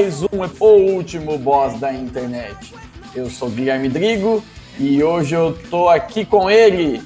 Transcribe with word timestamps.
Mais 0.00 0.22
um 0.22 0.28
O 0.58 0.94
Último 0.94 1.36
Boss 1.36 1.78
da 1.78 1.92
Internet. 1.92 2.72
Eu 3.14 3.28
sou 3.28 3.50
Guilherme 3.50 3.86
Drigo 3.86 4.42
e 4.78 5.02
hoje 5.02 5.34
eu 5.34 5.54
tô 5.68 5.90
aqui 5.90 6.24
com 6.24 6.50
ele, 6.50 7.02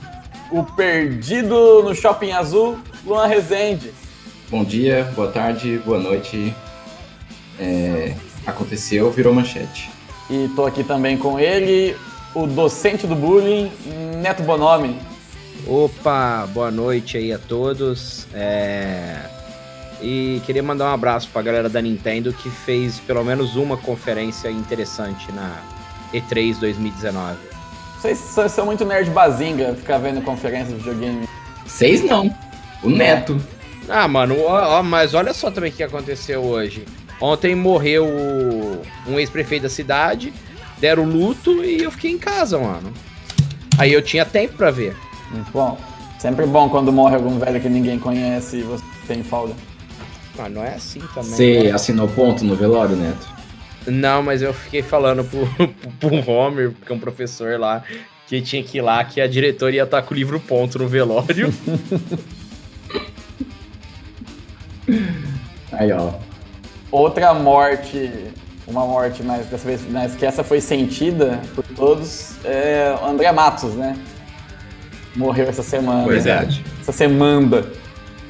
o 0.52 0.62
perdido 0.62 1.82
no 1.82 1.92
Shopping 1.92 2.30
Azul, 2.30 2.78
Luan 3.04 3.26
Rezende. 3.26 3.92
Bom 4.48 4.62
dia, 4.62 5.12
boa 5.16 5.26
tarde, 5.26 5.82
boa 5.84 5.98
noite. 5.98 6.54
É, 7.58 8.14
aconteceu, 8.46 9.10
virou 9.10 9.34
manchete. 9.34 9.90
E 10.30 10.48
tô 10.54 10.64
aqui 10.64 10.84
também 10.84 11.16
com 11.16 11.40
ele, 11.40 11.96
o 12.32 12.46
docente 12.46 13.08
do 13.08 13.16
bullying, 13.16 13.72
Neto 14.22 14.44
Bonomi. 14.44 15.00
Opa, 15.66 16.46
boa 16.54 16.70
noite 16.70 17.16
aí 17.16 17.32
a 17.32 17.40
todos. 17.40 18.28
É, 18.32 19.33
E 20.06 20.42
queria 20.44 20.62
mandar 20.62 20.90
um 20.90 20.92
abraço 20.92 21.30
pra 21.32 21.40
galera 21.40 21.66
da 21.66 21.80
Nintendo 21.80 22.30
que 22.30 22.50
fez 22.50 23.00
pelo 23.00 23.24
menos 23.24 23.56
uma 23.56 23.74
conferência 23.78 24.50
interessante 24.50 25.32
na 25.32 25.56
E3 26.12 26.58
2019. 26.58 27.38
Vocês 27.98 28.18
são- 28.50 28.66
muito 28.66 28.84
nerd 28.84 29.08
bazinga, 29.10 29.74
ficar 29.74 29.96
vendo 29.96 30.20
conferência 30.20 30.74
de 30.74 30.78
videogame. 30.80 31.26
Seis 31.66 32.04
não. 32.04 32.30
O 32.82 32.90
Neto. 32.90 33.40
Ah, 33.88 34.06
mano, 34.06 34.36
ó, 34.42 34.78
ó, 34.78 34.82
mas 34.82 35.14
olha 35.14 35.32
só 35.32 35.50
também 35.50 35.70
o 35.70 35.74
que 35.74 35.82
aconteceu 35.82 36.42
hoje. 36.42 36.84
Ontem 37.18 37.54
morreu 37.54 38.04
um 39.06 39.18
ex-prefeito 39.18 39.62
da 39.62 39.68
cidade, 39.70 40.34
deram 40.76 41.04
luto 41.04 41.64
e 41.64 41.82
eu 41.82 41.90
fiquei 41.90 42.10
em 42.10 42.18
casa, 42.18 42.58
mano. 42.58 42.92
Aí 43.78 43.90
eu 43.90 44.02
tinha 44.02 44.26
tempo 44.26 44.54
pra 44.58 44.70
ver. 44.70 44.94
Muito 45.30 45.50
bom. 45.50 45.78
Sempre 46.18 46.44
bom 46.44 46.68
quando 46.68 46.92
morre 46.92 47.14
algum 47.16 47.38
velho 47.38 47.58
que 47.58 47.68
ninguém 47.70 47.98
conhece 47.98 48.58
e 48.58 48.62
você 48.62 48.84
tem 49.06 49.22
folga. 49.24 49.54
Mas 50.36 50.52
não 50.52 50.64
é 50.64 50.74
assim 50.74 51.00
também. 51.14 51.30
Você 51.30 51.62
né? 51.64 51.70
assinou 51.70 52.08
ponto 52.08 52.44
no 52.44 52.56
velório, 52.56 52.96
Neto? 52.96 53.34
Não, 53.86 54.22
mas 54.22 54.42
eu 54.42 54.52
fiquei 54.52 54.82
falando 54.82 55.24
pro, 55.24 55.46
pro 56.00 56.30
Homer, 56.30 56.72
que 56.84 56.92
é 56.92 56.94
um 56.94 56.98
professor 56.98 57.58
lá, 57.58 57.82
que 58.26 58.40
tinha 58.40 58.62
que 58.62 58.78
ir 58.78 58.80
lá, 58.80 59.04
que 59.04 59.20
a 59.20 59.26
diretora 59.26 59.74
ia 59.74 59.82
estar 59.84 60.02
com 60.02 60.14
o 60.14 60.16
livro 60.16 60.40
ponto 60.40 60.78
no 60.78 60.88
velório. 60.88 61.52
Aí, 65.72 65.92
ó. 65.92 66.12
Outra 66.90 67.34
morte, 67.34 68.10
uma 68.66 68.86
morte, 68.86 69.22
mas 69.22 69.46
dessa 69.46 69.66
vez, 69.66 69.82
mas 69.88 70.14
que 70.14 70.24
essa 70.24 70.42
foi 70.44 70.60
sentida 70.60 71.40
por 71.54 71.64
todos, 71.64 72.36
é 72.44 72.96
o 73.02 73.06
André 73.06 73.30
Matos, 73.32 73.74
né? 73.74 73.96
Morreu 75.16 75.48
essa 75.48 75.62
semana. 75.62 76.04
Pois 76.04 76.26
é. 76.26 76.48
Essa 76.80 76.92
semana. 76.92 77.64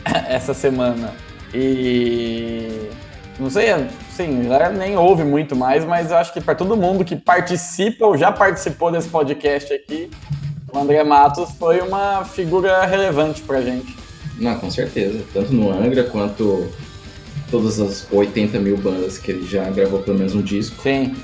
Essa 0.05 0.55
semana. 0.55 1.24
E. 1.55 2.91
Não 3.39 3.51
sei, 3.51 3.67
sim, 4.11 4.45
galera 4.45 4.71
nem 4.71 4.97
ouve 4.97 5.25
muito 5.25 5.57
mais, 5.57 5.85
mas 5.85 6.11
eu 6.11 6.17
acho 6.17 6.33
que 6.33 6.41
para 6.41 6.55
todo 6.55 6.77
mundo 6.77 7.05
que 7.05 7.17
participa 7.17 8.07
ou 8.07 8.17
já 8.17 8.31
participou 8.31 8.93
desse 8.93 9.09
podcast 9.09 9.73
aqui, 9.73 10.09
o 10.73 10.79
André 10.79 11.03
Matos 11.03 11.51
foi 11.59 11.81
uma 11.81 12.25
figura 12.25 12.85
relevante 12.87 13.43
pra 13.43 13.61
gente. 13.61 13.97
Não, 14.39 14.57
com 14.59 14.71
certeza. 14.71 15.21
Tanto 15.33 15.53
no 15.53 15.71
Angra 15.71 16.05
quanto 16.05 16.69
todas 17.51 17.81
as 17.81 18.07
80 18.11 18.59
mil 18.59 18.77
bandas 18.77 19.19
que 19.19 19.31
ele 19.31 19.47
já 19.47 19.69
gravou 19.71 20.01
pelo 20.01 20.19
menos 20.19 20.35
um 20.35 20.43
disco. 20.43 20.83
Sim. 20.83 21.15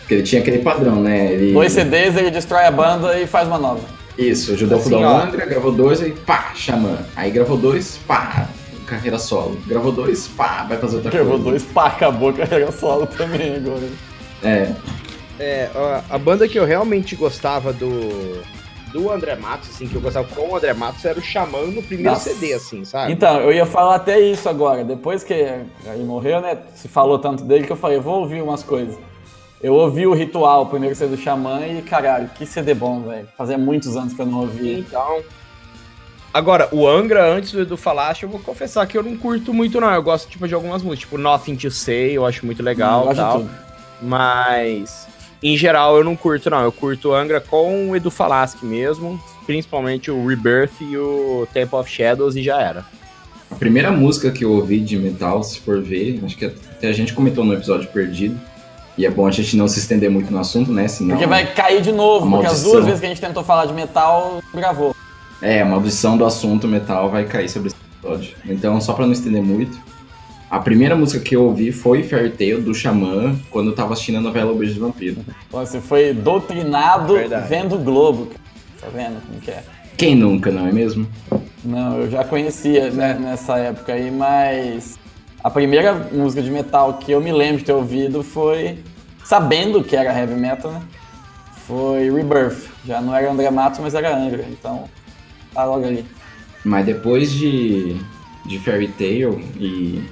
Porque 0.00 0.14
ele 0.14 0.22
tinha 0.22 0.40
aquele 0.40 0.58
padrão, 0.58 1.02
né? 1.02 1.32
Ele... 1.32 1.52
Dois 1.52 1.72
CDs, 1.72 2.16
ele 2.16 2.30
destrói 2.30 2.64
a 2.64 2.70
banda 2.70 3.18
e 3.18 3.26
faz 3.26 3.46
uma 3.46 3.58
nova. 3.58 3.80
Isso, 4.18 4.52
ajudou 4.52 4.78
Assim, 4.78 4.88
a 4.88 4.98
fundar 4.98 5.10
o 5.10 5.22
Angra, 5.22 5.46
gravou 5.46 5.72
dois, 5.72 6.02
aí 6.02 6.12
pá, 6.12 6.52
xamã. 6.54 6.98
Aí 7.16 7.30
gravou 7.30 7.56
dois, 7.56 7.98
pá, 8.06 8.48
carreira 8.96 9.18
solo. 9.18 9.56
Gravou 9.66 9.92
dois, 9.92 10.28
pá, 10.28 10.64
vai 10.68 10.78
fazer 10.78 10.96
outra 10.96 11.10
Gravou 11.10 11.32
coisa. 11.34 11.50
dois, 11.50 11.64
pá, 11.64 11.86
acabou 11.86 12.28
a 12.30 12.32
carreira 12.32 12.72
solo 12.72 13.06
também 13.06 13.56
agora. 13.56 13.88
É, 14.42 14.72
É, 15.38 15.70
a, 15.74 16.14
a 16.14 16.18
banda 16.18 16.46
que 16.46 16.58
eu 16.58 16.64
realmente 16.64 17.16
gostava 17.16 17.72
do, 17.72 18.42
do 18.92 19.10
André 19.10 19.34
Matos, 19.36 19.70
assim, 19.70 19.86
que 19.88 19.94
eu 19.94 20.00
gostava 20.00 20.26
com 20.28 20.50
o 20.50 20.56
André 20.56 20.72
Matos, 20.74 21.04
era 21.04 21.18
o 21.18 21.22
Xamã 21.22 21.62
no 21.62 21.82
primeiro 21.82 22.12
Nossa. 22.12 22.30
CD, 22.30 22.52
assim, 22.52 22.84
sabe? 22.84 23.12
Então, 23.12 23.40
eu 23.40 23.52
ia 23.52 23.66
falar 23.66 23.96
até 23.96 24.20
isso 24.20 24.48
agora. 24.48 24.84
Depois 24.84 25.24
que 25.24 25.32
ele 25.32 26.04
morreu, 26.04 26.40
né? 26.40 26.58
Se 26.74 26.88
falou 26.88 27.18
tanto 27.18 27.44
dele 27.44 27.64
que 27.66 27.72
eu 27.72 27.76
falei, 27.76 27.98
vou 27.98 28.20
ouvir 28.20 28.42
umas 28.42 28.62
coisas. 28.62 28.96
Eu 29.62 29.74
ouvi 29.74 30.06
o 30.06 30.12
Ritual, 30.12 30.62
o 30.62 30.66
primeiro 30.66 30.94
CD 30.94 31.14
do 31.14 31.22
Xamã, 31.22 31.64
e 31.66 31.82
caralho, 31.82 32.28
que 32.34 32.44
CD 32.44 32.74
bom, 32.74 33.02
velho. 33.02 33.28
Fazia 33.38 33.56
muitos 33.56 33.96
anos 33.96 34.12
que 34.12 34.20
eu 34.20 34.26
não 34.26 34.40
ouvia. 34.40 34.78
Então. 34.78 35.22
Agora, 36.34 36.68
o 36.72 36.88
Angra, 36.88 37.30
antes 37.30 37.52
do 37.52 37.60
Edu 37.60 37.76
falasse, 37.76 38.22
eu 38.22 38.28
vou 38.28 38.40
confessar 38.40 38.86
que 38.86 38.96
eu 38.96 39.02
não 39.02 39.16
curto 39.16 39.52
muito, 39.52 39.78
não. 39.80 39.92
Eu 39.92 40.02
gosto, 40.02 40.30
tipo, 40.30 40.48
de 40.48 40.54
algumas 40.54 40.82
músicas, 40.82 41.00
tipo 41.00 41.18
Nothing 41.18 41.56
to 41.56 41.70
Say, 41.70 42.16
eu 42.16 42.24
acho 42.24 42.46
muito 42.46 42.62
legal 42.62 43.06
e 43.06 43.10
de 43.10 43.16
tal. 43.16 43.44
Mas, 44.00 45.06
em 45.42 45.56
geral, 45.56 45.98
eu 45.98 46.04
não 46.04 46.16
curto, 46.16 46.48
não. 46.48 46.62
Eu 46.62 46.72
curto 46.72 47.10
o 47.10 47.14
Angra 47.14 47.38
com 47.38 47.90
o 47.90 47.96
Edu 47.96 48.10
Falaschi 48.10 48.64
mesmo, 48.64 49.20
principalmente 49.44 50.10
o 50.10 50.26
Rebirth 50.26 50.80
e 50.80 50.96
o 50.96 51.46
Temple 51.52 51.78
of 51.78 51.90
Shadows, 51.90 52.34
e 52.34 52.42
já 52.42 52.60
era. 52.60 52.84
A 53.50 53.54
primeira 53.54 53.92
música 53.92 54.30
que 54.30 54.42
eu 54.44 54.52
ouvi 54.52 54.80
de 54.80 54.96
metal, 54.96 55.42
se 55.42 55.60
for 55.60 55.82
ver, 55.82 56.18
acho 56.24 56.36
que 56.36 56.46
até 56.46 56.88
a 56.88 56.92
gente 56.92 57.12
comentou 57.12 57.44
no 57.44 57.52
episódio 57.52 57.90
perdido. 57.90 58.40
E 58.96 59.04
é 59.06 59.10
bom 59.10 59.26
a 59.26 59.30
gente 59.30 59.56
não 59.56 59.68
se 59.68 59.78
estender 59.78 60.10
muito 60.10 60.30
no 60.30 60.38
assunto, 60.38 60.72
né? 60.72 60.88
Senão. 60.88 61.10
Porque 61.10 61.26
vai 61.26 61.46
cair 61.46 61.82
de 61.82 61.92
novo, 61.92 62.28
porque 62.28 62.46
as 62.46 62.62
duas 62.62 62.84
vezes 62.84 63.00
que 63.00 63.06
a 63.06 63.08
gente 63.08 63.20
tentou 63.20 63.42
falar 63.44 63.66
de 63.66 63.72
metal, 63.72 64.42
gravou. 64.54 64.96
É, 65.42 65.60
a 65.60 65.64
maldição 65.64 66.16
do 66.16 66.24
assunto 66.24 66.68
metal 66.68 67.10
vai 67.10 67.24
cair 67.24 67.48
sobre 67.48 67.68
esse 67.68 67.76
episódio. 67.76 68.36
Então, 68.46 68.80
só 68.80 68.92
pra 68.92 69.04
não 69.04 69.12
estender 69.12 69.42
muito. 69.42 69.76
A 70.48 70.60
primeira 70.60 70.94
música 70.94 71.18
que 71.18 71.34
eu 71.34 71.42
ouvi 71.42 71.72
foi 71.72 72.04
Fairy 72.04 72.30
Tail 72.30 72.62
do 72.62 72.72
Xamã, 72.72 73.34
quando 73.50 73.70
eu 73.70 73.74
tava 73.74 73.94
assistindo 73.94 74.18
a 74.18 74.20
novela 74.20 74.52
O 74.52 74.54
Beijo 74.54 74.74
do 74.74 74.80
Vampiro. 74.80 75.16
Você 75.50 75.80
foi 75.80 76.12
doutrinado 76.12 77.14
Verdade. 77.14 77.48
vendo 77.48 77.74
o 77.74 77.78
Globo. 77.78 78.30
Tá 78.80 78.86
vendo 78.94 79.20
como 79.26 79.40
que 79.40 79.50
é? 79.50 79.64
Quem 79.96 80.14
nunca, 80.14 80.50
não 80.52 80.68
é 80.68 80.72
mesmo? 80.72 81.06
Não, 81.64 81.98
eu 81.98 82.10
já 82.10 82.22
conhecia 82.22 82.90
né, 82.90 83.14
nessa 83.18 83.56
época 83.58 83.94
aí, 83.94 84.10
mas 84.10 84.98
a 85.42 85.50
primeira 85.50 86.08
música 86.12 86.40
de 86.40 86.50
metal 86.50 86.94
que 86.94 87.10
eu 87.10 87.20
me 87.20 87.32
lembro 87.32 87.58
de 87.58 87.64
ter 87.64 87.72
ouvido 87.72 88.22
foi, 88.22 88.78
sabendo 89.24 89.82
que 89.82 89.96
era 89.96 90.16
heavy 90.16 90.34
metal, 90.34 90.70
né? 90.70 90.82
Foi 91.66 92.10
Rebirth. 92.10 92.68
Já 92.84 93.00
não 93.00 93.14
era 93.14 93.30
André 93.30 93.50
Matos, 93.50 93.80
mas 93.80 93.94
era 93.94 94.14
Angra, 94.14 94.44
então 94.50 94.84
tá 95.54 95.64
logo 95.64 95.84
ali. 95.86 96.04
Mas 96.64 96.86
depois 96.86 97.32
de, 97.32 97.96
de 98.46 98.58
Fairy 98.60 98.88
Tail 98.88 99.40
e, 99.58 100.02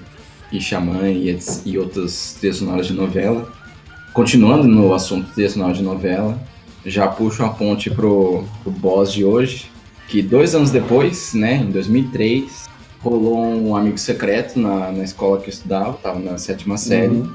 e 0.53 0.61
Xamã 0.61 1.09
e, 1.09 1.39
e 1.65 1.79
outras 1.79 2.35
trilhas 2.39 2.57
sonoras 2.57 2.87
de 2.87 2.93
novela, 2.93 3.51
continuando 4.13 4.67
no 4.67 4.93
assunto 4.93 5.33
trilha 5.33 5.51
sonora 5.51 5.73
de 5.75 5.83
novela, 5.83 6.39
já 6.85 7.07
puxo 7.07 7.43
uma 7.43 7.53
ponte 7.53 7.91
pro, 7.91 8.45
pro 8.63 8.73
boss 8.73 9.13
de 9.13 9.25
hoje, 9.25 9.71
que 10.09 10.23
dois 10.23 10.55
anos 10.55 10.71
depois, 10.71 11.35
né, 11.35 11.57
em 11.57 11.71
2003, 11.71 12.69
rolou 13.01 13.39
um 13.39 13.77
amigo 13.77 13.97
secreto 13.99 14.59
na, 14.59 14.91
na 14.91 15.05
escola 15.05 15.39
que 15.39 15.47
eu 15.47 15.53
estudava, 15.53 15.93
tava 15.95 16.19
na 16.19 16.37
sétima 16.37 16.77
série, 16.77 17.15
Uhum. 17.15 17.33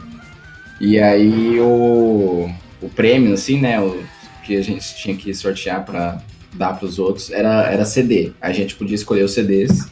e 0.81 0.99
aí 0.99 1.59
o, 1.59 2.49
o 2.81 2.89
prêmio, 2.89 3.33
assim, 3.33 3.59
né, 3.61 3.79
o 3.79 3.97
que 4.43 4.57
a 4.57 4.61
gente 4.61 4.95
tinha 4.97 5.15
que 5.15 5.33
sortear 5.33 5.85
pra 5.85 6.21
dar 6.55 6.77
pros 6.79 6.97
outros, 6.99 7.31
era, 7.31 7.63
era 7.71 7.85
CD. 7.85 8.31
A 8.41 8.51
gente 8.51 8.75
podia 8.75 8.95
escolher 8.95 9.23
os 9.23 9.33
CDs. 9.33 9.87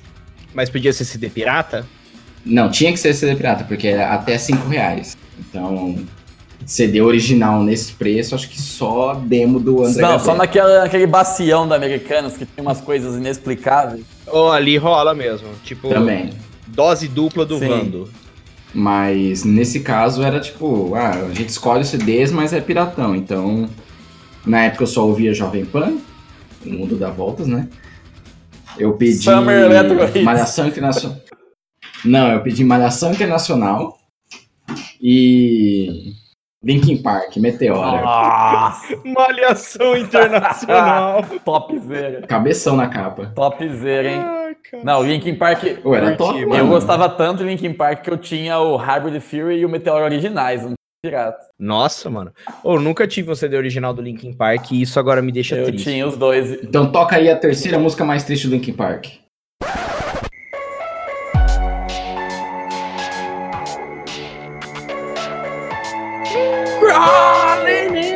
Mas 0.53 0.69
podia 0.69 0.93
ser 0.93 1.05
CD 1.05 1.29
pirata? 1.29 1.85
Não, 2.45 2.69
tinha 2.69 2.91
que 2.91 2.99
ser 2.99 3.13
CD 3.13 3.35
pirata, 3.35 3.63
porque 3.63 3.87
era 3.87 4.13
até 4.13 4.37
5 4.37 4.67
reais. 4.67 5.17
Então, 5.39 5.95
CD 6.65 7.01
original 7.01 7.63
nesse 7.63 7.93
preço, 7.93 8.35
acho 8.35 8.49
que 8.49 8.61
só 8.61 9.13
demo 9.15 9.59
do 9.59 9.83
André 9.83 10.01
Não, 10.01 10.09
Gabriel. 10.11 10.19
só 10.19 10.35
naquela, 10.35 10.79
naquele 10.81 11.07
bacião 11.07 11.67
da 11.67 11.75
Americanas 11.75 12.37
que 12.37 12.45
tem 12.45 12.63
umas 12.63 12.79
coisas 12.81 13.15
inexplicáveis. 13.15 14.03
Ou 14.27 14.51
ali 14.51 14.77
rola 14.77 15.13
mesmo. 15.13 15.47
Tipo, 15.63 15.89
Também. 15.89 16.31
dose 16.67 17.07
dupla 17.07 17.45
do 17.45 17.59
Sim. 17.59 17.67
Vando. 17.67 18.09
Mas 18.73 19.43
nesse 19.43 19.81
caso 19.81 20.23
era 20.23 20.39
tipo, 20.39 20.95
ah, 20.95 21.11
a 21.29 21.33
gente 21.33 21.49
escolhe 21.49 21.81
os 21.81 21.89
CDs, 21.89 22.31
mas 22.31 22.53
é 22.53 22.59
piratão. 22.61 23.15
Então, 23.15 23.69
na 24.45 24.65
época 24.65 24.83
eu 24.83 24.87
só 24.87 25.05
ouvia 25.05 25.33
Jovem 25.33 25.63
Pan, 25.63 25.97
o 26.65 26.69
mundo 26.69 26.95
dá 26.95 27.09
voltas, 27.09 27.47
né? 27.47 27.67
Eu 28.77 28.93
pedi 28.93 29.23
Summer 29.23 29.65
Electro 29.65 30.03
Hits. 30.03 30.23
Malhação 30.23 30.67
Internacional. 30.67 31.17
Não, 32.03 32.31
eu 32.31 32.41
pedi 32.41 32.63
Malhação 32.63 33.11
Internacional 33.11 33.97
e 35.01 36.13
Linkin 36.63 37.01
Park, 37.01 37.37
Meteora. 37.37 38.01
Nossa, 38.01 38.99
Malhação 39.05 39.97
internacional. 39.97 41.25
topzera. 41.43 42.27
Cabeção 42.27 42.75
na 42.75 42.87
capa. 42.87 43.31
Topzera, 43.35 44.09
hein? 44.09 44.19
Ai. 44.19 44.55
Não, 44.83 45.03
Linkin 45.03 45.35
Park. 45.35 45.63
Pô, 45.81 45.93
era 45.93 46.15
top, 46.15 46.33
mano. 46.33 46.49
mano. 46.49 46.63
Eu 46.63 46.67
gostava 46.67 47.09
tanto 47.09 47.39
de 47.39 47.49
Linkin 47.49 47.73
Park 47.73 48.01
que 48.01 48.09
eu 48.09 48.17
tinha 48.17 48.59
o 48.59 48.77
Hybrid 48.77 49.19
Fury 49.21 49.57
e 49.57 49.65
o 49.65 49.69
Meteor 49.69 50.01
originais, 50.03 50.63
não 50.63 50.73
pirata. 51.03 51.49
Nossa, 51.59 52.09
mano. 52.09 52.31
Eu 52.63 52.79
nunca 52.79 53.05
tive 53.05 53.29
um 53.29 53.35
CD 53.35 53.57
original 53.57 53.93
do 53.93 54.01
Linkin 54.01 54.31
Park 54.31 54.71
e 54.71 54.81
isso 54.81 54.97
agora 54.97 55.21
me 55.21 55.33
deixa 55.33 55.57
Eu 55.57 55.65
triste. 55.65 55.83
tinha 55.83 56.07
os 56.07 56.15
dois. 56.15 56.63
Então 56.63 56.89
toca 56.89 57.17
aí 57.17 57.29
a 57.29 57.35
terceira 57.35 57.77
música 57.77 58.05
mais 58.05 58.23
triste 58.23 58.47
do 58.47 58.55
Linkin 58.55 58.71
Park. 58.71 59.07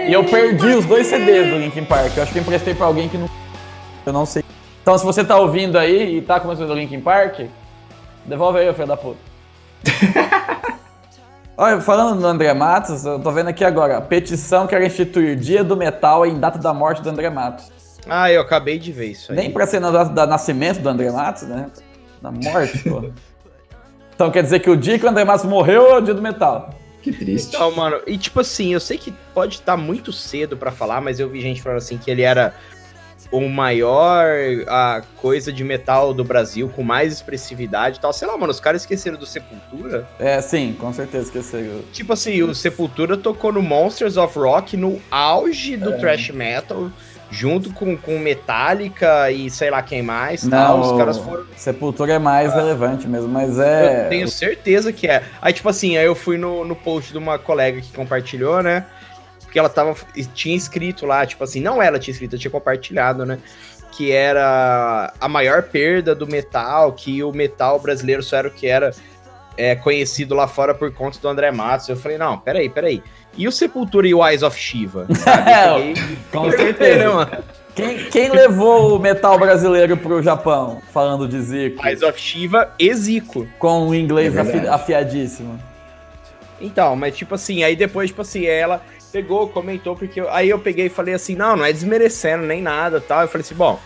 E 0.07 0.13
eu 0.13 0.23
perdi 0.23 0.67
os 0.67 0.85
dois 0.85 1.07
CDs 1.07 1.49
do 1.49 1.59
Linkin 1.59 1.83
Park. 1.83 2.15
Eu 2.15 2.23
acho 2.23 2.31
que 2.31 2.37
eu 2.37 2.41
emprestei 2.41 2.73
pra 2.73 2.85
alguém 2.85 3.09
que 3.09 3.17
não. 3.17 3.29
Eu 4.05 4.13
não 4.13 4.25
sei. 4.25 4.41
Então, 4.81 4.97
se 4.97 5.03
você 5.03 5.25
tá 5.25 5.37
ouvindo 5.37 5.77
aí 5.77 6.19
e 6.19 6.21
tá 6.21 6.39
com 6.39 6.47
o 6.47 6.55
do 6.55 6.73
Linkin 6.73 7.01
Park, 7.01 7.41
devolve 8.25 8.59
aí, 8.59 8.73
filho 8.73 8.87
da 8.87 8.95
puta. 8.95 9.19
Olha, 11.59 11.81
falando 11.81 12.21
do 12.21 12.27
André 12.27 12.53
Matos, 12.53 13.03
eu 13.03 13.19
tô 13.19 13.31
vendo 13.31 13.47
aqui 13.47 13.65
agora. 13.65 13.99
Petição 13.99 14.67
quer 14.67 14.79
instituir 14.85 15.35
Dia 15.35 15.63
do 15.63 15.75
Metal 15.75 16.23
em 16.23 16.39
data 16.39 16.59
da 16.59 16.71
morte 16.71 17.01
do 17.01 17.09
André 17.09 17.31
Matos. 17.31 17.71
Ah, 18.07 18.31
eu 18.31 18.41
acabei 18.41 18.77
de 18.77 18.91
ver 18.91 19.07
isso 19.07 19.31
aí. 19.31 19.37
Nem 19.39 19.51
pra 19.51 19.65
ser 19.65 19.79
na 19.79 19.89
data 19.89 20.11
da 20.11 20.27
nascimento 20.27 20.79
do 20.79 20.87
André 20.87 21.09
Matos, 21.09 21.43
né? 21.43 21.71
Da 22.21 22.29
morte, 22.29 22.87
pô. 22.87 23.09
Então 24.13 24.29
quer 24.29 24.43
dizer 24.43 24.59
que 24.59 24.69
o 24.69 24.77
dia 24.77 24.99
que 24.99 25.05
o 25.05 25.09
André 25.09 25.23
Matos 25.23 25.45
morreu 25.45 25.87
é 25.87 25.97
o 25.97 26.01
dia 26.01 26.13
do 26.13 26.21
metal. 26.21 26.69
Que 27.01 27.11
triste. 27.11 27.55
Então, 27.55 27.71
mano, 27.71 28.01
e 28.05 28.19
tipo 28.19 28.39
assim, 28.39 28.73
eu 28.73 28.79
sei 28.79 28.99
que 28.99 29.11
pode 29.33 29.55
estar 29.55 29.75
muito 29.75 30.13
cedo 30.13 30.57
pra 30.57 30.71
falar, 30.71 31.01
mas 31.01 31.19
eu 31.19 31.27
vi 31.27 31.41
gente 31.41 31.61
falando 31.61 31.79
assim 31.79 31.97
que 31.97 32.11
ele 32.11 32.21
era 32.21 32.53
o 33.31 33.47
maior 33.49 34.27
a 34.67 35.01
coisa 35.17 35.51
de 35.51 35.63
metal 35.63 36.13
do 36.13 36.23
Brasil, 36.23 36.69
com 36.75 36.83
mais 36.83 37.11
expressividade 37.13 37.97
e 37.97 37.99
tal. 38.01 38.13
Sei 38.13 38.27
lá, 38.27 38.37
mano, 38.37 38.51
os 38.51 38.59
caras 38.59 38.81
esqueceram 38.81 39.17
do 39.17 39.25
Sepultura. 39.25 40.07
É, 40.19 40.39
sim, 40.41 40.75
com 40.79 40.91
certeza 40.93 41.25
esqueceu. 41.25 41.83
Tipo 41.91 42.13
assim, 42.13 42.41
o 42.43 42.53
Sepultura 42.55 43.17
tocou 43.17 43.51
no 43.51 43.61
Monsters 43.61 44.17
of 44.17 44.37
Rock 44.37 44.77
no 44.77 45.01
auge 45.11 45.75
do 45.77 45.93
É. 45.93 45.97
thrash 45.97 46.29
metal, 46.31 46.89
junto 47.29 47.71
com, 47.73 47.97
com 47.97 48.17
Metallica 48.19 49.29
e 49.31 49.49
sei 49.49 49.69
lá 49.69 49.81
quem 49.81 50.01
mais. 50.01 50.47
tal. 50.47 50.79
Não, 50.79 50.91
Os 50.93 50.97
caras 50.97 51.17
foram. 51.17 51.45
Sepultura 51.55 52.13
é 52.13 52.19
mais 52.19 52.53
relevante 52.53 53.07
mesmo, 53.07 53.27
mas 53.27 53.59
é. 53.59 54.05
Eu 54.05 54.09
tenho 54.09 54.27
certeza 54.27 54.93
que 54.93 55.07
é. 55.07 55.21
Aí, 55.41 55.51
tipo 55.53 55.67
assim, 55.67 55.97
aí 55.97 56.05
eu 56.05 56.15
fui 56.15 56.37
no, 56.37 56.63
no 56.63 56.75
post 56.75 57.11
de 57.11 57.17
uma 57.17 57.37
colega 57.37 57.81
que 57.81 57.91
compartilhou, 57.91 58.63
né? 58.63 58.85
Porque 59.47 59.57
ela 59.57 59.69
tava. 59.69 59.95
Tinha 60.35 60.55
escrito 60.55 61.05
lá, 61.05 61.25
tipo 61.25 61.43
assim, 61.43 61.59
não 61.59 61.81
ela 61.81 61.97
tinha 61.97 62.11
escrito, 62.11 62.35
eu 62.35 62.39
tinha 62.39 62.51
compartilhado, 62.51 63.25
né? 63.25 63.39
Que 63.91 64.11
era 64.11 65.11
a 65.19 65.27
maior 65.27 65.63
perda 65.63 66.13
do 66.13 66.27
metal, 66.27 66.91
que 66.93 67.23
o 67.23 67.31
metal 67.31 67.79
brasileiro 67.79 68.21
só 68.21 68.37
era 68.37 68.47
o 68.49 68.51
que 68.51 68.67
era 68.67 68.91
é, 69.57 69.75
conhecido 69.75 70.35
lá 70.35 70.47
fora 70.47 70.75
por 70.75 70.91
conta 70.93 71.17
do 71.19 71.27
André 71.27 71.49
Matos. 71.51 71.89
Eu 71.89 71.95
falei, 71.97 72.17
não, 72.17 72.37
peraí, 72.37 72.69
peraí. 72.69 73.01
E 73.35 73.47
o 73.47 73.51
Sepultura 73.51 74.07
e 74.07 74.13
o 74.13 74.23
Eyes 74.27 74.43
of 74.43 74.59
Shiva? 74.59 75.07
Peguei- 75.09 75.95
Com 76.31 76.47
Né, 76.47 76.57
certeza. 76.57 77.09
mano? 77.11 77.43
Quem, 77.73 77.97
quem 78.09 78.29
levou 78.31 78.95
o 78.95 78.99
metal 78.99 79.37
brasileiro 79.39 79.95
pro 79.95 80.21
Japão? 80.21 80.81
Falando 80.91 81.27
de 81.27 81.39
Zico. 81.41 81.85
Eyes 81.87 82.01
of 82.01 82.19
Shiva 82.19 82.71
e 82.79 82.91
Zico. 82.93 83.47
Com 83.59 83.87
o 83.87 83.95
inglês 83.95 84.35
É 84.35 84.41
afi- 84.41 84.67
afiadíssimo. 84.67 85.59
Então, 86.59 86.95
mas 86.95 87.15
tipo 87.15 87.35
assim, 87.35 87.63
aí 87.63 87.75
depois, 87.75 88.09
tipo 88.09 88.21
assim, 88.23 88.45
ela 88.47 88.81
pegou, 89.11 89.47
comentou, 89.49 89.95
porque 89.95 90.19
eu- 90.21 90.29
aí 90.29 90.49
eu 90.49 90.59
peguei 90.59 90.87
e 90.87 90.89
falei 90.89 91.13
assim, 91.13 91.35
não, 91.35 91.55
não 91.55 91.65
é 91.65 91.71
desmerecendo 91.73 92.45
nem 92.45 92.61
nada 92.61 92.99
tal. 93.01 93.21
Eu 93.21 93.27
falei 93.27 93.41
assim, 93.45 93.55
bom, 93.55 93.79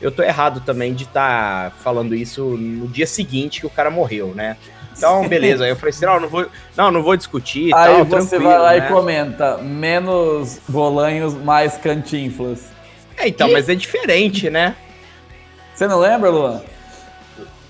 eu 0.00 0.10
tô 0.10 0.22
errado 0.22 0.60
também 0.64 0.94
de 0.94 1.04
estar 1.04 1.72
falando 1.82 2.14
isso 2.14 2.42
no 2.44 2.86
dia 2.88 3.06
seguinte 3.06 3.60
que 3.60 3.66
o 3.66 3.70
cara 3.70 3.90
morreu, 3.90 4.32
né? 4.34 4.56
Então, 4.96 5.28
beleza. 5.28 5.64
Aí 5.64 5.70
eu 5.70 5.76
falei 5.76 5.90
assim, 5.90 6.06
não, 6.06 6.20
não 6.20 6.28
vou, 6.28 6.46
não, 6.76 6.90
não 6.90 7.02
vou 7.02 7.16
discutir 7.16 7.68
e 7.68 7.74
Aí 7.74 7.94
tal, 7.94 8.04
você 8.04 8.38
vai 8.38 8.58
lá 8.58 8.70
né? 8.72 8.78
e 8.78 8.88
comenta: 8.92 9.58
menos 9.58 10.58
bolanhos, 10.68 11.34
mais 11.34 11.76
cantinflas. 11.76 12.64
É, 13.16 13.28
então, 13.28 13.50
mas 13.50 13.68
é 13.68 13.74
diferente, 13.76 14.48
né? 14.50 14.74
Você 15.74 15.86
não 15.86 15.98
lembra, 16.00 16.30
Luan? 16.30 16.60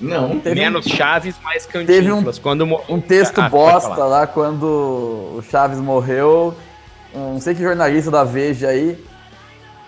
Não. 0.00 0.38
Teve 0.38 0.60
um- 0.60 0.62
Menos 0.64 0.86
chaves, 0.86 1.34
mais 1.42 1.66
teve 1.66 1.84
um- 2.10 2.14
cantinflas. 2.16 2.38
Quando 2.38 2.66
mo- 2.66 2.82
Um 2.88 3.00
texto 3.00 3.40
Ah, 3.40 3.48
bosta 3.48 4.04
lá 4.04 4.26
quando 4.26 4.64
o 4.64 5.42
Chaves 5.50 5.78
morreu. 5.80 6.54
Um, 7.14 7.34
não 7.34 7.40
sei 7.40 7.54
que 7.54 7.62
jornalista 7.62 8.10
da 8.10 8.24
Veja 8.24 8.68
aí. 8.68 8.98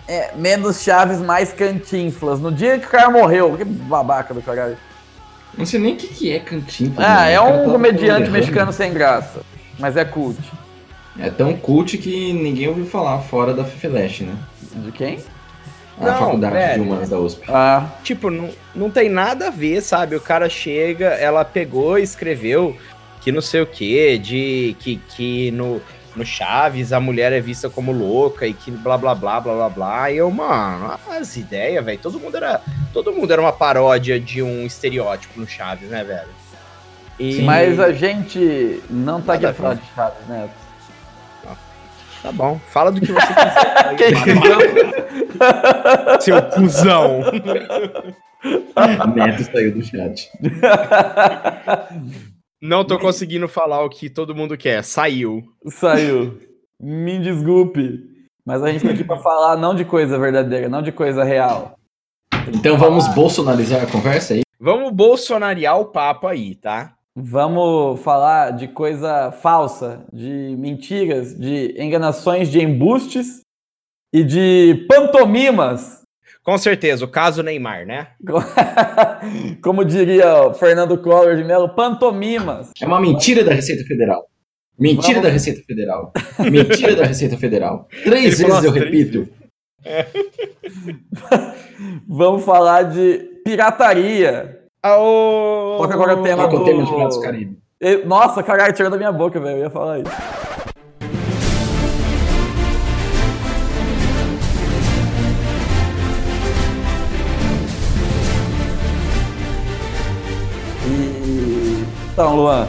É, 0.07 0.31
menos 0.35 0.81
Chaves, 0.83 1.19
mais 1.19 1.53
cantinflas. 1.53 2.39
No 2.39 2.51
dia 2.51 2.77
que 2.79 2.87
o 2.87 2.89
cara 2.89 3.09
morreu. 3.09 3.55
Que 3.55 3.63
babaca 3.63 4.33
do 4.33 4.41
caralho. 4.41 4.77
Não 5.57 5.65
sei 5.65 5.79
nem 5.79 5.93
o 5.93 5.97
que, 5.97 6.07
que 6.07 6.31
é 6.31 6.39
cantinho. 6.39 6.93
Ah, 6.97 7.27
é 7.29 7.39
O 7.39 7.43
cara 7.43 7.55
um 7.57 7.65
tá 7.65 7.71
comediante 7.71 8.29
mexicano 8.29 8.73
sem 8.73 8.93
graça. 8.93 9.41
Mas 9.77 9.95
é 9.97 10.03
cult. 10.05 10.37
É 11.19 11.29
tão 11.29 11.53
cult 11.55 11.97
que 11.97 12.33
ninguém 12.33 12.67
ouviu 12.69 12.85
falar 12.85 13.19
fora 13.19 13.53
da 13.53 13.63
FFLASH, 13.63 14.21
né? 14.21 14.35
De 14.75 14.91
quem? 14.91 15.19
A 15.99 16.05
Não, 16.05 16.19
faculdade 16.19 16.53
de 16.55 16.59
velho. 16.61 16.83
humanas 16.83 17.09
da 17.09 17.19
USP. 17.19 17.43
Ah, 17.49 17.85
Tipo, 18.03 18.29
não, 18.29 18.49
não 18.73 18.89
tem 18.89 19.09
nada 19.09 19.47
a 19.47 19.51
ver, 19.51 19.81
sabe? 19.81 20.15
O 20.15 20.21
cara 20.21 20.49
chega, 20.49 21.07
ela 21.07 21.43
pegou 21.45 21.99
e 21.99 22.03
escreveu 22.03 22.75
que 23.21 23.31
não 23.31 23.41
sei 23.41 23.61
o 23.61 23.67
quê, 23.67 24.17
de 24.17 24.75
que, 24.79 24.95
que 25.09 25.51
no, 25.51 25.81
no 26.15 26.25
Chaves 26.25 26.91
a 26.93 26.99
mulher 26.99 27.31
é 27.31 27.39
vista 27.39 27.69
como 27.69 27.91
louca 27.91 28.45
e 28.45 28.53
que 28.53 28.69
blá 28.71 28.97
blá 28.97 29.15
blá 29.15 29.39
blá 29.39 29.53
blá 29.53 29.69
blá. 29.69 30.11
E 30.11 30.17
eu, 30.17 30.29
mano, 30.31 30.93
as 31.09 31.37
ideias, 31.37 31.83
velho. 31.85 31.99
Todo 31.99 32.19
mundo 32.19 32.35
era. 32.37 32.61
Todo 32.93 33.13
mundo 33.13 33.31
era 33.31 33.41
uma 33.41 33.53
paródia 33.53 34.19
de 34.19 34.41
um 34.43 34.65
estereótipo 34.65 35.39
no 35.39 35.47
Chaves, 35.47 35.89
né, 35.89 36.03
velho? 36.03 36.29
E- 37.19 37.41
mas 37.43 37.79
a 37.79 37.91
gente 37.93 38.81
não 38.89 39.21
tá 39.21 39.33
aqui 39.33 39.43
pra 39.43 39.53
falar 39.53 39.73
de 39.75 39.83
Chaves, 39.95 40.27
Neto. 40.27 40.61
Tá 42.21 42.31
bom, 42.31 42.59
fala 42.69 42.91
do 42.91 43.01
que 43.01 43.11
você 43.11 43.27
quiser. 43.33 44.21
Seu 46.21 46.39
cuzão. 46.43 47.21
Neto 49.15 49.43
saiu 49.51 49.71
do 49.73 49.83
chat. 49.83 50.29
Não 52.61 52.85
tô 52.85 52.99
conseguindo 52.99 53.47
falar 53.47 53.83
o 53.83 53.89
que 53.89 54.07
todo 54.07 54.35
mundo 54.35 54.55
quer. 54.55 54.83
Saiu. 54.83 55.41
Saiu. 55.65 56.39
Me 56.79 57.17
desculpe. 57.19 57.99
Mas 58.45 58.61
a 58.61 58.71
gente 58.71 58.85
tá 58.85 58.91
aqui 58.91 59.03
pra 59.03 59.17
falar 59.23 59.57
não 59.57 59.73
de 59.73 59.83
coisa 59.83 60.19
verdadeira, 60.19 60.69
não 60.69 60.81
de 60.81 60.91
coisa 60.91 61.23
real. 61.23 61.75
Então 62.47 62.77
vamos 62.77 63.07
bolsonarizar 63.15 63.83
a 63.83 63.91
conversa 63.91 64.35
aí? 64.35 64.41
Vamos 64.59 64.91
bolsonariar 64.91 65.79
o 65.79 65.85
papo 65.85 66.27
aí, 66.27 66.53
tá? 66.53 66.93
Vamos 67.15 67.99
falar 68.01 68.51
de 68.51 68.67
coisa 68.67 69.31
falsa, 69.31 70.05
de 70.13 70.55
mentiras, 70.57 71.37
de 71.37 71.75
enganações, 71.81 72.49
de 72.49 72.61
embustes 72.61 73.41
e 74.13 74.23
de 74.23 74.85
pantomimas. 74.87 76.00
Com 76.43 76.57
certeza, 76.57 77.05
o 77.05 77.07
caso 77.07 77.43
Neymar, 77.43 77.85
né? 77.85 78.07
Como 79.61 79.85
diria 79.85 80.47
o 80.47 80.53
Fernando 80.53 80.97
Collor 80.97 81.35
de 81.35 81.43
Mello, 81.43 81.69
pantomimas. 81.75 82.71
É 82.81 82.85
uma 82.85 82.99
mentira 82.99 83.43
da 83.43 83.53
Receita 83.53 83.83
Federal. 83.85 84.25
Mentira 84.79 85.15
Vamos- 85.15 85.23
da 85.23 85.29
Receita 85.29 85.61
Federal. 85.67 86.11
Mentira 86.39 86.95
da 86.95 87.05
Receita 87.05 87.37
Federal. 87.37 87.87
Três 88.03 88.39
Ele 88.39 88.49
vezes 88.49 88.63
eu 88.63 88.71
três 88.73 88.85
repito. 88.85 89.29
Vamos 92.07 92.43
falar 92.43 92.83
de 92.83 93.19
pirataria. 93.45 94.59
Aô! 94.83 95.77
Toca 95.79 95.93
agora 95.93 96.15
o 96.17 96.23
tema 96.23 96.43
Toca 96.43 96.55
o 96.55 96.59
do... 96.59 96.65
tema 96.65 96.83
de 96.83 96.91
Piratas 96.91 97.15
do 97.17 97.21
Caribe. 97.21 97.57
Nossa, 98.05 98.43
caralho, 98.43 98.73
tirou 98.73 98.91
da 98.91 98.97
minha 98.97 99.11
boca, 99.11 99.39
velho. 99.39 99.57
Eu 99.57 99.63
ia 99.63 99.69
falar 99.69 99.99
isso. 99.99 100.11
Então, 112.13 112.35
Luan, 112.35 112.67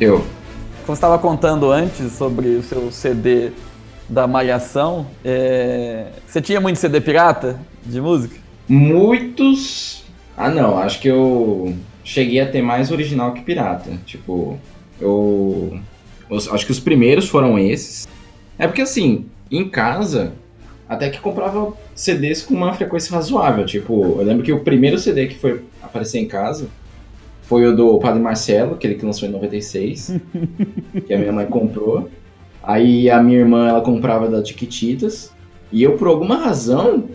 Eu. 0.00 0.18
como 0.18 0.86
você 0.86 0.92
estava 0.92 1.18
contando 1.18 1.70
antes 1.70 2.12
sobre 2.12 2.48
o 2.48 2.62
seu 2.62 2.90
CD 2.90 3.50
da 4.08 4.26
Malhação, 4.26 5.06
é, 5.24 6.06
você 6.26 6.40
tinha 6.40 6.60
muito 6.60 6.78
CD 6.78 7.00
pirata 7.00 7.58
de 7.86 8.00
música? 8.00 8.36
Muitos. 8.68 10.04
Ah, 10.36 10.48
não. 10.50 10.78
Acho 10.78 11.00
que 11.00 11.08
eu 11.08 11.74
cheguei 12.02 12.40
a 12.40 12.50
ter 12.50 12.62
mais 12.62 12.90
original 12.90 13.32
que 13.32 13.42
pirata. 13.42 13.90
Tipo, 14.04 14.58
eu. 15.00 15.78
os- 16.28 16.48
acho 16.48 16.66
que 16.66 16.72
os 16.72 16.80
primeiros 16.80 17.28
foram 17.28 17.58
esses. 17.58 18.06
É 18.58 18.66
porque 18.66 18.82
assim, 18.82 19.26
em 19.50 19.68
casa, 19.68 20.32
até 20.88 21.08
que 21.08 21.20
comprava 21.20 21.72
CDs 21.94 22.42
com 22.42 22.54
uma 22.54 22.72
frequência 22.72 23.14
razoável. 23.14 23.64
Tipo, 23.64 24.16
eu 24.18 24.24
lembro 24.24 24.42
que 24.42 24.52
o 24.52 24.60
primeiro 24.60 24.98
CD 24.98 25.26
que 25.26 25.38
foi 25.38 25.62
aparecer 25.82 26.18
em 26.18 26.26
casa 26.26 26.66
foi 27.50 27.66
o 27.66 27.74
do 27.74 27.98
Padre 27.98 28.20
Marcelo, 28.20 28.74
aquele 28.74 28.94
que 28.94 29.04
lançou 29.04 29.28
em 29.28 29.32
96, 29.32 30.14
que 31.04 31.12
a 31.12 31.18
minha 31.18 31.32
mãe 31.32 31.46
comprou. 31.46 32.08
Aí 32.62 33.10
a 33.10 33.20
minha 33.20 33.40
irmã, 33.40 33.68
ela 33.68 33.80
comprava 33.80 34.28
da 34.28 34.40
Tiquititas. 34.40 35.32
E 35.72 35.82
eu, 35.82 35.96
por 35.96 36.06
alguma 36.06 36.36
razão, 36.36 37.06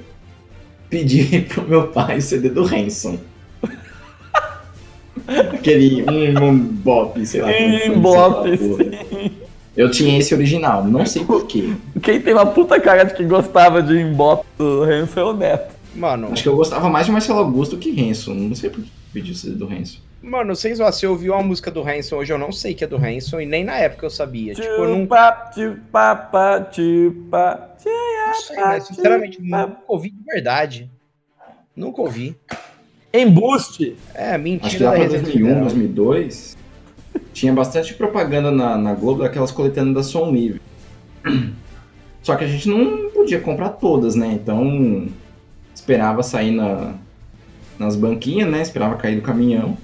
pedi 0.90 1.40
pro 1.48 1.66
meu 1.66 1.88
pai 1.88 2.18
o 2.18 2.22
CD 2.22 2.50
do 2.50 2.64
Hanson. 2.64 3.18
Aquele 5.54 6.04
um, 6.04 6.50
um 6.50 6.58
bop, 6.60 7.26
sei 7.26 7.40
lá. 7.40 7.48
foi, 7.48 7.90
Um 7.90 8.02
bop. 8.02 9.32
Eu 9.78 9.90
tinha 9.90 10.20
esse 10.20 10.36
original, 10.36 10.84
não 10.84 11.06
sei 11.06 11.24
porquê. 11.24 11.76
Quem 12.04 12.20
tem 12.20 12.34
uma 12.34 12.46
puta 12.46 12.78
cara 12.78 13.06
de 13.06 13.14
que 13.14 13.24
gostava 13.24 13.82
de 13.82 14.04
Mbop 14.04 14.46
do 14.58 14.84
Hanson 14.84 15.20
é 15.22 15.24
o 15.24 15.34
Neto. 15.34 15.76
Mano, 15.96 16.28
Acho 16.34 16.44
que 16.44 16.50
eu 16.50 16.58
gostava 16.58 16.90
mais 16.90 17.06
de 17.06 17.14
Marcelo 17.14 17.40
Augusto 17.40 17.78
que 17.78 17.90
Hanson. 18.02 18.34
Não 18.34 18.54
sei 18.54 18.70
por 18.70 18.84
que 18.84 18.90
pedi 19.14 19.32
o 19.32 19.36
CD 19.36 19.56
do 19.56 19.66
Hanson. 19.66 20.05
Mano, 20.22 20.56
sem 20.56 20.74
zoar, 20.76 20.92
se 20.94 21.06
eu 21.06 21.12
ouvi 21.12 21.30
uma 21.30 21.44
música 21.44 21.70
do 21.70 21.82
Hanson 21.82 22.18
hoje, 22.18 22.34
eu 22.34 22.38
não 22.38 22.52
sei 22.52 22.74
que 22.74 22.84
é 22.84 22.88
do 22.88 22.98
Hanson 22.98 23.42
e 23.42 23.46
nem 23.46 23.64
na 23.64 23.78
época 23.78 24.06
eu 24.06 24.10
sabia. 24.10 24.54
Tipo, 24.54 24.68
eu 24.68 24.90
não, 24.90 25.06
não 28.28 28.34
sei, 28.36 28.58
mas 28.58 28.88
sinceramente 28.88 29.42
nunca 29.42 29.78
ouvi 29.88 30.10
de 30.10 30.24
verdade. 30.24 30.90
Nunca 31.76 32.02
ouvi. 32.02 32.38
Embuste. 33.14 33.96
É, 34.14 34.32
Acho 34.32 34.36
que 34.36 34.44
mentira 34.44 34.86
lá 34.86 34.92
da 34.92 34.98
pra 34.98 35.04
Receita 35.04 35.24
2001, 35.24 35.48
Federal. 35.48 35.64
2002, 35.64 36.58
tinha 37.34 37.54
bastante 37.54 37.94
propaganda 37.94 38.52
na, 38.52 38.78
na 38.78 38.94
Globo 38.94 39.24
daquelas 39.24 39.52
coletâneas 39.52 39.96
da 39.96 40.04
Som 40.04 40.32
Livre. 40.32 40.62
Só 42.22 42.36
que 42.36 42.44
a 42.44 42.48
gente 42.48 42.68
não 42.68 43.10
podia 43.12 43.40
comprar 43.40 43.70
todas, 43.70 44.16
né? 44.16 44.28
Então, 44.34 45.08
esperava 45.74 46.24
sair 46.24 46.52
na, 46.52 46.96
nas 47.78 47.96
banquinhas, 47.96 48.50
né? 48.50 48.62
Esperava 48.62 48.96
cair 48.96 49.16
do 49.16 49.22
caminhão. 49.22 49.78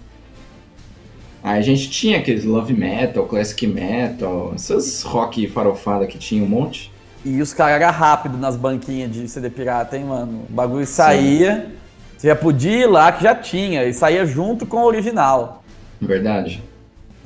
Aí 1.43 1.60
a 1.60 1.62
gente 1.62 1.89
tinha 1.89 2.19
aqueles 2.19 2.45
Love 2.45 2.74
Metal, 2.74 3.25
Classic 3.25 3.65
Metal, 3.65 4.51
essas 4.53 5.01
rock 5.01 5.48
farofada 5.48 6.05
que 6.05 6.17
tinha 6.17 6.43
um 6.43 6.48
monte. 6.48 6.91
E 7.25 7.41
os 7.41 7.53
caras 7.53 7.81
eram 7.81 7.93
rápidos 7.93 8.39
nas 8.39 8.55
banquinhas 8.55 9.12
de 9.12 9.27
CD 9.27 9.50
pirata, 9.50 9.98
hein, 9.98 10.05
mano? 10.05 10.43
O 10.50 10.53
bagulho 10.53 10.86
saía, 10.86 11.71
você 12.17 12.27
já 12.27 12.36
podia 12.36 12.83
ir 12.83 12.88
lá 12.88 13.12
que 13.12 13.24
já 13.24 13.36
tinha, 13.36 13.83
e 13.86 13.93
saía 13.93 14.25
junto 14.25 14.65
com 14.65 14.77
o 14.77 14.86
original. 14.86 15.63
Verdade. 16.00 16.63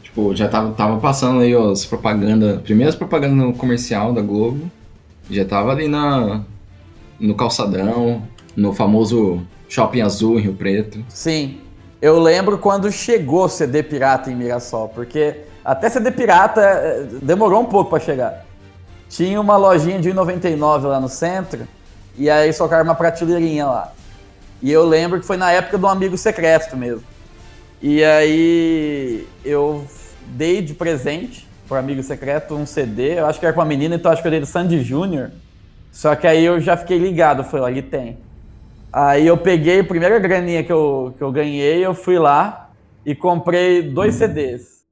Tipo, 0.01 0.33
já 0.35 0.47
tava, 0.47 0.71
tava 0.71 0.97
passando 0.97 1.41
aí 1.41 1.53
as 1.53 1.85
propagandas, 1.85 2.61
primeiras 2.61 2.95
propagandas 2.95 3.37
no 3.37 3.53
comercial 3.53 4.13
da 4.13 4.21
Globo. 4.21 4.71
Já 5.29 5.43
tava 5.43 5.71
ali 5.71 5.87
na, 5.87 6.41
no 7.19 7.35
calçadão, 7.35 8.21
no 8.55 8.73
famoso 8.73 9.41
Shopping 9.67 10.01
Azul 10.01 10.39
em 10.39 10.43
Rio 10.43 10.53
Preto. 10.53 11.03
Sim. 11.09 11.57
Eu 12.05 12.19
lembro 12.19 12.59
quando 12.59 12.91
chegou 12.91 13.49
CD 13.49 13.81
pirata 13.81 14.29
em 14.29 14.35
Mirassol, 14.35 14.89
porque 14.89 15.37
até 15.63 15.89
CD 15.89 16.11
pirata 16.11 16.61
eh, 16.61 17.07
demorou 17.19 17.59
um 17.59 17.65
pouco 17.65 17.89
pra 17.89 17.99
chegar. 17.99 18.45
Tinha 19.09 19.41
uma 19.41 19.57
lojinha 19.57 19.99
de 19.99 20.11
1,99 20.11 20.83
lá 20.83 20.99
no 20.99 21.09
centro, 21.09 21.67
e 22.15 22.29
aí 22.29 22.53
socaram 22.53 22.83
uma 22.83 22.93
prateleirinha 22.93 23.65
lá. 23.65 23.91
E 24.61 24.71
eu 24.71 24.85
lembro 24.85 25.19
que 25.19 25.25
foi 25.25 25.35
na 25.35 25.51
época 25.51 25.79
do 25.79 25.87
amigo 25.87 26.15
secreto 26.15 26.77
mesmo. 26.77 27.01
E 27.81 28.03
aí 28.03 29.27
eu 29.43 29.83
dei 30.27 30.61
de 30.61 30.75
presente 30.75 31.49
pro 31.67 31.75
amigo 31.75 32.03
secreto 32.03 32.53
um 32.53 32.67
CD, 32.67 33.17
eu 33.17 33.25
acho 33.25 33.39
que 33.39 33.47
era 33.47 33.55
com 33.55 33.61
uma 33.61 33.65
menina, 33.65 33.95
então 33.95 34.11
acho 34.11 34.21
que 34.21 34.27
eu 34.27 34.31
dei 34.31 34.41
do 34.41 34.45
Sandy 34.45 34.83
Júnior. 34.83 35.31
Só 35.91 36.13
que 36.13 36.27
aí 36.27 36.45
eu 36.45 36.59
já 36.59 36.77
fiquei 36.77 36.99
ligado, 36.99 37.39
eu 37.39 37.45
falei, 37.45 37.65
ali 37.65 37.81
tem. 37.81 38.19
Aí 38.97 39.27
eu 39.27 39.37
peguei 39.37 39.81
a 39.81 39.83
primeira 39.83 40.17
graninha 40.19 40.63
que 40.63 40.71
eu, 40.71 41.13
que 41.17 41.21
eu 41.21 41.29
ganhei, 41.29 41.85
eu 41.85 41.93
fui 41.93 42.17
lá 42.17 42.71
e 43.05 43.13
comprei 43.13 43.81
dois 43.81 44.15
CDs. 44.15 44.85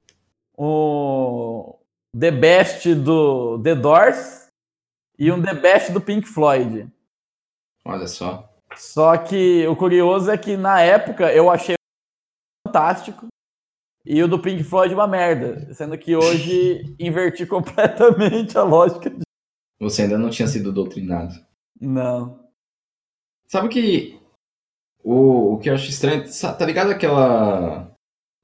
Um 0.58 1.72
The 2.14 2.30
Best 2.30 2.94
do 2.96 3.58
The 3.62 3.74
Doors 3.74 4.48
e 5.18 5.32
um 5.32 5.40
The 5.40 5.54
Best 5.54 5.90
do 5.90 6.02
Pink 6.02 6.28
Floyd. 6.28 6.86
Olha 7.82 8.06
só. 8.06 8.52
Só 8.76 9.16
que 9.16 9.66
o 9.66 9.74
curioso 9.74 10.30
é 10.30 10.36
que 10.36 10.54
na 10.54 10.82
época 10.82 11.32
eu 11.32 11.48
achei 11.48 11.76
fantástico 12.68 13.28
e 14.04 14.22
o 14.22 14.28
do 14.28 14.38
Pink 14.38 14.64
Floyd 14.64 14.92
uma 14.92 15.08
merda. 15.08 15.72
Sendo 15.72 15.96
que 15.96 16.14
hoje 16.14 16.94
inverti 17.00 17.46
completamente 17.46 18.58
a 18.58 18.64
lógica. 18.64 19.08
De... 19.08 19.22
Você 19.80 20.02
ainda 20.02 20.18
não 20.18 20.28
tinha 20.28 20.46
sido 20.46 20.70
doutrinado. 20.70 21.34
Não. 21.80 22.43
Sabe 23.48 23.68
que 23.68 24.18
o, 25.02 25.54
o 25.54 25.58
que 25.58 25.68
eu 25.70 25.74
acho 25.74 25.88
estranho, 25.90 26.24
tá 26.58 26.64
ligado 26.66 26.90
aquela 26.90 27.90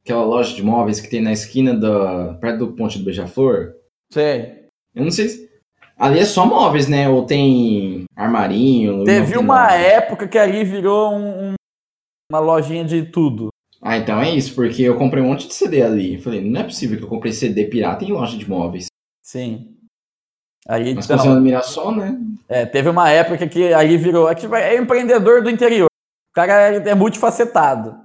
aquela 0.04 0.24
loja 0.24 0.54
de 0.54 0.62
móveis 0.62 1.00
que 1.00 1.08
tem 1.10 1.20
na 1.22 1.32
esquina 1.32 1.74
da 1.74 2.34
perto 2.34 2.58
do 2.66 2.72
Ponte 2.74 2.98
do 2.98 3.04
Beija-Flor? 3.04 3.74
Sei. 4.12 4.66
Eu 4.94 5.04
não 5.04 5.10
sei 5.10 5.28
se 5.28 5.50
ali 5.96 6.18
é 6.18 6.24
só 6.24 6.46
móveis, 6.46 6.88
né? 6.88 7.08
Ou 7.08 7.24
tem 7.26 8.04
armarinho? 8.16 9.04
Teve 9.04 9.32
tem 9.32 9.38
uma 9.40 9.62
nada? 9.62 9.74
época 9.74 10.26
que 10.28 10.38
ali 10.38 10.64
virou 10.64 11.12
um- 11.12 11.50
um- 11.50 11.54
uma 12.32 12.40
lojinha 12.40 12.84
de 12.84 13.04
tudo. 13.10 13.48
Ah, 13.82 13.96
então 13.96 14.20
é 14.20 14.30
isso, 14.30 14.54
porque 14.54 14.82
eu 14.82 14.96
comprei 14.98 15.22
um 15.22 15.28
monte 15.28 15.46
de 15.48 15.54
CD 15.54 15.82
ali. 15.82 16.18
Falei, 16.20 16.40
não 16.42 16.60
é 16.60 16.64
possível 16.64 16.98
que 16.98 17.04
eu 17.04 17.08
comprei 17.08 17.32
CD 17.32 17.64
pirata 17.66 18.04
em 18.04 18.12
loja 18.12 18.36
de 18.36 18.48
móveis. 18.48 18.86
Sim. 19.22 19.74
Ali, 20.66 20.94
Mas 20.94 21.04
então, 21.04 21.16
funcionando 21.16 21.42
Mirassol, 21.42 21.96
né? 21.96 22.18
é, 22.48 22.66
teve 22.66 22.88
uma 22.88 23.08
época 23.10 23.46
que 23.48 23.72
ali 23.72 23.96
virou. 23.96 24.30
É, 24.30 24.34
tipo, 24.34 24.54
é 24.54 24.76
empreendedor 24.76 25.42
do 25.42 25.50
interior. 25.50 25.88
O 26.30 26.34
cara 26.34 26.74
é, 26.74 26.88
é 26.90 26.94
multifacetado. 26.94 27.96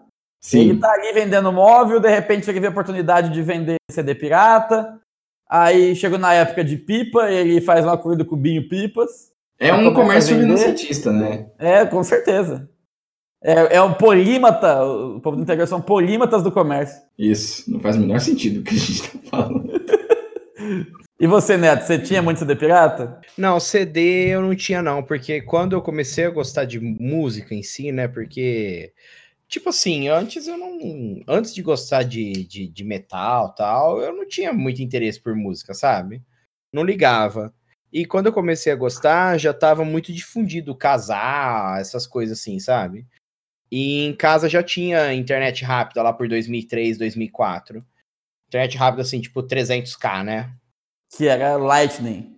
Ele 0.53 0.73
Sim. 0.73 0.79
tá 0.79 0.91
ali 0.91 1.11
vendendo 1.11 1.51
móvel, 1.51 1.99
de 1.99 2.09
repente 2.09 2.49
ele 2.49 2.59
vê 2.59 2.67
a 2.67 2.69
oportunidade 2.69 3.31
de 3.31 3.41
vender 3.41 3.77
CD 3.91 4.13
pirata. 4.13 4.99
Aí 5.49 5.95
chegou 5.95 6.19
na 6.19 6.33
época 6.33 6.63
de 6.63 6.77
pipa, 6.77 7.29
ele 7.31 7.61
faz 7.61 7.85
um 7.85 7.89
acordo 7.89 8.25
com 8.25 8.35
o 8.35 8.37
Binho 8.37 8.67
Pipas. 8.67 9.31
É 9.59 9.73
um 9.73 9.93
comércio 9.93 10.37
renascentista, 10.37 11.11
né? 11.11 11.47
É, 11.57 11.85
com 11.85 12.03
certeza. 12.03 12.69
É, 13.43 13.77
é 13.77 13.81
um 13.81 13.93
polímata, 13.93 14.83
o 14.83 15.19
povo 15.19 15.37
do 15.37 15.43
interior 15.43 15.67
são 15.67 15.79
polímatas 15.81 16.41
do 16.43 16.51
comércio. 16.51 17.01
Isso. 17.17 17.71
Não 17.71 17.79
faz 17.79 17.95
o 17.95 17.99
menor 17.99 18.19
sentido 18.19 18.59
o 18.59 18.63
que 18.63 18.75
a 18.75 18.77
gente 18.77 19.03
tá 19.03 19.19
falando. 19.29 19.71
E 21.17 21.27
você, 21.27 21.55
Neto, 21.55 21.83
você 21.85 21.97
tinha 21.97 22.21
muito 22.21 22.39
CD 22.39 22.55
pirata? 22.57 23.21
Não, 23.37 23.57
CD 23.57 24.27
eu 24.27 24.41
não 24.41 24.53
tinha 24.53 24.81
não, 24.81 25.01
porque 25.01 25.41
quando 25.41 25.73
eu 25.73 25.81
comecei 25.81 26.25
a 26.25 26.29
gostar 26.29 26.65
de 26.65 26.77
música 26.79 27.55
em 27.55 27.63
si, 27.63 27.89
né, 27.91 28.05
porque, 28.05 28.93
tipo 29.47 29.69
assim, 29.69 30.09
antes 30.09 30.45
eu 30.45 30.57
não, 30.57 31.21
antes 31.25 31.53
de 31.53 31.61
gostar 31.61 32.03
de, 32.03 32.43
de, 32.45 32.67
de 32.67 32.83
metal 32.83 33.55
tal, 33.55 34.01
eu 34.01 34.13
não 34.13 34.27
tinha 34.27 34.51
muito 34.51 34.81
interesse 34.81 35.19
por 35.21 35.33
música, 35.35 35.73
sabe? 35.73 36.21
Não 36.71 36.83
ligava. 36.83 37.53
E 37.93 38.05
quando 38.05 38.25
eu 38.25 38.33
comecei 38.33 38.73
a 38.73 38.75
gostar, 38.75 39.37
já 39.37 39.53
tava 39.53 39.85
muito 39.85 40.11
difundido 40.11 40.75
casar, 40.75 41.79
essas 41.79 42.05
coisas 42.05 42.37
assim, 42.39 42.59
sabe? 42.59 43.07
E 43.71 44.05
em 44.05 44.13
casa 44.13 44.49
já 44.49 44.61
tinha 44.61 45.13
internet 45.13 45.63
rápida 45.63 46.03
lá 46.03 46.11
por 46.11 46.27
2003, 46.27 46.97
2004. 46.97 47.85
Internet 48.47 48.77
rápida 48.77 49.01
assim, 49.01 49.21
tipo 49.21 49.41
300k, 49.41 50.23
né? 50.25 50.53
Que 51.09 51.27
era 51.27 51.55
Lightning. 51.57 52.33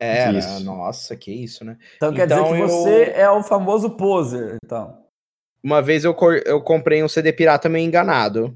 Era, 0.00 0.38
Isso. 0.38 0.64
nossa, 0.64 1.16
que 1.16 1.30
isso, 1.32 1.64
né? 1.64 1.78
Então 1.96 2.12
quer 2.12 2.24
Então 2.26 2.42
dizer 2.44 2.56
que 2.56 2.62
eu- 2.62 2.68
você 2.68 3.12
é 3.14 3.30
o 3.30 3.42
famoso 3.42 3.90
poser, 3.96 4.58
então. 4.64 5.02
Uma 5.62 5.80
vez 5.80 6.04
eu, 6.04 6.14
eu 6.44 6.60
comprei 6.60 7.02
um 7.02 7.08
CD 7.08 7.32
pirata 7.32 7.68
meio 7.68 7.86
enganado. 7.86 8.54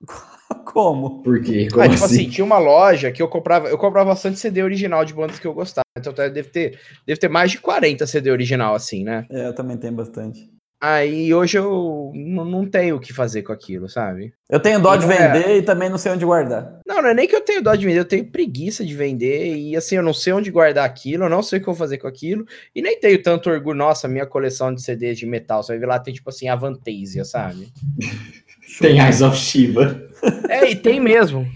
Como? 0.72 1.22
Por 1.22 1.40
quê? 1.42 1.68
Como 1.70 1.82
Ah, 1.82 1.88
tipo 1.88 2.04
assim, 2.04 2.14
assim? 2.22 2.30
tinha 2.30 2.44
uma 2.44 2.58
loja 2.58 3.12
que 3.12 3.22
eu 3.22 3.28
comprava, 3.28 3.68
eu 3.68 3.78
comprava 3.78 4.10
bastante 4.10 4.38
CD 4.38 4.62
original 4.62 5.04
de 5.04 5.14
bandas 5.14 5.38
que 5.38 5.46
eu 5.46 5.54
gostava. 5.54 5.84
Então 5.96 6.12
deve 6.12 6.44
ter, 6.44 6.80
deve 7.06 7.20
ter 7.20 7.28
mais 7.28 7.50
de 7.50 7.60
40 7.60 8.06
CD 8.06 8.30
original, 8.30 8.74
assim, 8.74 9.04
né? 9.04 9.26
É, 9.30 9.46
eu 9.46 9.54
também 9.54 9.76
tenho 9.76 9.92
bastante. 9.92 10.50
Aí 10.80 11.34
hoje 11.34 11.58
eu 11.58 12.12
não, 12.14 12.64
tenho 12.64 12.96
o 12.96 13.00
que 13.00 13.12
fazer 13.12 13.42
com 13.42 13.52
aquilo, 13.52 13.88
sabe? 13.88 14.32
Eu 14.48 14.60
tenho 14.60 14.80
dó 14.80 14.94
E 14.94 14.98
de 14.98 15.06
é- 15.06 15.08
vender 15.32 15.56
e 15.56 15.62
também 15.62 15.88
não 15.90 15.98
sei 15.98 16.12
onde 16.12 16.24
guardar. 16.24 16.78
Não, 16.86 17.02
não 17.02 17.08
é 17.10 17.14
nem 17.14 17.26
que 17.26 17.34
eu 17.34 17.40
tenho 17.40 17.60
dó 17.60 17.74
de 17.74 17.84
vender, 17.84 17.98
eu 17.98 18.04
tenho 18.04 18.30
preguiça 18.30 18.84
de 18.84 18.94
vender 18.94 19.56
e 19.56 19.76
assim, 19.76 19.96
eu 19.96 20.04
não 20.04 20.14
sei 20.14 20.32
onde 20.32 20.52
guardar 20.52 20.84
aquilo, 20.84 21.24
eu 21.24 21.28
não 21.28 21.42
sei 21.42 21.58
o 21.58 21.62
que 21.62 21.68
eu 21.68 21.72
vou 21.74 21.78
fazer 21.78 21.98
com 21.98 22.06
aquilo 22.06 22.46
e 22.72 22.80
nem 22.80 22.98
tenho 23.00 23.20
tanto 23.20 23.50
orgulho. 23.50 23.76
Nossa, 23.76 24.06
minha 24.06 24.24
coleção 24.24 24.72
de 24.72 24.80
CDs 24.80 25.18
de 25.18 25.26
metal, 25.26 25.62
você 25.64 25.72
vai 25.72 25.80
ver 25.80 25.86
lá, 25.86 25.98
tem 25.98 26.14
tipo 26.14 26.30
assim, 26.30 26.48
a 26.48 26.54
Vantasia, 26.54 27.24
sabe? 27.24 27.72
Tem 28.80 29.00
Eyes 29.00 29.22
of 29.22 29.34
Shiva. 29.36 30.06
É, 30.48 30.70
e 30.70 30.76
tem 30.76 31.00
mesmo. 31.00 31.50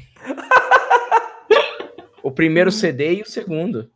o 2.22 2.30
primeiro 2.30 2.72
CD 2.72 3.16
e 3.16 3.22
o 3.22 3.26
segundo. 3.26 3.90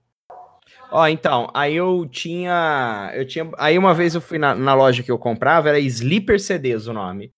Ó, 0.91 1.07
então, 1.07 1.51
aí 1.55 1.75
eu 1.75 2.07
tinha. 2.11 3.13
Eu 3.15 3.27
tinha. 3.27 3.51
Aí 3.59 3.79
uma 3.79 3.95
vez 3.95 4.15
eu 4.15 4.21
fui 4.21 4.39
na, 4.39 4.55
na 4.55 4.75
loja 4.75 5.03
que 5.03 5.11
eu 5.11 5.19
comprava, 5.19 5.69
era 5.69 5.79
Sleeper 5.79 6.41
CDs 6.41 6.87
o 6.87 6.93
nome. 6.93 7.33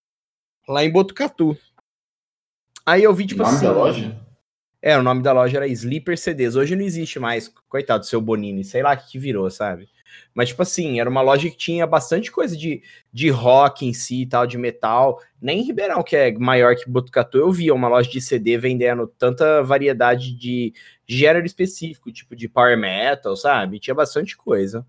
Lá 0.69 0.85
em 0.85 0.91
Botucatu. 0.91 1.57
Aí 2.85 3.03
eu 3.03 3.15
vi, 3.15 3.27
tipo 3.27 3.43
o 3.43 3.45
nome 3.45 3.57
assim. 3.57 3.67
da 3.67 3.73
loja? 3.73 4.17
É, 4.81 4.97
o 4.97 5.03
nome 5.03 5.23
da 5.23 5.33
loja 5.33 5.57
era 5.57 5.67
Sleeper 5.67 6.17
CDs. 6.17 6.57
Hoje 6.57 6.77
não 6.77 6.85
existe 6.85 7.19
mais, 7.19 7.49
coitado 7.69 8.01
do 8.01 8.07
seu 8.07 8.21
Bonini, 8.21 8.65
sei 8.65 8.83
lá 8.83 8.95
o 8.95 8.97
que, 8.97 9.13
que 9.13 9.19
virou, 9.19 9.51
sabe? 9.51 9.89
Mas, 10.35 10.49
tipo 10.49 10.63
assim, 10.63 11.01
era 11.01 11.09
uma 11.09 11.21
loja 11.21 11.49
que 11.51 11.57
tinha 11.57 11.87
bastante 11.87 12.31
coisa 12.31 12.57
de, 12.57 12.83
de 13.13 13.29
rock 13.31 13.87
em 13.87 13.93
si 13.93 14.23
e 14.23 14.27
tal, 14.27 14.47
de 14.47 14.59
metal. 14.59 15.21
Nem 15.41 15.61
em 15.61 15.65
Ribeirão, 15.65 16.03
que 16.03 16.17
é 16.17 16.33
maior 16.33 16.77
que 16.77 16.89
Botucatu, 16.89 17.39
eu 17.39 17.53
via 17.53 17.75
uma 17.75 17.89
loja 17.89 18.11
de 18.11 18.21
CD 18.21 18.57
vendendo 18.59 19.07
tanta 19.07 19.63
variedade 19.63 20.35
de 20.35 20.73
gênero 21.07 21.47
específico, 21.47 22.13
tipo 22.13 22.37
de 22.37 22.49
power 22.49 22.79
metal, 22.79 23.37
sabe? 23.37 23.81
Tinha 23.81 23.95
bastante 23.95 24.37
coisa. 24.37 24.87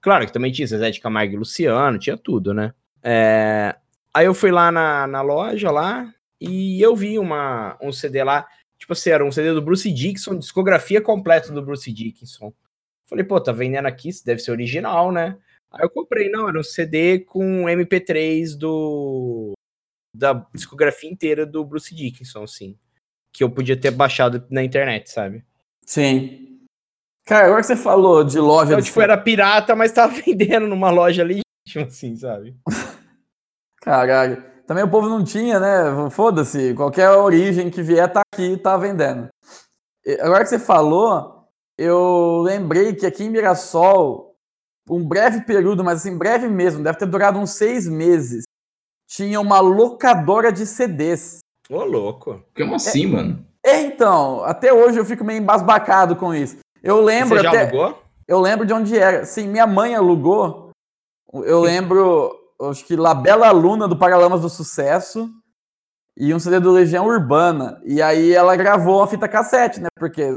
Claro 0.00 0.26
que 0.26 0.32
também 0.32 0.52
tinha 0.52 0.66
Zezé 0.66 0.90
de 0.90 1.00
Camargo 1.00 1.34
e 1.34 1.36
Luciano, 1.36 1.98
tinha 1.98 2.16
tudo, 2.16 2.52
né? 2.52 2.72
É, 3.02 3.76
Aí 4.14 4.26
eu 4.26 4.34
fui 4.34 4.50
lá 4.50 4.70
na, 4.70 5.06
na 5.06 5.22
loja 5.22 5.70
lá 5.70 6.12
e 6.40 6.80
eu 6.82 6.94
vi 6.94 7.18
uma, 7.18 7.76
um 7.80 7.90
CD 7.90 8.22
lá 8.22 8.46
Tipo 8.82 8.94
assim, 8.94 9.10
era 9.10 9.24
um 9.24 9.30
CD 9.30 9.52
do 9.52 9.62
Bruce 9.62 9.88
Dickinson, 9.92 10.36
discografia 10.36 11.00
completa 11.00 11.52
do 11.52 11.62
Bruce 11.62 11.92
Dickinson. 11.92 12.52
Falei, 13.12 13.24
pô, 13.26 13.38
tá 13.38 13.52
vendendo 13.52 13.84
aqui, 13.84 14.08
isso 14.08 14.24
deve 14.24 14.40
ser 14.40 14.52
original, 14.52 15.12
né? 15.12 15.36
Aí 15.70 15.84
eu 15.84 15.90
comprei, 15.90 16.30
não, 16.30 16.48
era 16.48 16.58
um 16.58 16.62
CD 16.62 17.18
com 17.18 17.64
MP3 17.64 18.56
do 18.56 19.52
da 20.16 20.32
discografia 20.54 21.10
inteira 21.10 21.44
do 21.44 21.62
Bruce 21.62 21.94
Dickinson, 21.94 22.44
assim. 22.44 22.74
Que 23.30 23.44
eu 23.44 23.50
podia 23.50 23.78
ter 23.78 23.90
baixado 23.90 24.46
na 24.48 24.64
internet, 24.64 25.10
sabe? 25.10 25.44
Sim. 25.84 26.58
Cara, 27.26 27.48
agora 27.48 27.60
que 27.60 27.66
você 27.66 27.76
falou 27.76 28.24
de 28.24 28.38
loja 28.38 28.72
Então, 28.72 28.80
de 28.80 28.86
tipo, 28.86 29.02
era 29.02 29.18
pirata, 29.18 29.76
mas 29.76 29.92
tava 29.92 30.14
vendendo 30.24 30.66
numa 30.66 30.90
loja 30.90 31.22
legítima, 31.22 31.86
assim, 31.86 32.16
sabe? 32.16 32.56
Caralho. 33.76 34.42
Também 34.66 34.84
o 34.84 34.90
povo 34.90 35.10
não 35.10 35.22
tinha, 35.22 35.60
né? 35.60 36.08
Foda-se. 36.10 36.72
Qualquer 36.72 37.10
origem 37.10 37.68
que 37.68 37.82
vier 37.82 38.10
tá 38.10 38.22
aqui, 38.32 38.56
tá 38.56 38.74
vendendo. 38.78 39.28
E 40.02 40.18
Agora 40.18 40.44
que 40.44 40.48
você 40.48 40.58
falou, 40.58 41.41
eu 41.82 42.40
lembrei 42.42 42.94
que 42.94 43.04
aqui 43.04 43.24
em 43.24 43.30
Mirassol, 43.30 44.36
um 44.88 45.06
breve 45.06 45.42
período, 45.42 45.82
mas 45.82 45.98
assim, 46.00 46.16
breve 46.16 46.48
mesmo, 46.48 46.82
deve 46.82 46.98
ter 46.98 47.06
durado 47.06 47.38
uns 47.38 47.50
seis 47.50 47.88
meses, 47.88 48.44
tinha 49.08 49.40
uma 49.40 49.60
locadora 49.60 50.52
de 50.52 50.66
CDs. 50.66 51.38
Ô, 51.68 51.84
louco. 51.84 52.42
Como 52.56 52.74
assim, 52.74 53.06
mano? 53.06 53.44
É, 53.64 53.80
então, 53.80 54.42
até 54.44 54.72
hoje 54.72 54.98
eu 54.98 55.04
fico 55.04 55.24
meio 55.24 55.40
embasbacado 55.40 56.16
com 56.16 56.34
isso. 56.34 56.58
Eu 56.82 57.00
lembro 57.00 57.36
Você 57.36 57.42
já 57.42 57.48
até. 57.48 57.62
alugou? 57.62 58.02
Eu 58.26 58.40
lembro 58.40 58.66
de 58.66 58.72
onde 58.72 58.98
era. 58.98 59.24
Sim, 59.24 59.48
minha 59.48 59.66
mãe 59.66 59.94
alugou. 59.94 60.70
Eu 61.32 61.60
lembro, 61.60 62.34
acho 62.62 62.84
que 62.84 62.96
Labela 62.96 63.50
Luna 63.50 63.88
do 63.88 63.96
Paralamas 63.96 64.42
do 64.42 64.48
Sucesso 64.48 65.30
e 66.16 66.34
um 66.34 66.38
CD 66.38 66.60
do 66.60 66.70
Legião 66.70 67.06
Urbana. 67.06 67.80
E 67.84 68.02
aí 68.02 68.32
ela 68.32 68.56
gravou 68.56 68.98
uma 68.98 69.06
fita 69.06 69.28
cassete, 69.28 69.80
né? 69.80 69.88
Porque 69.98 70.28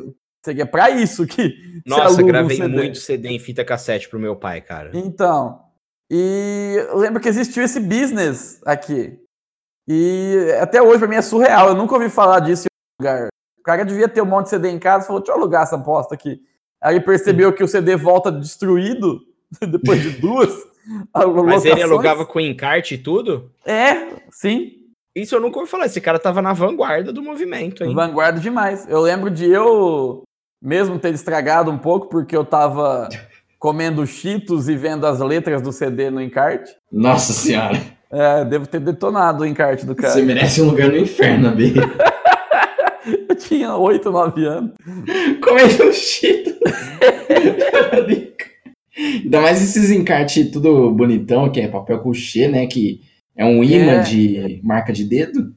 seria 0.46 0.66
pra 0.66 0.90
isso 0.92 1.26
que. 1.26 1.56
Nossa, 1.86 2.22
um 2.22 2.26
gravei 2.26 2.58
CD. 2.58 2.70
muito 2.70 2.98
CD 3.00 3.30
em 3.30 3.40
fita 3.40 3.66
cassete 3.66 4.08
pro 4.08 4.20
meu 4.20 4.36
pai, 4.36 4.62
cara. 4.62 4.92
Então. 4.94 5.62
E 6.10 6.76
eu 6.90 6.98
lembro 6.98 7.20
que 7.20 7.28
existiu 7.28 7.64
esse 7.64 7.80
business 7.80 8.62
aqui. 8.64 9.20
E 9.88 10.56
até 10.62 10.82
hoje 10.82 11.00
pra 11.00 11.08
mim 11.08 11.16
é 11.16 11.22
surreal. 11.22 11.70
Eu 11.70 11.76
nunca 11.76 11.96
ouvi 11.96 12.10
falar 12.10 12.40
disso 12.40 12.64
em 12.64 13.04
outro 13.04 13.16
lugar. 13.16 13.28
O 13.60 13.64
cara 13.64 13.84
devia 13.84 14.08
ter 14.08 14.22
um 14.22 14.26
monte 14.26 14.46
de 14.46 14.52
CD 14.52 14.70
em 14.70 14.80
casa 14.80 15.04
e 15.04 15.08
falou: 15.08 15.22
deixa 15.22 15.34
eu 15.34 15.38
alugar 15.38 15.64
essa 15.64 15.76
aposta 15.76 16.14
aqui. 16.14 16.40
Aí 16.82 17.00
percebeu 17.00 17.52
que 17.52 17.64
o 17.64 17.68
CD 17.68 17.96
volta 17.96 18.32
destruído 18.32 19.22
depois 19.60 20.02
de 20.02 20.12
duas. 20.12 20.54
Mas 21.46 21.66
ele 21.66 21.82
alugava 21.82 22.26
com 22.26 22.40
encarte 22.40 22.94
e 22.94 22.98
tudo? 23.00 23.52
É, 23.66 24.08
sim. 24.30 24.86
Isso 25.16 25.34
eu 25.34 25.40
nunca 25.40 25.58
ouvi 25.58 25.72
falar. 25.72 25.86
Esse 25.86 26.02
cara 26.02 26.20
tava 26.20 26.42
na 26.42 26.54
vanguarda 26.54 27.12
do 27.12 27.24
movimento, 27.24 27.84
hein? 27.84 27.96
Vanguarda 27.96 28.40
demais. 28.40 28.88
Eu 28.88 29.02
lembro 29.02 29.32
de 29.32 29.46
eu 29.46 30.25
mesmo 30.66 30.98
ter 31.00 31.14
estragado 31.14 31.70
um 31.72 31.78
pouco, 31.78 32.10
porque 32.10 32.36
eu 32.36 32.44
tava 32.44 33.08
comendo 33.60 34.06
cheetos 34.06 34.68
e 34.68 34.76
vendo 34.76 35.06
as 35.06 35.20
letras 35.20 35.62
do 35.62 35.72
CD 35.72 36.10
no 36.10 36.22
encarte. 36.22 36.72
Nossa 36.92 37.32
senhora. 37.32 37.80
É, 38.12 38.44
devo 38.46 38.68
ter 38.68 38.80
detonado 38.80 39.44
o 39.44 39.46
encarte 39.46 39.86
do 39.86 39.96
cara. 39.96 40.14
Você 40.14 40.22
merece 40.24 40.62
um 40.62 40.66
lugar 40.66 40.90
no 40.90 40.98
inferno, 40.98 41.56
B. 41.56 41.74
Eu 43.30 43.36
tinha 43.36 43.76
8, 43.76 44.12
9 44.12 44.46
anos. 44.46 44.72
Comendo 45.44 45.84
um 45.90 45.94
cheeto. 45.94 46.56
Ainda 48.98 49.42
mais 49.42 49.62
esses 49.62 49.92
encartes 49.92 50.50
tudo 50.52 50.92
bonitão, 50.92 51.52
que 51.52 51.60
é 51.60 51.68
papel 51.68 52.00
couchê, 52.00 52.48
né? 52.48 52.66
Que 52.66 53.02
é 53.36 53.44
um 53.46 53.64
imã 53.64 53.94
É. 53.94 54.00
de 54.02 54.62
marca 54.64 54.94
de 54.94 55.04
dedo. 55.04 55.54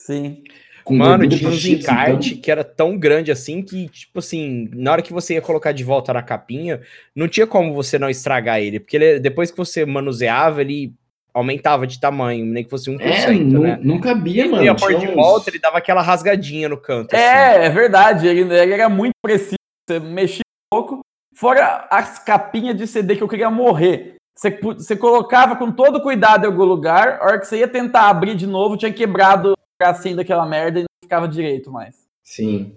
Sim. 0.00 0.42
Com 0.88 0.96
Mano, 0.96 1.28
tinha 1.28 1.48
uns 1.50 1.58
Cheetos, 1.60 1.84
encarte 1.84 2.30
então. 2.30 2.42
que 2.42 2.50
era 2.50 2.64
tão 2.64 2.96
grande 2.98 3.30
assim 3.30 3.60
que, 3.62 3.88
tipo 3.90 4.20
assim, 4.20 4.70
na 4.72 4.92
hora 4.92 5.02
que 5.02 5.12
você 5.12 5.34
ia 5.34 5.42
colocar 5.42 5.72
de 5.72 5.84
volta 5.84 6.12
na 6.14 6.22
capinha, 6.22 6.80
não 7.14 7.28
tinha 7.28 7.46
como 7.46 7.74
você 7.74 7.98
não 7.98 8.08
estragar 8.08 8.58
ele, 8.60 8.80
porque 8.80 8.96
ele- 8.96 9.20
depois 9.20 9.50
que 9.50 9.56
você 9.58 9.84
manuseava, 9.84 10.62
ele 10.62 10.94
aumentava 11.34 11.86
de 11.86 12.00
tamanho, 12.00 12.46
nem 12.46 12.64
que 12.64 12.70
fosse 12.70 12.88
1%, 12.90 13.02
É, 13.02 13.34
nu- 13.34 13.60
né? 13.60 13.78
não 13.82 14.00
cabia, 14.00 14.44
Ele 14.44 14.50
mano. 14.52 14.64
ia 14.64 14.74
pôr 14.74 14.88
Tinha 14.96 15.00
de 15.08 15.14
volta, 15.14 15.50
ele 15.50 15.58
dava 15.58 15.76
aquela 15.76 16.00
rasgadinha 16.00 16.68
no 16.70 16.78
canto. 16.78 17.14
assim. 17.14 17.22
É, 17.22 17.66
é 17.66 17.68
verdade. 17.68 18.26
Ele, 18.26 18.40
ele 18.52 18.72
era 18.72 18.88
muito 18.88 19.12
preciso. 19.22 19.56
Você 19.88 20.00
mexia 20.00 20.40
um 20.72 20.76
pouco. 20.76 21.00
Fora 21.34 21.86
as 21.90 22.18
capinhas 22.18 22.76
de 22.76 22.86
CD 22.86 23.14
que 23.14 23.22
eu 23.22 23.28
queria 23.28 23.50
morrer. 23.50 24.14
Você, 24.36 24.50
você 24.60 24.96
colocava 24.96 25.54
com 25.54 25.70
todo 25.70 26.00
cuidado 26.00 26.44
em 26.44 26.46
algum 26.46 26.64
lugar. 26.64 27.18
A 27.20 27.24
hora 27.26 27.38
que 27.38 27.46
você 27.46 27.58
ia 27.58 27.68
tentar 27.68 28.08
abrir 28.08 28.34
de 28.34 28.46
novo, 28.46 28.76
tinha 28.76 28.92
quebrado 28.92 29.52
bracinho 29.78 30.16
daquela 30.16 30.46
merda 30.46 30.80
e 30.80 30.82
não 30.82 30.88
ficava 31.04 31.28
direito 31.28 31.70
mais. 31.70 32.06
Sim. 32.22 32.72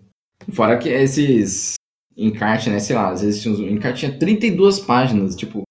Fora 0.51 0.77
que 0.77 0.89
esses 0.89 1.75
encartes, 2.15 2.71
né? 2.71 2.79
Sei 2.79 2.95
lá, 2.95 3.09
às 3.09 3.21
vezes 3.21 3.41
tinha 3.41 3.53
uns... 3.53 3.59
encarte 3.59 4.05
tinha 4.05 4.17
32 4.17 4.79
páginas. 4.79 5.35
Tipo, 5.35 5.63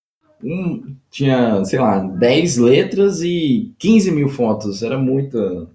um 0.43 0.97
tinha, 1.11 1.65
sei 1.65 1.79
lá, 1.79 1.99
10 1.99 2.57
letras 2.59 3.21
e 3.23 3.75
15 3.79 4.11
mil 4.11 4.29
fotos. 4.29 4.83
Era 4.83 4.99
muita. 4.99 5.69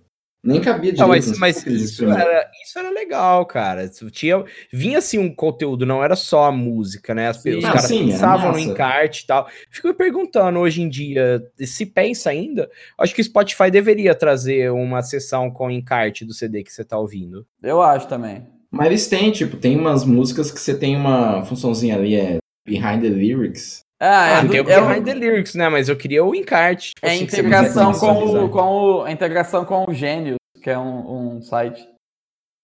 Nem 0.46 0.62
cabia. 0.62 0.94
Não, 0.94 1.08
mas, 1.08 1.38
mas 1.40 1.66
isso, 1.66 2.06
era, 2.06 2.50
isso 2.64 2.78
era 2.78 2.92
legal, 2.92 3.44
cara. 3.48 3.90
Tinha, 4.12 4.44
vinha 4.72 5.00
assim 5.00 5.18
um 5.18 5.34
conteúdo, 5.34 5.88
não 5.88 6.04
era 6.04 6.16
só 6.16 6.46
a 6.46 6.52
música, 6.52 7.16
né? 7.16 7.30
As, 7.30 7.42
Sim. 7.42 7.56
os 7.56 7.66
caras 7.66 7.86
sim, 7.86 7.98
era 7.98 8.12
pensavam 8.12 8.52
no 8.52 8.60
encarte 8.60 9.24
e 9.24 9.28
tal. 9.28 9.48
Fico 9.72 9.88
me 9.88 9.94
perguntando 9.96 10.60
hoje 10.60 10.84
em 10.84 10.88
dia, 10.88 11.44
se 11.60 11.86
pensa 11.88 12.30
ainda, 12.30 12.70
acho 13.00 13.16
que 13.16 13.22
o 13.22 13.24
Spotify 13.24 13.72
deveria 13.72 14.14
trazer 14.14 14.72
uma 14.72 15.02
sessão 15.02 15.50
com 15.50 15.72
encarte 15.72 16.24
do 16.24 16.34
CD 16.34 16.64
que 16.64 16.72
você 16.72 16.86
tá 16.86 17.00
ouvindo. 17.00 17.46
Eu 17.64 17.82
acho 17.82 18.08
também. 18.08 18.46
Mas 18.70 18.88
eles 18.88 19.08
têm, 19.08 19.32
tipo, 19.32 19.58
tem 19.58 19.80
umas 19.80 20.06
músicas 20.06 20.52
que 20.52 20.60
você 20.60 20.78
tem 20.78 20.96
uma 20.96 21.44
funçãozinha 21.44 21.96
ali, 21.96 22.16
é 22.16 22.38
Behind 22.68 23.02
the 23.02 23.10
Lyrics. 23.10 23.85
Ah, 24.06 24.28
é, 24.28 24.36
Ah, 24.36 24.42
do- 24.42 24.50
tem 24.52 24.62
o 24.62 24.70
é 24.70 24.80
o- 24.82 24.88
Behind 24.88 25.04
the 25.06 25.14
Lyrics, 25.14 25.56
né? 25.56 25.70
Mas 25.70 25.90
eu 25.90 25.96
queria 25.98 26.24
o 26.24 26.36
encarte. 26.36 26.94
tipo 26.94 27.06
é 27.06 27.10
a 27.10 27.14
assim, 27.14 27.24
integração 27.24 27.94
com 27.94 28.14
o, 28.46 28.50
com 28.50 28.60
o- 28.62 29.04
a 29.04 29.12
integração 29.12 29.66
com 29.66 29.86
o 29.90 29.94
Gênios, 29.94 30.36
que 30.62 30.70
é 30.70 30.78
um, 30.78 31.36
um 31.38 31.42
site. 31.42 31.88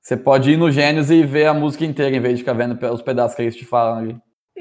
Você 0.04 0.18
pode 0.18 0.52
ir 0.52 0.58
no 0.58 0.72
Gênios 0.72 1.10
e 1.12 1.24
ver 1.24 1.46
a 1.48 1.54
música 1.54 1.86
inteira 1.86 2.16
em 2.16 2.20
vez 2.20 2.36
de 2.36 2.40
ficar 2.44 2.54
vendo 2.54 2.78
os 2.92 3.02
pedaços 3.02 3.36
que 3.36 3.42
eles 3.44 3.56
te 3.56 3.66
falam 3.66 4.00
ali. 4.00 4.18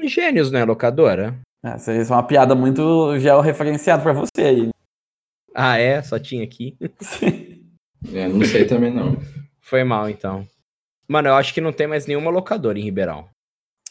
Gênios, 0.07 0.51
né, 0.51 0.63
locadora? 0.65 1.39
É, 1.63 1.75
isso 1.75 1.91
é 1.91 2.15
uma 2.15 2.23
piada 2.23 2.55
muito 2.55 3.17
georreferenciada 3.19 4.01
pra 4.01 4.13
você 4.13 4.41
aí. 4.41 4.69
Ah, 5.53 5.77
é? 5.77 6.01
Só 6.01 6.17
tinha 6.19 6.43
aqui. 6.43 6.75
É, 8.13 8.27
não 8.27 8.43
sei 8.43 8.65
também 8.65 8.91
não. 8.91 9.15
Foi 9.61 9.83
mal, 9.83 10.09
então. 10.09 10.43
Mano, 11.07 11.27
eu 11.27 11.35
acho 11.35 11.53
que 11.53 11.61
não 11.61 11.71
tem 11.71 11.85
mais 11.85 12.07
nenhuma 12.07 12.31
locadora 12.31 12.79
em 12.79 12.83
Ribeirão. 12.83 13.27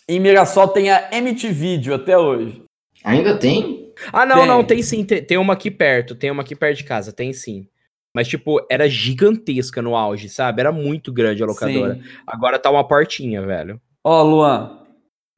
Em 0.08 0.18
Mirassol 0.18 0.66
tem 0.66 0.90
a 0.90 1.08
MTVideo 1.12 1.94
até 1.94 2.18
hoje. 2.18 2.60
Ainda 3.04 3.36
tem? 3.36 3.92
Ah, 4.12 4.24
não, 4.24 4.36
Tem. 4.36 4.46
não, 4.46 4.64
tem 4.64 4.82
sim. 4.82 5.04
Tem, 5.04 5.22
tem 5.22 5.38
uma 5.38 5.52
aqui 5.54 5.70
perto. 5.70 6.14
Tem 6.14 6.30
uma 6.30 6.42
aqui 6.42 6.54
perto 6.56 6.78
de 6.78 6.84
casa, 6.84 7.12
tem 7.12 7.32
sim. 7.32 7.66
Mas, 8.14 8.26
tipo, 8.26 8.64
era 8.70 8.88
gigantesca 8.88 9.80
no 9.80 9.94
auge, 9.94 10.28
sabe? 10.28 10.60
Era 10.60 10.72
muito 10.72 11.12
grande 11.12 11.42
a 11.42 11.46
locadora. 11.46 11.94
Sim. 11.94 12.02
Agora 12.26 12.58
tá 12.58 12.70
uma 12.70 12.86
portinha, 12.86 13.40
velho. 13.44 13.80
Ó, 14.04 14.22
Luan, 14.22 14.84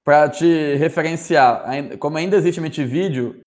pra 0.05 0.29
te 0.29 0.75
referenciar, 0.77 1.65
como 1.99 2.17
ainda 2.17 2.37
existe 2.37 2.61
MT 2.61 2.85
Video, 2.85 3.41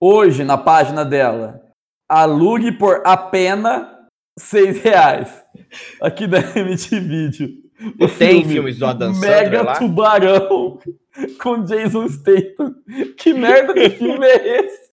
hoje 0.00 0.44
na 0.44 0.56
página 0.56 1.04
dela, 1.04 1.60
alugue 2.08 2.72
por 2.72 3.02
apenas 3.04 3.86
seis 4.38 4.80
reais. 4.80 5.44
Aqui 6.00 6.26
da 6.26 6.38
MT 6.56 7.00
Video. 7.00 7.69
O 7.98 8.08
Tem 8.08 8.44
filmes 8.44 8.78
do 8.78 8.86
Adam 8.86 9.14
Sandler 9.14 9.42
Mega 9.44 9.62
lá? 9.62 9.78
Tubarão 9.78 10.78
com 11.40 11.64
Jason 11.64 12.08
Statham. 12.08 12.74
Que 13.16 13.32
merda 13.32 13.74
de 13.74 13.90
filme 13.90 14.26
é 14.26 14.60
esse? 14.60 14.90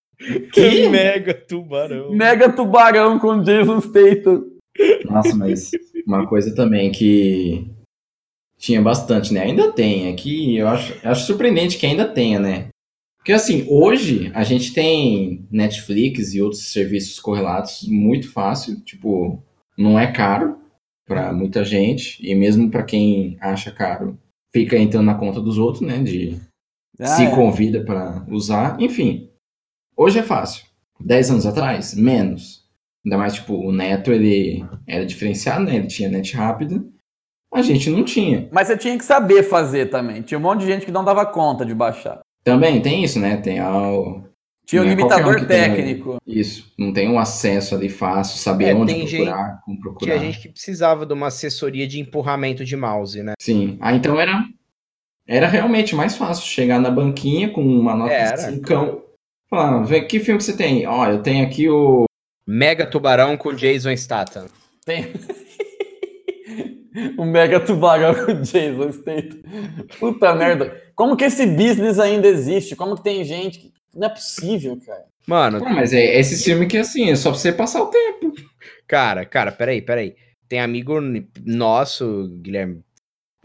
Que 0.52 0.90
mega 0.90 1.34
tubarão. 1.34 2.12
Mega 2.12 2.52
Tubarão 2.52 3.20
com 3.20 3.42
Jason 3.42 3.80
Statham. 3.82 4.46
Nossa, 5.06 5.36
mas 5.36 5.72
uma 6.06 6.28
coisa 6.28 6.56
também 6.56 6.92
que 6.92 7.70
tinha 8.58 8.82
bastante, 8.82 9.34
né? 9.34 9.42
Ainda 9.42 9.72
tem, 9.72 10.08
é 10.08 10.14
que 10.14 10.58
eu 10.58 10.68
acho, 10.68 10.94
eu 11.04 11.12
acho 11.12 11.26
surpreendente 11.26 11.78
que 11.78 11.86
ainda 11.86 12.06
tenha, 12.06 12.40
né? 12.40 12.70
Porque 13.18 13.34
assim, 13.34 13.66
hoje 13.70 14.32
a 14.34 14.44
gente 14.44 14.74
tem 14.74 15.46
Netflix 15.52 16.34
e 16.34 16.42
outros 16.42 16.72
serviços 16.72 17.20
correlatos 17.20 17.86
muito 17.88 18.32
fácil, 18.32 18.80
tipo, 18.84 19.44
não 19.78 20.00
é 20.00 20.12
caro 20.12 20.58
para 21.08 21.32
muita 21.32 21.64
gente 21.64 22.20
e 22.22 22.36
mesmo 22.36 22.70
para 22.70 22.84
quem 22.84 23.38
acha 23.40 23.72
caro, 23.72 24.18
fica 24.54 24.78
entrando 24.78 25.06
na 25.06 25.16
conta 25.16 25.40
dos 25.42 25.58
outros, 25.58 25.82
né, 25.82 26.00
de 26.04 26.38
Ah, 27.00 27.06
se 27.06 27.24
é. 27.24 27.30
convida 27.32 27.84
para 27.84 28.26
usar, 28.30 28.80
enfim. 28.82 29.30
Hoje 29.96 30.20
é 30.20 30.24
fácil. 30.24 30.66
Dez 31.00 31.30
anos 31.32 31.46
atrás, 31.46 31.94
menos. 31.96 32.66
Ainda 33.06 33.18
mais, 33.18 33.36
tipo, 33.36 33.54
o 33.56 33.72
Neto, 33.72 34.12
ele 34.12 34.66
era 34.86 35.06
diferenciado, 35.06 35.64
né? 35.64 35.76
Ele 35.76 35.88
tinha 35.88 36.10
net 36.10 36.36
rápida. 36.36 36.84
A 37.54 37.62
gente 37.62 37.90
não 37.90 38.04
tinha. 38.04 38.50
Mas 38.52 38.68
você 38.68 38.76
tinha 38.78 38.98
que 38.98 39.06
saber 39.06 39.44
fazer 39.44 39.90
também. 39.90 40.22
Tinha 40.22 40.38
um 40.38 40.42
monte 40.42 40.62
de 40.62 40.66
gente 40.68 40.86
que 40.86 40.92
não 40.92 41.06
dava 41.06 41.26
conta 41.26 41.66
de 41.66 41.74
baixar. 41.74 42.20
Também 42.44 42.82
tem 42.82 43.04
isso, 43.04 43.20
né? 43.20 43.38
Tem 43.38 43.60
a, 43.60 43.72
Tinha 44.68 44.82
o 44.82 44.86
Não 44.86 44.92
é 44.92 44.96
qualquer 44.98 45.16
limitador 45.16 45.38
um 45.38 45.40
que 45.40 45.46
tem, 45.46 45.58
né? 45.58 45.70
técnico. 45.76 46.18
isso. 46.28 46.74
Não 46.78 46.92
tem 46.92 47.10
um 47.10 47.18
acesso 47.18 47.74
ali 47.74 47.88
fácil, 47.88 48.38
saber 48.38 48.66
É, 48.66 48.76
onde 48.76 48.94
tem 48.94 49.08
procurar, 49.08 49.62
como 49.64 49.80
procurar. 49.80 50.12
Tinha 50.12 50.20
gente 50.26 50.42
que 50.42 50.50
precisava 50.50 51.06
de 51.06 51.14
uma 51.14 51.28
assessoria 51.28 51.88
de 51.88 52.02
empurramento 52.02 52.66
de 52.66 52.76
mouse, 52.76 53.24
né? 53.24 53.34
Sim. 53.40 53.78
Ah, 53.80 53.94
então 53.94 54.20
era, 54.20 54.44
era 55.26 55.48
realmente 55.48 55.96
mais 55.96 56.18
fácil 56.18 56.46
chegar 56.46 56.80
na 56.80 56.90
banquinha 56.90 57.50
com 57.50 57.62
uma 57.62 57.96
nota 57.96 58.12
Era. 58.12 58.36
de 58.36 58.42
cincão. 58.42 59.04
Falar, 59.50 59.84
vê 59.84 60.02
que 60.02 60.20
filme 60.20 60.38
que 60.38 60.44
você 60.44 60.58
tem? 60.58 60.86
Ó, 60.86 61.08
eu 61.08 61.24
tenho 61.24 61.46
aqui 61.46 61.70
o 61.70 62.04
Mega 62.46 62.86
tubarão 62.86 63.38
com 63.38 63.54
Jason 63.54 63.96
Statham. 63.96 64.48
Tem. 64.86 65.08
o 67.18 67.26
Mega 67.26 67.60
Tubarão 67.60 68.14
com 68.26 68.34
Jason 68.42 68.92
Statham. 68.92 69.40
Puta 70.00 70.34
merda. 70.36 70.82
Como 70.96 71.16
que 71.16 71.26
esse 71.26 71.46
business 71.46 72.00
ainda 72.00 72.28
existe? 72.28 72.76
Como 72.76 72.96
que 72.96 73.04
tem 73.04 73.24
gente 73.24 73.60
que... 73.60 73.72
Não 73.96 74.08
é 74.08 74.10
possível, 74.10 74.80
cara. 74.86 75.06
Mano, 75.26 75.60
Ah, 75.66 75.74
mas 75.74 75.92
é 75.94 76.20
esse 76.20 76.44
filme 76.44 76.68
que 76.68 76.78
assim, 76.78 77.10
é 77.10 77.16
só 77.16 77.32
pra 77.32 77.40
você 77.40 77.52
passar 77.52 77.82
o 77.84 77.88
tempo. 77.88 78.34
Cara, 78.88 79.26
cara, 79.26 79.52
peraí, 79.52 79.82
peraí. 79.82 80.16
Tem 80.48 80.60
amigo 80.62 80.96
nosso, 81.46 82.30
Guilherme, 82.42 82.82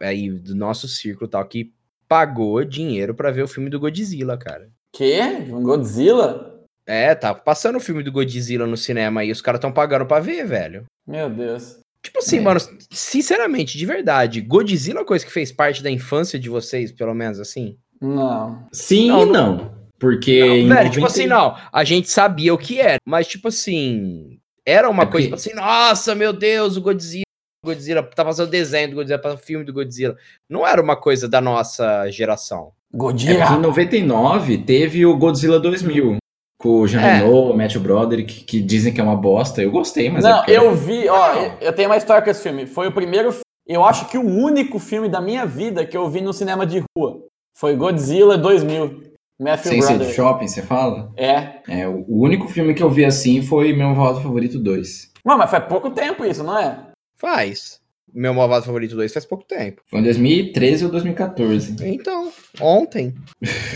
aí 0.01 0.31
do 0.31 0.55
nosso 0.55 0.87
círculo 0.87 1.27
e 1.27 1.31
tal, 1.31 1.45
que 1.45 1.73
pagou 2.09 2.65
dinheiro 2.65 3.15
pra 3.15 3.31
ver 3.31 3.43
o 3.43 3.49
filme 3.49 3.69
do 3.71 3.81
Godzilla, 3.81 4.37
cara. 4.37 4.71
Quê? 4.93 5.21
Um 5.51 5.63
Godzilla? 5.63 6.61
É, 6.87 7.15
tá 7.15 7.35
passando 7.35 7.77
o 7.77 7.81
filme 7.81 8.03
do 8.03 8.13
Godzilla 8.13 8.67
no 8.67 8.77
cinema 8.77 9.21
aí, 9.23 9.31
os 9.33 9.41
caras 9.41 9.61
tão 9.61 9.73
pagando 9.73 10.07
pra 10.07 10.21
ver, 10.21 10.47
velho. 10.47 10.85
Meu 11.07 11.29
Deus. 11.31 11.79
Tipo 12.03 12.19
assim, 12.19 12.39
É. 12.39 12.41
mano, 12.41 12.61
sinceramente, 12.91 13.79
de 13.79 13.87
verdade, 13.87 14.41
Godzilla 14.41 14.99
é 14.99 15.01
uma 15.01 15.07
coisa 15.07 15.25
que 15.25 15.33
fez 15.33 15.51
parte 15.53 15.83
da 15.83 15.91
infância 15.91 16.39
de 16.39 16.49
vocês, 16.49 16.93
pelo 16.93 17.15
menos 17.15 17.41
assim? 17.41 17.77
Não. 18.01 18.67
Sim 18.73 19.09
Não, 19.09 19.23
e 19.27 19.31
não. 19.31 19.82
Porque. 20.03 20.41
em 20.41 20.69
Velho, 20.69 20.91
tipo 20.91 21.01
90 21.03 21.07
assim, 21.07 21.27
não, 21.29 21.57
a 21.73 21.85
gente 21.85 22.11
sabia 22.11 22.53
o 22.53 22.59
que 22.59 22.81
era, 22.81 22.97
mas 23.07 23.29
tipo 23.29 23.47
assim, 23.47 24.37
era 24.67 24.91
uma 24.91 25.05
É 25.05 25.07
coisa 25.07 25.29
porque- 25.29 25.43
tipo 25.49 25.55
assim, 25.55 25.55
nossa, 25.55 26.13
meu 26.17 26.33
Deus, 26.33 26.77
o 26.77 26.81
Godzilla, 26.81 27.23
o 27.65 27.69
Godzilla, 27.69 28.03
tá 28.03 28.25
fazendo 28.25 28.51
desenho 28.51 28.91
do 28.91 28.97
Godzilla, 28.97 29.23
fazendo 29.23 29.39
filme 29.39 29.65
do 29.65 29.73
Godzilla. 29.73 30.17
Não 30.51 30.67
era 30.67 30.83
uma 30.83 30.97
coisa 30.97 31.29
da 31.29 31.41
nossa 31.41 32.11
geração. 32.11 32.73
É 32.93 32.97
Godzilla. 32.99 33.39
porque 33.47 33.55
em 33.55 33.61
99 33.63 34.59
teve 34.59 35.07
o 35.07 35.17
Godzilla 35.17 35.61
2000. 35.61 36.17
Com 36.59 36.81
o 36.81 36.87
Jean 36.89 37.01
É. 37.01 37.23
O 37.25 37.53
Matthew 37.55 37.81
Broderick, 37.81 38.45
que 38.45 38.61
dizem 38.61 38.93
que 38.93 39.01
é 39.01 39.05
uma 39.05 39.17
bosta. 39.17 39.63
Eu 39.63 39.71
gostei, 39.71 40.11
mas. 40.11 40.25
é 40.25 40.29
Não, 40.29 40.37
porque- 40.39 40.51
eu 40.53 40.75
vi, 40.75 41.09
ó, 41.09 41.35
Não. 41.35 41.43
eu- 41.45 41.53
eu 41.61 41.73
tenho 41.73 41.89
uma 41.89 41.97
história 41.97 42.23
com 42.23 42.31
esse 42.31 42.43
filme. 42.43 42.67
Foi 42.67 42.89
o 42.89 42.93
primeiro, 42.93 43.33
eu 43.69 43.85
acho 43.85 44.09
que 44.09 44.19
o 44.19 44.25
único 44.27 44.79
filme 44.81 45.09
da 45.09 45.21
minha 45.21 45.47
vida 45.47 45.87
que 45.87 45.97
eu 45.97 46.09
vi 46.11 46.21
no 46.21 46.33
cinema 46.33 46.67
de 46.67 46.83
rua. 46.99 47.21
Foi 47.57 47.77
Godzilla 47.77 48.37
2000. 48.39 49.12
Matthew 49.43 49.73
Sem 49.73 49.83
ser 49.83 49.89
de 49.89 49.95
Broderick. 49.99 50.17
shopping, 50.17 50.49
você 50.49 50.63
fala? 50.63 51.13
É. 51.17 51.61
É, 51.69 51.89
o 51.89 52.05
único 52.09 52.49
filme 52.49 52.75
que 52.75 52.83
eu 52.83 52.91
vi 52.91 53.05
assim 53.05 53.43
foi 53.43 53.73
Meu 53.73 53.95
Voto 53.95 54.21
Favorito 54.21 54.59
2. 54.59 55.13
Mano, 55.25 55.39
mas 55.39 55.51
faz 55.51 55.65
pouco 55.67 55.91
tempo 55.91 56.25
isso, 56.25 56.43
não 56.43 56.59
é? 56.59 56.79
Faz. 57.17 57.81
Meu 58.13 58.35
Malvado 58.35 58.67
Favorito 58.67 58.95
2 58.95 59.13
faz 59.13 59.25
pouco 59.25 59.45
tempo. 59.45 59.83
Foi 59.87 60.01
em 60.01 60.03
2013 60.03 60.85
ou 60.85 60.91
2014. 60.91 61.77
Então, 61.87 62.31
ontem. 62.61 63.15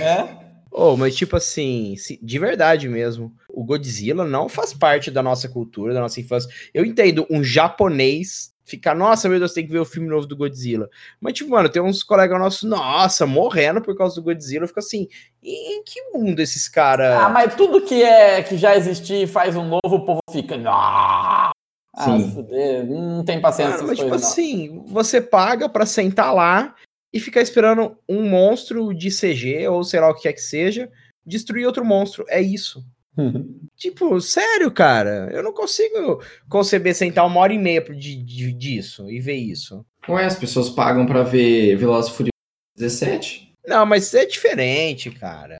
É. 0.00 0.46
Oh, 0.70 0.94
mas 0.94 1.16
tipo 1.16 1.36
assim, 1.36 1.94
de 2.20 2.38
verdade 2.38 2.86
mesmo, 2.86 3.32
o 3.48 3.64
Godzilla 3.64 4.26
não 4.26 4.46
faz 4.46 4.74
parte 4.74 5.10
da 5.10 5.22
nossa 5.22 5.48
cultura, 5.48 5.94
da 5.94 6.00
nossa 6.00 6.20
infância. 6.20 6.50
Eu 6.74 6.84
entendo 6.84 7.26
um 7.30 7.42
japonês 7.42 8.52
ficar, 8.66 8.94
nossa, 8.94 9.28
meu 9.28 9.38
Deus, 9.38 9.52
tem 9.52 9.64
que 9.64 9.72
ver 9.72 9.78
o 9.78 9.84
filme 9.84 10.08
novo 10.08 10.26
do 10.26 10.36
Godzilla. 10.36 10.90
Mas, 11.20 11.34
tipo, 11.34 11.50
mano, 11.50 11.68
tem 11.68 11.80
uns 11.80 12.02
colegas 12.02 12.38
nossos, 12.38 12.64
nossa, 12.64 13.24
morrendo 13.24 13.80
por 13.80 13.96
causa 13.96 14.16
do 14.16 14.22
Godzilla. 14.22 14.66
Fica 14.66 14.80
assim, 14.80 15.08
em 15.42 15.82
que 15.84 16.02
mundo 16.12 16.40
esses 16.40 16.68
caras. 16.68 17.16
Ah, 17.18 17.28
mas 17.28 17.54
tudo 17.54 17.86
que 17.86 18.02
é 18.02 18.42
que 18.42 18.58
já 18.58 18.76
existia 18.76 19.22
e 19.22 19.26
faz 19.26 19.56
um 19.56 19.64
novo, 19.64 19.80
o 19.84 20.04
povo 20.04 20.20
fica. 20.30 20.56
Ah, 20.66 21.52
Sim. 21.98 22.46
não 22.88 23.24
tem 23.24 23.40
paciência 23.40 23.82
mas, 23.86 23.96
tipo 23.96 24.10
não. 24.10 24.16
assim, 24.16 24.84
você 24.86 25.20
paga 25.20 25.66
pra 25.66 25.86
sentar 25.86 26.34
lá 26.34 26.74
e 27.10 27.20
ficar 27.20 27.40
esperando 27.40 27.96
um 28.06 28.28
monstro 28.28 28.92
de 28.92 29.08
CG, 29.08 29.66
ou 29.68 29.82
sei 29.84 30.00
lá 30.00 30.10
o 30.10 30.14
que 30.14 30.22
quer 30.22 30.34
que 30.34 30.42
seja, 30.42 30.90
destruir 31.24 31.66
outro 31.66 31.84
monstro. 31.84 32.26
É 32.28 32.42
isso. 32.42 32.84
Tipo, 33.76 34.18
sério, 34.22 34.70
cara, 34.70 35.28
eu 35.32 35.42
não 35.42 35.52
consigo 35.52 36.22
conceber 36.48 36.94
sentar 36.94 37.26
uma 37.26 37.40
hora 37.40 37.52
e 37.52 37.58
meia 37.58 37.82
de, 37.82 38.16
de- 38.16 38.52
disso 38.52 39.10
e 39.10 39.20
ver 39.20 39.34
isso. 39.36 39.84
Ué, 40.08 40.24
as 40.24 40.34
pessoas 40.38 40.70
pagam 40.70 41.04
pra 41.04 41.22
ver 41.22 41.76
Velozes 41.76 42.10
e 42.10 42.14
Furiosos 42.14 42.30
17? 42.76 43.52
Não, 43.66 43.84
mas 43.84 44.14
é 44.14 44.24
diferente, 44.24 45.10
cara. 45.10 45.58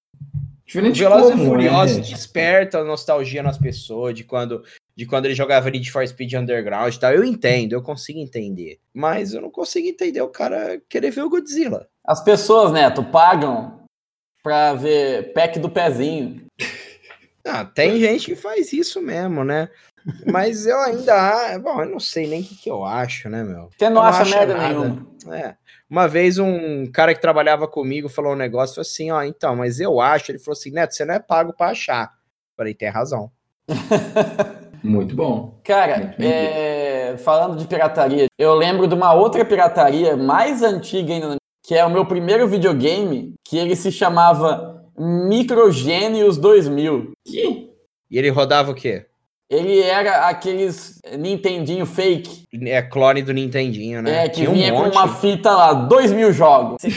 Diferente 0.64 0.99
Velozes 0.99 1.29
e 1.29 1.33
como, 1.33 1.45
Furiosos 1.45 1.97
né? 1.99 2.03
desperta 2.03 2.79
a 2.79 2.85
nostalgia 2.85 3.42
nas 3.42 3.59
pessoas 3.59 4.14
de 4.14 4.25
quando, 4.25 4.64
de 4.97 5.05
quando 5.05 5.27
ele 5.27 5.35
jogava 5.35 5.71
Need 5.71 5.90
for 5.92 6.07
Speed 6.07 6.33
Underground 6.33 6.95
e 6.95 6.99
tal. 6.99 7.12
Eu 7.12 7.23
entendo, 7.23 7.73
eu 7.75 7.83
consigo 7.83 8.19
entender. 8.19 8.79
Mas 8.95 9.35
eu 9.35 9.42
não 9.42 9.51
consigo 9.51 9.87
entender 9.87 10.23
o 10.23 10.29
cara 10.29 10.81
querer 10.88 11.11
ver 11.11 11.23
o 11.23 11.29
Godzilla. 11.31 11.87
As 12.05 12.23
pessoas, 12.25 12.73
Neto, 12.73 13.05
pagam 13.05 13.81
pra 14.42 14.73
ver 14.75 15.33
pack 15.35 15.59
do 15.59 15.69
pezinho. 15.69 16.45
Ah, 17.46 17.64
tem 17.64 17.98
gente 18.00 18.26
que 18.26 18.35
faz 18.37 18.72
isso 18.72 19.00
mesmo, 19.00 19.44
né? 19.44 19.68
Mas 20.30 20.66
eu 20.66 20.78
ainda. 20.80 21.59
Bom, 21.59 21.80
eu 21.82 21.88
não 21.88 22.00
sei 22.00 22.26
nem 22.26 22.40
o 22.40 22.44
que, 22.44 22.54
que 22.56 22.70
eu 22.70 22.85
acho, 22.85 23.28
né, 23.28 23.42
meu? 23.42 23.68
Você 23.76 23.88
não 23.88 24.02
Eu 24.02 24.09
acha 24.09 24.24
merda 24.24 24.54
nada. 24.54 24.68
nenhuma. 24.68 25.06
É. 25.32 25.54
Uma 25.88 26.09
vez 26.09 26.38
um 26.38 26.87
cara 26.92 27.14
que 27.14 27.20
trabalhava 27.20 27.66
comigo 27.68 28.09
falou 28.09 28.32
um 28.32 28.37
negócio 28.37 28.74
falou 28.76 28.82
assim: 28.82 29.11
ó, 29.11 29.22
então, 29.22 29.54
mas 29.56 29.80
eu 29.80 30.00
acho. 30.00 30.30
Ele 30.30 30.38
falou 30.38 30.52
assim: 30.59 30.70
Neto, 30.70 30.94
você 30.94 31.04
não 31.04 31.14
é 31.14 31.18
pago 31.20 31.52
pra 31.52 31.68
achar. 31.70 32.12
Falei, 32.56 32.74
tem 32.74 32.88
razão. 32.88 33.30
Muito 34.82 35.14
bom. 35.16 35.61
Cara, 35.64 35.98
Muito 35.98 36.22
é, 36.22 37.16
falando 37.18 37.56
de 37.59 37.66
pirataria, 37.66 38.26
eu 38.38 38.54
lembro 38.54 38.87
de 38.87 38.94
uma 38.94 39.12
outra 39.12 39.44
pirataria 39.44 40.16
mais 40.16 40.62
antiga 40.62 41.12
ainda, 41.12 41.37
que 41.64 41.74
é 41.74 41.85
o 41.85 41.90
meu 41.90 42.06
primeiro 42.06 42.46
videogame, 42.46 43.35
que 43.44 43.59
ele 43.59 43.74
se 43.74 43.90
chamava 43.90 44.76
Microgênios 44.98 46.37
2000. 46.37 47.12
Que? 47.24 47.70
E 48.11 48.18
ele 48.18 48.28
rodava 48.30 48.70
o 48.70 48.74
quê? 48.74 49.06
Ele 49.48 49.80
era 49.80 50.26
aqueles 50.28 51.00
Nintendinho 51.16 51.87
fake, 51.87 52.44
É 52.62 52.82
clone 52.82 53.22
do 53.22 53.32
Nintendinho, 53.32 54.02
né? 54.02 54.24
é, 54.24 54.28
que 54.28 54.37
Tinha 54.38 54.50
um 54.50 54.54
vinha 54.54 54.72
com 54.72 54.78
monte. 54.85 54.94
uma 54.96 55.06
fita 55.09 55.52
lá, 55.54 55.72
2 55.72 56.12
mil 56.12 56.32
jogos. 56.32 56.82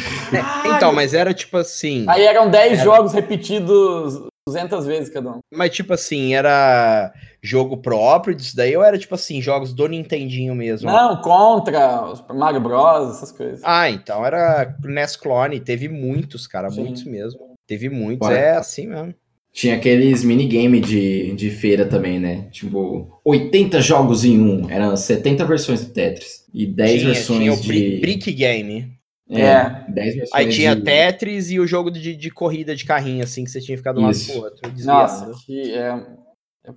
Então, 0.76 0.94
mas 0.94 1.14
era 1.14 1.34
tipo 1.34 1.58
assim. 1.58 2.06
Aí 2.08 2.24
eram 2.24 2.50
10 2.50 2.74
Era. 2.74 2.84
jogos 2.84 3.14
repetidos 3.14 4.22
200 4.48 4.86
vezes 4.86 5.10
cada 5.14 5.30
um. 5.32 5.40
Mas 5.54 5.72
tipo 5.72 5.94
assim, 5.94 6.34
era 6.36 7.12
jogo 7.42 7.78
próprio 7.78 8.34
disso 8.36 8.56
daí 8.56 8.76
ou 8.78 8.84
era 8.84 8.98
tipo 8.98 9.14
assim, 9.16 9.42
jogos 9.42 9.74
do 9.74 9.88
Nintendinho 9.88 10.56
mesmo? 10.56 10.90
Não, 10.90 11.20
contra 11.22 12.06
os 12.06 12.24
Mario 12.34 12.62
Bros, 12.62 13.16
essas 13.18 13.32
coisas. 13.32 13.62
Ah, 13.64 13.90
então 13.90 14.26
era 14.26 14.76
NES 14.84 15.16
Clone. 15.16 15.60
Teve 15.60 15.90
muitos, 15.90 16.48
cara, 16.48 16.70
Sim. 16.70 16.82
muitos 16.84 17.04
mesmo. 17.04 17.49
Teve 17.70 17.88
muitos, 17.88 18.28
Ué. 18.28 18.48
é 18.48 18.52
assim 18.58 18.88
mesmo. 18.88 19.14
Tinha 19.54 19.76
aqueles 19.76 20.24
minigame 20.24 20.80
de, 20.80 21.34
de 21.36 21.52
feira 21.52 21.86
também, 21.86 22.20
né? 22.20 22.48
Tipo, 22.52 23.22
80 23.24 23.80
jogos 23.80 24.26
em 24.26 24.40
um. 24.40 24.68
Eram 24.68 24.98
70 24.98 25.46
versões 25.46 25.86
do 25.86 25.94
Tetris. 25.94 26.46
E 26.52 26.66
10 26.66 26.92
tinha, 26.92 27.14
versões 27.14 27.40
tinha 27.40 27.54
o 27.54 27.58
de. 27.58 28.00
Brick, 28.00 28.32
Game. 28.32 28.92
É, 29.30 29.42
É. 29.42 29.86
10 29.88 30.16
versões 30.16 30.30
Aí 30.34 30.50
tinha 30.50 30.76
de... 30.76 30.82
Tetris 30.82 31.52
e 31.52 31.60
o 31.60 31.68
jogo 31.68 31.92
de, 31.92 32.16
de 32.16 32.32
corrida 32.32 32.76
de 32.76 32.86
carrinho, 32.86 33.24
assim, 33.24 33.44
que 33.44 33.52
você 33.52 33.62
tinha 33.62 33.76
que 33.76 33.82
ficar 33.82 33.94
de 33.94 34.00
um 34.00 34.04
lado 34.08 34.18
pro 34.18 34.42
outro, 34.42 34.72
desviando. 34.72 34.98
Nossa, 34.98 35.32
que 35.46 35.72
é. 35.72 36.06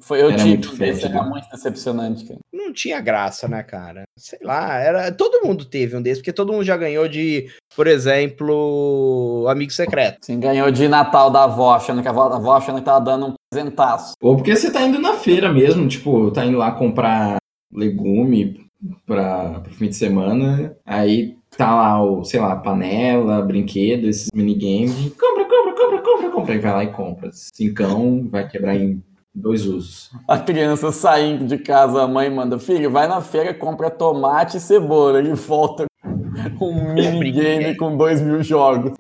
Foi, 0.01 0.21
eu 0.23 0.29
Era 0.29 0.37
tive 0.37 0.49
muito 0.51 0.69
um 0.73 0.77
desse, 0.77 1.01
fétido. 1.03 1.19
era 1.19 1.27
muito 1.29 1.49
decepcionante, 1.51 2.25
cara. 2.25 2.39
Não 2.53 2.73
tinha 2.73 3.01
graça, 3.01 3.47
né, 3.49 3.63
cara? 3.63 4.03
Sei 4.19 4.39
lá, 4.43 4.79
era 4.79 5.13
todo 5.13 5.47
mundo 5.47 5.65
teve 5.65 5.97
um 5.97 6.03
desses, 6.03 6.19
porque 6.19 6.33
todo 6.33 6.53
mundo 6.53 6.65
já 6.65 6.77
ganhou 6.77 7.07
de, 7.09 7.49
por 7.77 7.87
exemplo, 7.87 9.47
Amigo 9.49 9.73
Secreto. 9.73 10.19
Assim, 10.23 10.39
ganhou 10.41 10.71
de 10.71 10.89
Natal 10.89 11.31
da 11.31 11.45
avó, 11.45 11.75
achando 11.75 12.03
que 12.03 12.09
a 12.09 12.11
avó, 12.11 12.29
a 12.29 12.37
avó 12.37 12.53
achando 12.57 12.79
que 12.79 12.85
tava 12.85 13.05
dando 13.05 13.27
um 13.29 13.35
presentaço. 13.53 14.15
Ou 14.23 14.37
porque 14.37 14.55
você 14.57 14.71
tá 14.71 14.83
indo 14.83 14.99
na 14.99 15.15
feira 15.15 15.53
mesmo, 15.53 15.87
tipo, 15.89 16.31
tá 16.31 16.45
indo 16.45 16.59
lá 16.59 16.73
comprar 16.73 17.37
legume 17.73 18.61
pra, 19.07 19.61
pro 19.61 19.73
fim 19.75 19.89
de 19.89 19.97
semana, 19.97 20.77
aí 20.85 21.37
tá 21.57 21.75
lá 21.75 22.03
o, 22.03 22.25
sei 22.25 22.41
lá, 22.41 22.57
panela, 22.57 23.43
brinquedo, 23.43 24.07
esses 24.09 24.29
minigames. 24.35 24.95
Compra, 25.15 25.45
compra, 25.45 25.73
compra, 25.75 26.03
compra, 26.03 26.31
compra. 26.31 26.53
Aí 26.55 26.61
vai 26.61 26.73
lá 26.73 26.85
e 26.85 26.93
compra. 26.93 27.31
Cincão 27.33 28.29
vai 28.31 28.49
quebrar 28.49 28.77
em 28.77 29.03
dois 29.35 29.67
usos. 29.67 30.11
A 30.29 30.39
criança 30.39 30.93
saindo 30.93 31.47
de 31.47 31.59
casa, 31.59 32.03
a 32.03 32.09
mãe 32.09 32.29
manda, 32.31 32.59
filho, 32.59 32.91
vai 32.91 33.07
na 33.07 33.21
feira, 33.21 33.55
compra 33.55 33.91
tomate 33.91 34.57
e 34.59 34.61
cebola 34.61 35.21
e 35.23 35.33
volta 35.35 35.87
com 36.59 36.71
um 36.71 36.93
minigame 36.95 37.77
com 37.77 37.97
dois 37.97 38.21
mil 38.21 38.43
jogos. 38.43 38.93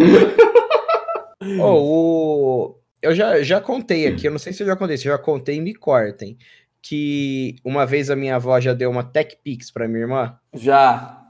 Ô, 1.61 1.65
o... 1.65 2.79
Eu 3.01 3.15
já, 3.15 3.43
já 3.43 3.61
contei 3.61 4.07
aqui, 4.07 4.27
eu 4.29 4.31
não 4.31 4.39
sei 4.39 4.53
se 4.53 4.63
eu 4.63 4.67
já 4.67 4.77
contei, 4.77 4.97
se 4.97 5.09
eu 5.09 5.13
já 5.13 5.19
contei, 5.19 5.61
me 5.61 5.75
cortem. 5.75 6.37
Que 6.81 7.57
uma 7.65 7.85
vez 7.87 8.11
a 8.11 8.17
minha 8.17 8.37
avó 8.37 8.59
já 8.61 8.73
deu 8.75 8.91
uma 8.91 9.05
Tech 9.05 9.37
Pix 9.43 9.71
pra 9.71 9.87
minha 9.87 10.01
irmã. 10.01 10.37
Já, 10.53 11.21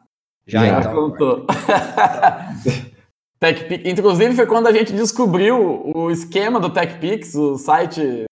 Já, 0.46 0.64
Já. 0.66 0.78
então. 0.80 0.94
contou. 0.94 1.46
TechPix, 3.40 3.84
inclusive 3.86 4.34
foi 4.34 4.46
quando 4.46 4.68
a 4.68 4.72
gente 4.72 4.92
descobriu 4.92 5.90
o 5.94 6.10
esquema 6.10 6.60
do 6.60 6.70
TechPix, 6.70 7.34
o 7.34 7.56
site, 7.58 8.24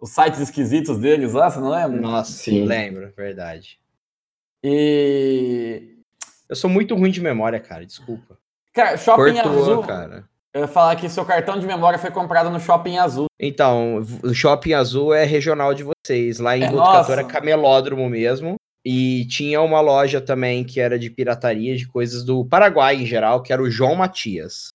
os 0.00 0.10
sites 0.10 0.40
esquisitos 0.40 0.98
deles 0.98 1.32
lá, 1.32 1.50
você 1.50 1.58
não 1.60 1.70
lembra? 1.70 2.00
Nossa, 2.00 2.32
Sim. 2.32 2.64
lembro, 2.64 3.12
verdade. 3.16 3.78
E 4.62 5.94
Eu 6.48 6.56
sou 6.56 6.68
muito 6.70 6.94
ruim 6.94 7.10
de 7.10 7.20
memória, 7.20 7.60
cara, 7.60 7.84
desculpa. 7.84 8.38
cara, 8.72 8.96
Shopping 8.96 9.34
Cortou, 9.34 9.62
Azul, 9.62 9.82
cara. 9.82 10.24
eu 10.54 10.62
ia 10.62 10.68
falar 10.68 10.96
que 10.96 11.08
seu 11.08 11.24
cartão 11.24 11.58
de 11.58 11.66
memória 11.66 11.98
foi 11.98 12.10
comprado 12.10 12.50
no 12.50 12.58
Shopping 12.60 12.96
Azul. 12.98 13.26
Então, 13.40 14.00
o 14.22 14.34
Shopping 14.34 14.72
Azul 14.72 15.14
é 15.14 15.24
regional 15.24 15.74
de 15.74 15.84
vocês. 15.84 16.38
Lá 16.38 16.56
em 16.56 16.64
É, 16.64 16.70
Botucatu 16.70 17.12
era 17.12 17.24
camelódromo 17.24 18.08
mesmo. 18.08 18.56
E 18.84 19.26
tinha 19.26 19.60
uma 19.60 19.80
loja 19.80 20.20
também 20.20 20.64
que 20.64 20.80
era 20.80 20.98
de 20.98 21.10
pirataria, 21.10 21.76
de 21.76 21.86
coisas 21.86 22.24
do 22.24 22.44
Paraguai 22.46 22.96
em 22.96 23.06
geral, 23.06 23.42
que 23.42 23.52
era 23.52 23.62
o 23.62 23.70
João 23.70 23.94
Matias. 23.94 24.68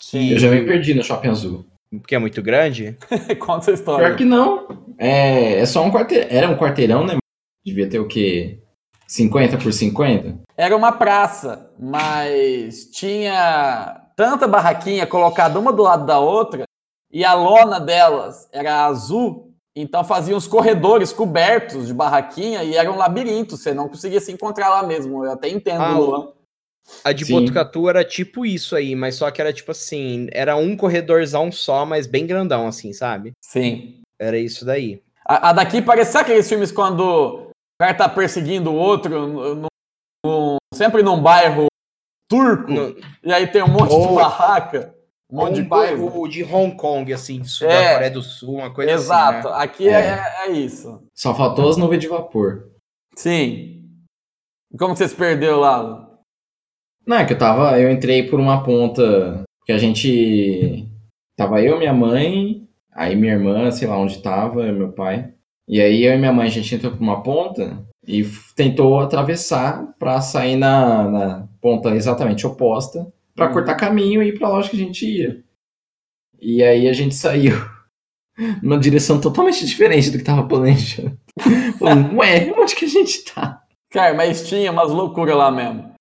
Sim. 0.00 0.30
Eu 0.32 0.38
já 0.38 0.50
me 0.50 0.64
perdi 0.64 0.94
no 0.94 1.02
Shopping 1.02 1.28
Azul. 1.28 1.66
Porque 1.90 2.14
é 2.14 2.18
muito 2.18 2.42
grande. 2.42 2.96
Conta 3.38 3.70
a 3.70 3.74
história. 3.74 4.06
Pior 4.06 4.16
que 4.16 4.24
não. 4.24 4.66
É, 4.98 5.60
é 5.60 5.66
só 5.66 5.82
um 5.84 5.90
quarteirão. 5.90 6.28
Era 6.30 6.48
um 6.48 6.56
quarteirão, 6.56 7.06
né? 7.06 7.16
Devia 7.64 7.88
ter 7.88 7.98
o 7.98 8.06
quê? 8.08 8.60
50 9.06 9.58
por 9.58 9.72
50? 9.72 10.40
Era 10.56 10.76
uma 10.76 10.92
praça, 10.92 11.70
mas 11.78 12.86
tinha 12.90 14.02
tanta 14.16 14.48
barraquinha 14.48 15.06
colocada 15.06 15.58
uma 15.58 15.72
do 15.72 15.82
lado 15.82 16.04
da 16.06 16.18
outra 16.18 16.64
e 17.12 17.24
a 17.24 17.34
lona 17.34 17.78
delas 17.78 18.48
era 18.52 18.84
azul, 18.86 19.52
então 19.76 20.02
fazia 20.02 20.36
uns 20.36 20.48
corredores 20.48 21.12
cobertos 21.12 21.86
de 21.86 21.94
barraquinha 21.94 22.64
e 22.64 22.74
era 22.74 22.90
um 22.90 22.96
labirinto, 22.96 23.56
você 23.56 23.72
não 23.72 23.88
conseguia 23.88 24.20
se 24.20 24.32
encontrar 24.32 24.70
lá 24.70 24.82
mesmo. 24.82 25.24
Eu 25.24 25.32
até 25.32 25.48
entendo, 25.48 25.82
Ah, 25.82 25.96
Luan. 25.98 26.28
A 27.04 27.12
de 27.12 27.24
Sim. 27.24 27.32
Botucatu 27.40 27.88
era 27.88 28.04
tipo 28.04 28.46
isso 28.46 28.76
aí, 28.76 28.94
mas 28.94 29.16
só 29.16 29.30
que 29.30 29.40
era 29.40 29.52
tipo 29.52 29.70
assim, 29.72 30.28
era 30.32 30.56
um 30.56 30.76
corredorzão 30.76 31.50
só, 31.50 31.84
mas 31.84 32.06
bem 32.06 32.26
grandão 32.26 32.66
assim, 32.66 32.92
sabe? 32.92 33.32
Sim. 33.44 34.00
Era 34.20 34.38
isso 34.38 34.64
daí. 34.64 35.02
A, 35.24 35.50
a 35.50 35.52
daqui 35.52 35.82
parecia 35.82 36.20
aqueles 36.20 36.48
filmes 36.48 36.70
quando 36.70 37.00
o 37.00 37.50
cara 37.80 37.92
tá 37.94 38.08
perseguindo 38.08 38.70
o 38.70 38.76
outro, 38.76 39.26
no- 39.26 39.66
no- 40.24 40.56
sempre 40.72 41.02
num 41.02 41.20
bairro 41.20 41.66
turco, 42.30 42.70
No- 42.72 42.96
e 43.24 43.32
aí 43.32 43.46
tem 43.48 43.62
um 43.62 43.68
monte 43.68 43.90
de 44.08 44.14
barraca, 44.14 44.94
um 45.30 45.36
monte 45.38 45.54
de 45.56 45.60
Um 45.62 45.68
coisa. 45.68 45.96
bairro 45.96 46.28
de 46.28 46.44
Hong 46.44 46.76
Kong, 46.76 47.12
assim, 47.12 47.40
do 47.40 47.48
sul 47.48 47.68
É. 47.68 47.82
da 47.84 47.92
Coreia 47.94 48.10
do 48.12 48.22
Sul, 48.22 48.54
uma 48.54 48.72
coisa 48.72 48.92
Exato, 48.92 49.48
assim. 49.48 49.58
né? 49.58 49.64
aqui 49.64 49.88
é, 49.88 50.46
é 50.46 50.50
isso. 50.52 51.02
Só 51.14 51.34
faltou 51.34 51.68
as 51.68 51.76
nuvens 51.76 52.00
de 52.00 52.08
vapor. 52.08 52.68
Sim. 53.16 53.82
E 54.72 54.78
Como 54.78 54.92
que 54.92 54.98
você 54.98 55.08
se 55.08 55.14
perdeu 55.16 55.58
lá? 55.60 56.05
Não, 57.06 57.18
é 57.18 57.24
que 57.24 57.32
eu 57.32 57.38
tava. 57.38 57.78
Eu 57.80 57.90
entrei 57.90 58.24
por 58.24 58.40
uma 58.40 58.62
ponta. 58.62 59.44
Que 59.64 59.72
a 59.72 59.78
gente. 59.78 60.86
Tava 61.36 61.60
eu, 61.60 61.78
minha 61.78 61.92
mãe, 61.92 62.66
aí 62.92 63.14
minha 63.14 63.34
irmã, 63.34 63.70
sei 63.70 63.86
lá 63.86 63.98
onde 63.98 64.22
tava, 64.22 64.62
meu 64.72 64.90
pai. 64.92 65.32
E 65.68 65.80
aí 65.80 66.04
eu 66.04 66.14
e 66.14 66.18
minha 66.18 66.32
mãe, 66.32 66.46
a 66.46 66.50
gente 66.50 66.74
entrou 66.74 66.92
por 66.92 67.00
uma 67.02 67.22
ponta 67.22 67.84
e 68.06 68.24
tentou 68.54 68.98
atravessar 69.00 69.94
pra 69.98 70.20
sair 70.20 70.56
na, 70.56 71.10
na 71.10 71.48
ponta 71.60 71.90
exatamente 71.90 72.46
oposta, 72.46 73.06
pra 73.34 73.48
Uhum. 73.48 73.52
cortar 73.52 73.74
caminho 73.74 74.22
e 74.22 74.28
ir 74.28 74.38
pra 74.38 74.48
loja 74.48 74.70
que 74.70 74.76
a 74.76 74.78
gente 74.78 75.04
ia. 75.04 75.42
E 76.40 76.62
aí 76.62 76.88
a 76.88 76.92
gente 76.94 77.14
saiu 77.14 77.52
numa 78.62 78.78
direção 78.78 79.20
totalmente 79.20 79.66
diferente 79.66 80.10
do 80.10 80.18
que 80.18 80.24
tava 80.24 80.46
planejando. 80.46 81.18
Falando, 81.78 82.16
ué, 82.16 82.50
onde 82.56 82.74
que 82.74 82.84
a 82.86 82.88
gente 82.88 83.24
tá? 83.24 83.62
Cara, 83.90 84.14
mas 84.14 84.48
tinha 84.48 84.70
umas 84.72 84.90
loucuras 84.90 85.36
lá 85.36 85.50
mesmo. 85.50 85.92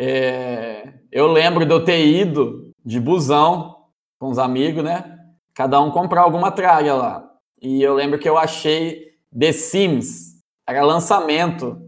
É, 0.00 0.92
Eu 1.10 1.26
lembro 1.26 1.66
de 1.66 1.72
eu 1.74 1.84
ter 1.84 2.06
ido 2.06 2.70
de 2.84 3.00
busão 3.00 3.86
com 4.20 4.28
os 4.28 4.38
amigos, 4.38 4.84
né? 4.84 5.18
Cada 5.52 5.80
um 5.80 5.90
comprar 5.90 6.22
alguma 6.22 6.52
tralha 6.52 6.94
lá. 6.94 7.28
E 7.60 7.82
eu 7.82 7.94
lembro 7.94 8.18
que 8.18 8.28
eu 8.28 8.38
achei 8.38 9.14
The 9.36 9.50
Sims. 9.50 10.36
Era 10.68 10.84
lançamento. 10.84 11.82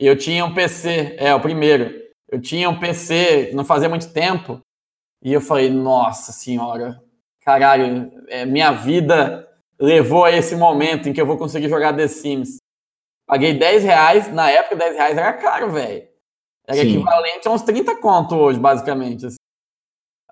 E 0.00 0.06
eu 0.06 0.18
tinha 0.18 0.44
um 0.44 0.52
PC, 0.52 1.14
é, 1.16 1.32
o 1.32 1.40
primeiro. 1.40 1.94
Eu 2.28 2.40
tinha 2.40 2.68
um 2.68 2.80
PC 2.80 3.52
não 3.54 3.64
fazia 3.64 3.88
muito 3.88 4.12
tempo. 4.12 4.60
E 5.22 5.32
eu 5.32 5.40
falei, 5.40 5.70
nossa 5.70 6.32
senhora, 6.32 7.00
caralho, 7.44 8.10
é, 8.28 8.44
minha 8.44 8.72
vida 8.72 9.48
levou 9.78 10.24
a 10.24 10.32
esse 10.32 10.56
momento 10.56 11.08
em 11.08 11.12
que 11.12 11.20
eu 11.20 11.26
vou 11.26 11.38
conseguir 11.38 11.68
jogar 11.68 11.94
The 11.94 12.08
Sims. 12.08 12.56
Paguei 13.26 13.54
10 13.54 13.84
reais, 13.84 14.32
na 14.32 14.50
época 14.50 14.76
10 14.76 14.96
reais 14.96 15.16
era 15.16 15.32
caro, 15.34 15.70
velho. 15.70 16.13
Era 16.66 16.78
Sim. 16.80 16.88
equivalente 16.96 17.46
a 17.46 17.50
uns 17.50 17.62
30 17.62 18.00
conto 18.00 18.34
hoje, 18.36 18.58
basicamente. 18.58 19.26
assim. 19.26 19.36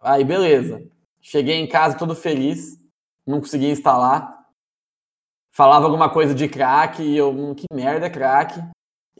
Aí, 0.00 0.24
beleza. 0.24 0.82
Cheguei 1.20 1.56
em 1.56 1.68
casa 1.68 1.96
todo 1.96 2.14
feliz, 2.14 2.78
não 3.26 3.40
conseguia 3.40 3.70
instalar. 3.70 4.40
Falava 5.54 5.84
alguma 5.84 6.08
coisa 6.08 6.34
de 6.34 6.48
crack 6.48 7.02
e 7.02 7.16
eu, 7.16 7.30
hum, 7.30 7.54
que 7.54 7.66
merda 7.72 8.06
é 8.06 8.10
crack. 8.10 8.60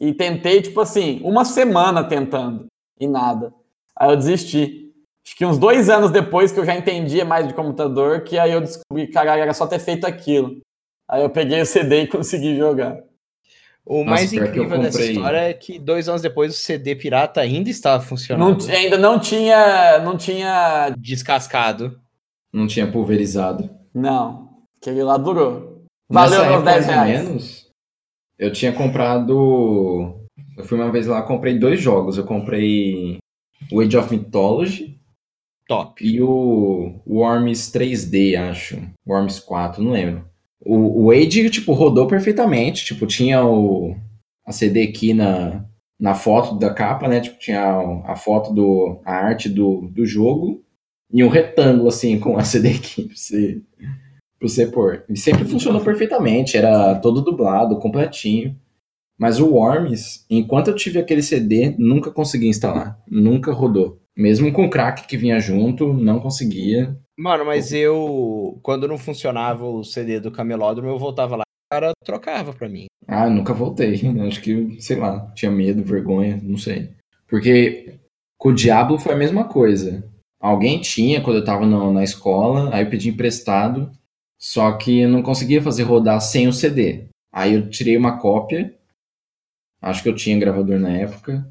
E 0.01 0.13
tentei, 0.13 0.63
tipo 0.63 0.81
assim, 0.81 1.21
uma 1.23 1.45
semana 1.45 2.03
tentando 2.03 2.67
e 2.99 3.07
nada. 3.07 3.55
Aí 3.95 4.11
eu 4.11 4.17
desisti. 4.17 4.91
Acho 5.25 5.37
que 5.37 5.47
uns 5.47 5.59
dois 5.59 5.89
anos 5.89 6.11
depois 6.11 6.51
que 6.51 6.59
eu 6.59 6.65
já 6.65 6.75
entendia 6.75 7.25
mais 7.25 7.47
de 7.47 7.55
computador, 7.55 8.25
que 8.25 8.39
aí 8.39 8.51
eu 8.51 8.61
descobri, 8.61 9.07
caralho, 9.07 9.43
era 9.43 9.55
só 9.55 9.67
ter 9.67 9.79
feito 9.79 10.05
aquilo. 10.05 10.61
Aí 11.09 11.23
eu 11.23 11.31
peguei 11.31 11.61
o 11.61 11.67
CD 11.67 12.03
e 12.03 12.09
consegui 12.09 12.57
jogar. 12.57 12.99
O 13.85 13.99
Nossa, 14.05 14.11
mais 14.11 14.33
incrível 14.33 14.79
dessa 14.81 15.05
história 15.05 15.39
é 15.39 15.53
que 15.53 15.79
dois 15.79 16.09
anos 16.09 16.23
depois 16.23 16.55
o 16.55 16.57
CD 16.59 16.95
pirata 16.95 17.41
ainda 17.41 17.69
estava 17.69 17.99
Não 18.03 18.09
funcionando. 18.09 18.65
t- 18.65 18.71
ainda 18.73 18.97
não 18.97 19.19
tinha, 19.19 19.99
não 20.01 20.17
tinha, 20.17 20.95
Descascado. 20.99 22.01
Não 22.53 22.67
tinha 22.67 22.91
pulverizado. 22.91 23.69
não. 23.95 24.51
Aquele 24.81 25.03
lá 25.05 25.17
durou. 25.17 25.85
Valeu 26.11 26.43
época, 26.43 26.63
10 26.63 26.87
mais 26.87 26.89
ou 26.89 26.93
reais. 27.05 27.25
menos, 27.29 27.71
eu 28.37 28.53
tinha 28.53 28.73
comprado. 28.73 30.29
Eu 30.59 30.65
fui 30.65 30.77
uma 30.77 30.91
vez 30.91 31.07
lá, 31.07 31.23
comprei 31.23 31.57
dois 31.59 31.81
jogos. 31.81 32.19
Eu 32.19 32.25
comprei 32.25 33.19
o 33.71 33.81
Age 33.81 33.97
of 33.97 34.11
Mythology 34.13 34.99
Top. 35.69 36.05
e 36.05 36.21
o 36.21 37.01
Worms 37.07 37.71
3D, 37.73 38.35
acho. 38.37 38.83
Worms 39.07 39.39
4, 39.39 39.81
não 39.83 39.93
lembro. 39.93 40.25
O, 40.65 41.05
o 41.05 41.11
Age, 41.11 41.51
tipo, 41.51 41.73
rodou 41.73 42.07
perfeitamente. 42.07 42.85
Tipo, 42.85 43.07
tinha 43.07 43.45
o, 43.45 43.97
a 44.47 44.53
CD 44.53 44.83
aqui 44.83 45.15
na, 45.15 45.65
na 45.99 46.15
foto 46.15 46.59
da 46.59 46.73
capa, 46.73 47.09
né? 47.09 47.21
Tipo, 47.21 47.39
tinha 47.39 47.63
a, 47.63 48.13
a 48.13 48.17
foto 48.17 48.53
do. 48.53 49.01
a 49.05 49.13
arte 49.13 49.49
do, 49.49 49.89
do 49.93 50.05
jogo 50.05 50.63
e 51.13 51.23
um 51.23 51.29
retângulo, 51.29 51.89
assim, 51.89 52.19
com 52.19 52.37
a 52.37 52.43
CD 52.45 52.71
aqui 52.71 53.05
pra 53.05 53.17
você, 53.17 53.61
pra 54.39 54.49
você 54.49 54.67
pôr. 54.67 55.05
E 55.09 55.17
sempre 55.17 55.45
funcionou 55.45 55.83
perfeitamente, 55.83 56.57
era 56.57 56.95
todo 56.97 57.23
dublado, 57.23 57.79
completinho. 57.79 58.57
Mas 59.19 59.39
o 59.39 59.53
Worms, 59.53 60.27
enquanto 60.29 60.69
eu 60.69 60.75
tive 60.75 60.99
aquele 60.99 61.23
CD, 61.23 61.77
nunca 61.79 62.11
consegui 62.11 62.49
instalar. 62.49 62.99
Nunca 63.09 63.53
rodou. 63.53 64.02
Mesmo 64.17 64.53
com 64.53 64.67
o 64.67 64.71
crack 64.71 65.07
que 65.07 65.17
vinha 65.17 65.41
junto, 65.41 65.93
não 65.93 66.21
conseguia. 66.21 66.97
Mano, 67.19 67.45
mas 67.45 67.73
eu, 67.73 68.59
quando 68.63 68.89
não 68.89 68.99
funcionava 68.99 69.65
o 69.65 69.83
CD 69.83 70.21
do 70.21 70.31
camelódromo, 70.31 70.91
eu 70.91 70.99
voltava 70.99 71.37
lá, 71.37 71.43
o 71.43 71.75
cara 71.75 71.93
trocava 72.05 72.53
pra 72.53 72.69
mim. 72.69 72.87
Ah, 73.07 73.29
nunca 73.29 73.55
voltei. 73.55 74.01
Acho 74.27 74.41
que, 74.43 74.81
sei 74.81 74.97
lá, 74.97 75.31
tinha 75.35 75.51
medo, 75.51 75.83
vergonha, 75.83 76.39
não 76.43 76.59
sei. 76.59 76.91
Porque 77.27 77.99
com 78.39 78.51
o 78.51 78.55
Diablo 78.55 78.99
foi 78.99 79.15
a 79.15 79.17
mesma 79.17 79.45
coisa. 79.45 80.05
Alguém 80.41 80.81
tinha 80.81 81.23
quando 81.23 81.37
eu 81.37 81.45
tava 81.45 81.65
na, 81.65 81.93
na 81.93 82.03
escola, 82.03 82.75
aí 82.75 82.85
eu 82.85 82.91
pedi 82.91 83.09
emprestado, 83.09 83.93
só 84.37 84.73
que 84.73 85.01
eu 85.01 85.09
não 85.09 85.23
conseguia 85.23 85.63
fazer 85.63 85.85
rodar 85.85 86.21
sem 86.21 86.49
o 86.49 86.53
CD. 86.53 87.07
Aí 87.33 87.55
eu 87.55 87.71
tirei 87.71 87.97
uma 87.97 88.19
cópia, 88.19 88.75
acho 89.81 90.03
que 90.03 90.09
eu 90.09 90.17
tinha 90.17 90.39
gravador 90.39 90.81
na 90.81 90.91
época, 90.91 91.49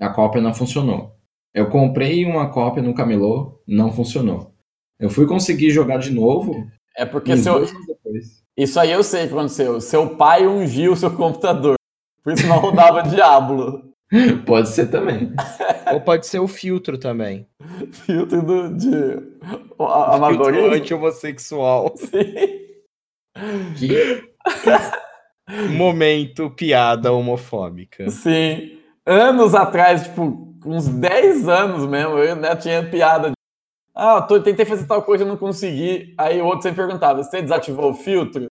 a 0.00 0.08
cópia 0.08 0.40
não 0.40 0.54
funcionou. 0.54 1.17
Eu 1.58 1.68
comprei 1.68 2.24
uma 2.24 2.50
cópia 2.50 2.80
no 2.80 2.94
camelô, 2.94 3.60
não 3.66 3.90
funcionou. 3.92 4.54
Eu 4.96 5.10
fui 5.10 5.26
conseguir 5.26 5.70
jogar 5.70 5.98
de 5.98 6.12
novo 6.12 6.68
É 6.96 7.04
porque 7.04 7.36
seu, 7.36 7.54
dois 7.54 7.72
anos 7.72 7.86
depois. 7.86 8.44
isso 8.56 8.78
aí 8.78 8.92
eu 8.92 9.02
sei 9.02 9.24
o 9.24 9.26
que 9.28 9.34
aconteceu. 9.34 9.80
Seu 9.80 10.16
pai 10.16 10.46
ungiu 10.46 10.92
o 10.92 10.96
seu 10.96 11.10
computador. 11.10 11.74
Por 12.22 12.32
isso 12.32 12.46
não 12.46 12.60
rodava 12.60 13.02
Diablo. 13.10 13.82
Pode 14.46 14.68
ser 14.68 14.86
também. 14.88 15.32
Ou 15.92 16.00
pode 16.00 16.28
ser 16.28 16.38
o 16.38 16.46
filtro 16.46 16.96
também. 16.96 17.44
Filtro 17.90 18.40
do, 18.40 18.76
de 18.76 18.92
amadorismo. 19.80 20.74
anti-homossexual. 20.74 21.92
Que 23.78 24.24
Momento 25.76 26.50
piada 26.50 27.12
homofóbica. 27.12 28.10
Sim. 28.10 28.78
Anos 29.06 29.54
atrás, 29.54 30.04
tipo, 30.04 30.47
uns 30.64 30.88
10 30.88 31.48
anos 31.48 31.86
mesmo, 31.86 32.18
eu 32.18 32.34
ainda 32.34 32.56
tinha 32.56 32.88
piada. 32.88 33.30
de, 33.30 33.34
Ah, 33.94 34.22
tô, 34.22 34.40
tentei 34.40 34.64
fazer 34.64 34.86
tal 34.86 35.02
coisa 35.02 35.24
e 35.24 35.26
não 35.26 35.36
consegui. 35.36 36.14
Aí 36.16 36.40
o 36.40 36.46
outro 36.46 36.62
sempre 36.62 36.84
perguntava: 36.84 37.22
você 37.22 37.42
desativou 37.42 37.90
o 37.90 37.94
filtro? 37.94 38.46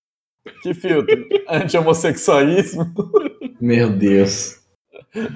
Que 0.62 0.74
filtro? 0.74 1.28
Anti-homossexualismo? 1.50 2.86
Meu 3.60 3.90
Deus. 3.90 4.62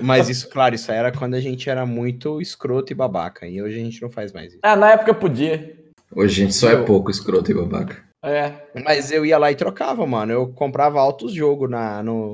Mas 0.01 0.29
isso, 0.29 0.49
claro, 0.49 0.75
isso 0.75 0.91
era 0.91 1.11
quando 1.11 1.35
a 1.35 1.39
gente 1.39 1.69
era 1.69 1.85
muito 1.85 2.41
escroto 2.41 2.91
e 2.91 2.95
babaca. 2.95 3.47
E 3.47 3.61
hoje 3.61 3.79
a 3.79 3.83
gente 3.83 4.01
não 4.01 4.09
faz 4.09 4.31
mais 4.31 4.53
isso. 4.53 4.59
É, 4.63 4.75
na 4.75 4.91
época 4.91 5.13
podia. 5.13 5.77
Hoje 6.13 6.41
a 6.41 6.45
gente 6.45 6.55
só 6.55 6.69
é 6.69 6.83
pouco 6.83 7.09
escroto 7.09 7.51
e 7.51 7.53
babaca. 7.53 8.03
É. 8.23 8.53
Mas 8.83 9.11
eu 9.11 9.25
ia 9.25 9.37
lá 9.37 9.51
e 9.51 9.55
trocava, 9.55 10.05
mano. 10.05 10.31
Eu 10.31 10.53
comprava 10.53 10.99
altos 10.99 11.33
jogos 11.33 11.69
na, 11.69 12.03
no, 12.03 12.33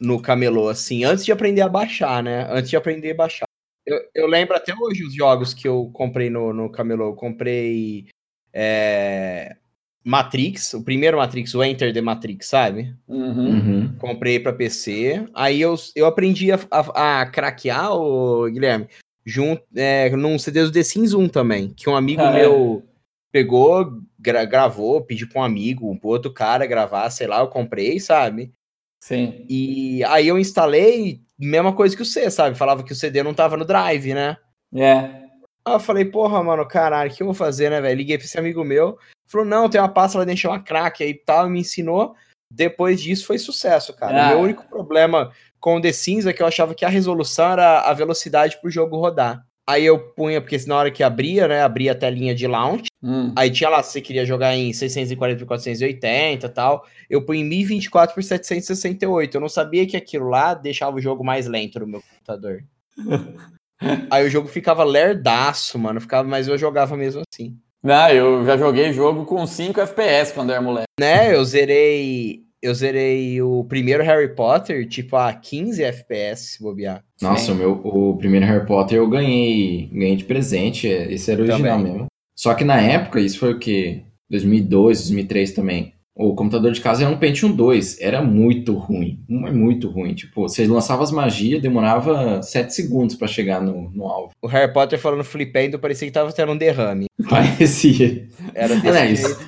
no 0.00 0.20
camelô, 0.20 0.68
assim, 0.68 1.04
antes 1.04 1.24
de 1.24 1.32
aprender 1.32 1.60
a 1.60 1.68
baixar, 1.68 2.22
né? 2.22 2.46
Antes 2.50 2.70
de 2.70 2.76
aprender 2.76 3.12
a 3.12 3.16
baixar. 3.16 3.45
Eu, 3.86 4.00
eu 4.14 4.26
lembro 4.26 4.56
até 4.56 4.74
hoje 4.74 5.04
os 5.04 5.14
jogos 5.14 5.54
que 5.54 5.68
eu 5.68 5.88
comprei 5.92 6.28
no, 6.28 6.52
no 6.52 6.68
camelô. 6.70 7.06
Eu 7.10 7.14
comprei 7.14 8.06
é, 8.52 9.56
Matrix, 10.04 10.74
o 10.74 10.82
primeiro 10.82 11.18
Matrix, 11.18 11.54
o 11.54 11.62
Enter 11.62 11.92
the 11.94 12.00
Matrix, 12.00 12.46
sabe? 12.48 12.92
Uhum. 13.06 13.48
Uhum. 13.48 13.96
Comprei 13.98 14.40
pra 14.40 14.52
PC. 14.52 15.24
Aí 15.34 15.60
eu, 15.60 15.76
eu 15.94 16.06
aprendi 16.06 16.50
a, 16.50 16.58
a, 16.70 17.20
a 17.20 17.26
craquear, 17.26 17.92
o 17.94 18.50
Guilherme, 18.50 18.88
junto, 19.24 19.62
é, 19.76 20.10
num 20.10 20.36
CD 20.38 20.64
do 20.64 20.72
The 20.72 20.82
Sims 20.82 21.14
1 21.14 21.28
também, 21.28 21.68
que 21.68 21.88
um 21.88 21.94
amigo 21.96 22.22
Ah, 22.22 22.30
é? 22.30 22.32
meu 22.42 22.84
pegou, 23.30 24.00
gra- 24.18 24.44
gravou, 24.46 25.02
pediu 25.02 25.28
pra 25.28 25.42
um 25.42 25.44
amigo, 25.44 25.90
um 25.90 25.98
outro 26.02 26.32
cara 26.32 26.66
gravar, 26.66 27.08
sei 27.10 27.26
lá, 27.26 27.40
eu 27.40 27.48
comprei, 27.48 28.00
sabe? 28.00 28.50
Sim. 29.00 29.44
E 29.48 30.02
aí 30.04 30.26
eu 30.26 30.38
instalei, 30.38 31.20
mesma 31.38 31.72
coisa 31.72 31.96
que 31.96 32.02
o 32.02 32.06
C, 32.06 32.30
sabe? 32.30 32.56
Falava 32.56 32.82
que 32.82 32.92
o 32.92 32.96
CD 32.96 33.22
não 33.22 33.34
tava 33.34 33.56
no 33.56 33.64
drive, 33.64 34.14
né? 34.14 34.36
É. 34.74 35.26
Aí 35.64 35.74
eu 35.74 35.80
falei, 35.80 36.04
porra, 36.04 36.42
mano, 36.42 36.66
caralho, 36.66 37.10
o 37.10 37.14
que 37.14 37.22
eu 37.22 37.26
vou 37.26 37.34
fazer, 37.34 37.70
né, 37.70 37.80
velho? 37.80 37.98
Liguei 37.98 38.18
pra 38.18 38.24
esse 38.24 38.38
amigo 38.38 38.64
meu, 38.64 38.98
falou, 39.26 39.46
não, 39.46 39.68
tem 39.68 39.80
uma 39.80 39.88
pasta 39.88 40.18
lá 40.18 40.24
dentro, 40.24 40.42
chama 40.42 40.62
crack 40.62 41.02
aí 41.02 41.10
e 41.10 41.14
tal, 41.14 41.46
e 41.46 41.50
me 41.50 41.60
ensinou. 41.60 42.14
Depois 42.52 43.00
disso 43.00 43.26
foi 43.26 43.38
sucesso, 43.38 43.94
cara. 43.94 44.26
Ah. 44.26 44.28
Meu 44.30 44.40
único 44.40 44.68
problema 44.68 45.32
com 45.60 45.76
o 45.76 45.80
The 45.80 45.92
Sims 45.92 46.26
é 46.26 46.32
que 46.32 46.42
eu 46.42 46.46
achava 46.46 46.74
que 46.74 46.84
a 46.84 46.88
resolução 46.88 47.52
era 47.52 47.80
a 47.80 47.92
velocidade 47.92 48.60
pro 48.60 48.70
jogo 48.70 48.96
rodar. 48.96 49.45
Aí 49.68 49.84
eu 49.84 49.98
punha, 49.98 50.40
porque 50.40 50.56
na 50.66 50.76
hora 50.76 50.90
que 50.92 51.02
abria, 51.02 51.48
né, 51.48 51.60
abria 51.60 51.90
a 51.90 51.94
telinha 51.94 52.32
de 52.34 52.46
launch, 52.46 52.86
Hum. 53.02 53.32
aí 53.36 53.50
tinha 53.50 53.68
lá, 53.68 53.82
se 53.82 53.92
você 53.92 54.00
queria 54.00 54.24
jogar 54.24 54.54
em 54.54 54.72
640 54.72 55.40
por 55.40 55.46
480 55.46 56.46
e 56.46 56.48
tal, 56.50 56.86
eu 57.10 57.22
punha 57.24 57.40
em 57.40 57.44
1024 57.44 58.14
por 58.14 58.22
768. 58.22 59.34
Eu 59.34 59.40
não 59.40 59.48
sabia 59.48 59.84
que 59.86 59.96
aquilo 59.96 60.28
lá 60.28 60.54
deixava 60.54 60.96
o 60.96 61.00
jogo 61.00 61.24
mais 61.24 61.46
lento 61.46 61.80
no 61.80 61.86
meu 61.86 62.00
computador. 62.02 62.62
Aí 64.10 64.26
o 64.26 64.30
jogo 64.30 64.48
ficava 64.48 64.84
lerdaço, 64.84 65.78
mano, 65.78 66.00
ficava, 66.00 66.26
mas 66.26 66.48
eu 66.48 66.56
jogava 66.56 66.96
mesmo 66.96 67.22
assim. 67.30 67.56
Não, 67.82 68.08
eu 68.08 68.44
já 68.46 68.56
joguei 68.56 68.92
jogo 68.92 69.24
com 69.26 69.46
5 69.46 69.80
FPS 69.80 70.32
quando 70.32 70.50
eu 70.50 70.54
era 70.54 70.62
moleque. 70.62 70.86
Né, 70.98 71.34
eu 71.34 71.44
zerei, 71.44 72.42
eu 72.66 72.74
zerei 72.74 73.40
o 73.42 73.64
primeiro 73.64 74.02
Harry 74.02 74.34
Potter, 74.34 74.86
tipo, 74.88 75.16
a 75.16 75.32
15 75.32 75.82
FPS, 75.82 76.52
se 76.54 76.62
bobear. 76.62 77.02
Nossa, 77.22 77.46
Sim. 77.46 77.52
o, 77.52 77.54
meu, 77.54 77.72
o 77.84 78.16
primeiro 78.16 78.44
Harry 78.46 78.66
Potter 78.66 78.98
eu 78.98 79.08
ganhei, 79.08 79.88
ganhei 79.92 80.16
de 80.16 80.24
presente. 80.24 80.86
é, 80.88 81.12
Esse 81.12 81.30
era 81.30 81.40
o 81.40 81.44
original 81.44 81.78
Também. 81.78 81.92
mesmo. 81.92 82.06
Só 82.36 82.52
que 82.54 82.64
na 82.64 82.80
época, 82.80 83.20
isso 83.20 83.38
foi 83.38 83.52
o 83.52 83.58
quê? 83.58 84.02
2002, 84.30 84.98
2003 84.98 85.52
também. 85.52 85.92
O 86.18 86.34
computador 86.34 86.72
de 86.72 86.80
casa 86.80 87.04
era 87.04 87.12
um 87.14 87.18
Pentium 87.18 87.52
2. 87.52 88.00
Era 88.00 88.22
muito 88.22 88.72
ruim. 88.74 89.20
mu- 89.28 89.52
Muito 89.52 89.90
ruim. 89.90 90.14
Tipo, 90.14 90.42
você 90.48 90.66
lançava 90.66 91.02
as 91.02 91.10
magias, 91.12 91.60
demorava 91.60 92.42
7 92.42 92.74
segundos 92.74 93.16
pra 93.16 93.28
chegar 93.28 93.60
no, 93.60 93.90
no 93.90 94.06
alvo. 94.06 94.30
O 94.42 94.46
Harry 94.46 94.72
Potter 94.72 94.98
falando 94.98 95.22
flipendo, 95.24 95.78
parecia 95.78 96.08
que 96.08 96.12
tava 96.14 96.32
tendo 96.32 96.52
um 96.52 96.56
derrame. 96.56 97.04
Parecia. 97.28 98.28
Era 98.54 98.74
desse 98.76 98.88
Aliás, 98.88 99.20
jeito. 99.20 99.46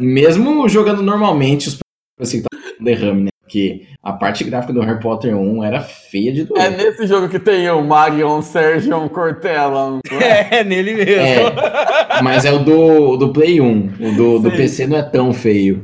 mesmo 0.00 0.68
jogando 0.68 1.02
normalmente, 1.02 1.68
os 1.68 1.78
parecia 2.18 2.40
que 2.40 2.46
tava 2.47 2.47
derrame, 2.80 3.22
né? 3.24 3.28
Porque 3.42 3.86
a 4.02 4.12
parte 4.12 4.44
gráfica 4.44 4.74
do 4.74 4.80
Harry 4.82 5.00
Potter 5.00 5.34
1 5.34 5.64
era 5.64 5.80
feia 5.80 6.30
de 6.32 6.42
É 6.42 6.44
doer. 6.44 6.70
nesse 6.76 7.06
jogo 7.06 7.30
que 7.30 7.38
tem 7.38 7.66
o 7.70 7.82
Marion 7.82 8.42
Sergio 8.42 9.08
Cortella. 9.08 10.00
é? 10.20 10.58
É, 10.58 10.64
nele 10.64 10.94
mesmo. 10.94 11.22
É, 11.22 12.22
mas 12.22 12.44
é 12.44 12.52
o 12.52 12.58
do, 12.58 13.16
do 13.16 13.32
Play 13.32 13.58
1. 13.58 13.94
O 14.00 14.12
do, 14.14 14.38
do 14.40 14.50
Sim. 14.50 14.56
PC 14.56 14.86
não 14.86 14.98
é 14.98 15.02
tão 15.02 15.32
feio. 15.32 15.82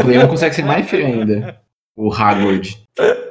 O 0.00 0.04
Play 0.04 0.18
1 0.18 0.26
consegue 0.26 0.54
ser 0.56 0.64
mais 0.64 0.90
feio 0.90 1.06
ainda. 1.06 1.60
O 1.94 2.12
Hagrid. 2.12 2.76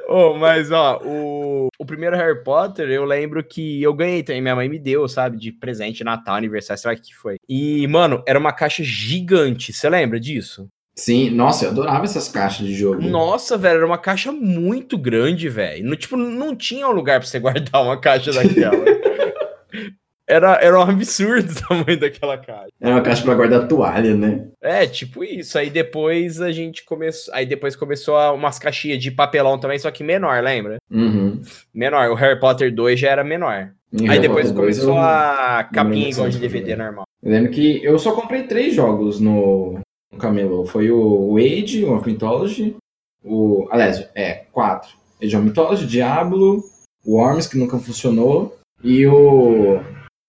Oh, 0.08 0.34
mas 0.38 0.70
ó, 0.72 1.00
o, 1.04 1.68
o 1.78 1.84
primeiro 1.84 2.16
Harry 2.16 2.42
Potter, 2.42 2.88
eu 2.88 3.04
lembro 3.04 3.44
que 3.44 3.82
eu 3.82 3.92
ganhei 3.92 4.22
também, 4.22 4.40
minha 4.40 4.56
mãe 4.56 4.68
me 4.68 4.78
deu, 4.78 5.06
sabe, 5.06 5.36
de 5.36 5.52
presente, 5.52 6.02
Natal, 6.02 6.34
aniversário, 6.36 6.80
sei 6.80 6.90
lá 6.90 6.96
o 6.96 7.00
que 7.00 7.14
foi. 7.14 7.36
E, 7.48 7.86
mano, 7.86 8.22
era 8.26 8.38
uma 8.38 8.52
caixa 8.52 8.82
gigante, 8.82 9.72
você 9.72 9.88
lembra 9.90 10.18
disso? 10.18 10.68
Sim, 10.94 11.30
nossa, 11.30 11.64
eu 11.64 11.70
adorava 11.70 12.04
essas 12.04 12.28
caixas 12.28 12.66
de 12.66 12.74
jogo. 12.74 13.00
Nossa, 13.02 13.56
velho, 13.56 13.76
era 13.78 13.86
uma 13.86 13.96
caixa 13.98 14.30
muito 14.32 14.98
grande, 14.98 15.48
velho. 15.48 15.84
No, 15.88 15.96
tipo, 15.96 16.16
não 16.16 16.54
tinha 16.54 16.86
um 16.88 16.92
lugar 16.92 17.20
pra 17.20 17.28
você 17.28 17.38
guardar 17.40 17.82
uma 17.82 17.96
caixa 17.98 18.32
daquela. 18.32 18.84
era, 20.26 20.54
era 20.62 20.78
um 20.78 20.82
absurdo 20.82 21.50
o 21.52 21.68
tamanho 21.68 21.98
daquela 21.98 22.36
caixa. 22.38 22.68
Era 22.80 22.94
uma 22.94 23.02
caixa 23.02 23.22
pra 23.22 23.34
guardar 23.34 23.66
toalha, 23.66 24.14
né? 24.14 24.46
É, 24.62 24.86
tipo 24.86 25.24
isso. 25.24 25.58
Aí 25.58 25.70
depois 25.70 26.40
a 26.40 26.52
gente 26.52 26.84
começou. 26.84 27.32
Aí 27.34 27.46
depois 27.46 27.74
começou 27.74 28.16
a- 28.16 28.32
umas 28.32 28.58
caixinhas 28.58 29.02
de 29.02 29.10
papelão 29.10 29.58
também, 29.58 29.78
só 29.78 29.90
que 29.90 30.04
menor, 30.04 30.42
lembra? 30.42 30.76
Uhum. 30.90 31.40
Menor. 31.74 32.10
O 32.10 32.14
Harry 32.14 32.38
Potter 32.38 32.74
2 32.74 32.98
já 33.00 33.10
era 33.10 33.24
menor. 33.24 33.70
Aí 33.92 34.06
Harry 34.06 34.20
depois 34.20 34.46
Potter 34.52 34.64
2 34.66 34.78
começou 34.78 34.96
eu- 34.96 35.00
a 35.02 35.64
capinha 35.72 36.08
igual 36.10 36.28
de 36.28 36.38
DVD 36.38 36.76
normal. 36.76 37.04
Eu 37.22 37.32
lembro 37.32 37.50
que 37.50 37.82
eu 37.84 37.98
só 37.98 38.12
comprei 38.12 38.44
três 38.44 38.74
jogos 38.74 39.18
no, 39.18 39.80
no 40.12 40.18
Camelô. 40.18 40.64
Foi 40.64 40.90
o 40.90 41.36
Age, 41.36 41.84
o 41.84 41.94
of 41.94 42.08
Mythology, 42.08 42.76
o... 43.24 43.66
Aliás, 43.70 44.08
é, 44.14 44.44
quatro. 44.52 44.96
Age 45.22 45.36
of 45.36 45.44
Mythology, 45.44 45.86
Diablo, 45.86 46.64
o 47.04 47.16
Worms, 47.16 47.46
que 47.46 47.58
nunca 47.58 47.78
funcionou, 47.78 48.56
e 48.82 49.06
o, 49.06 49.80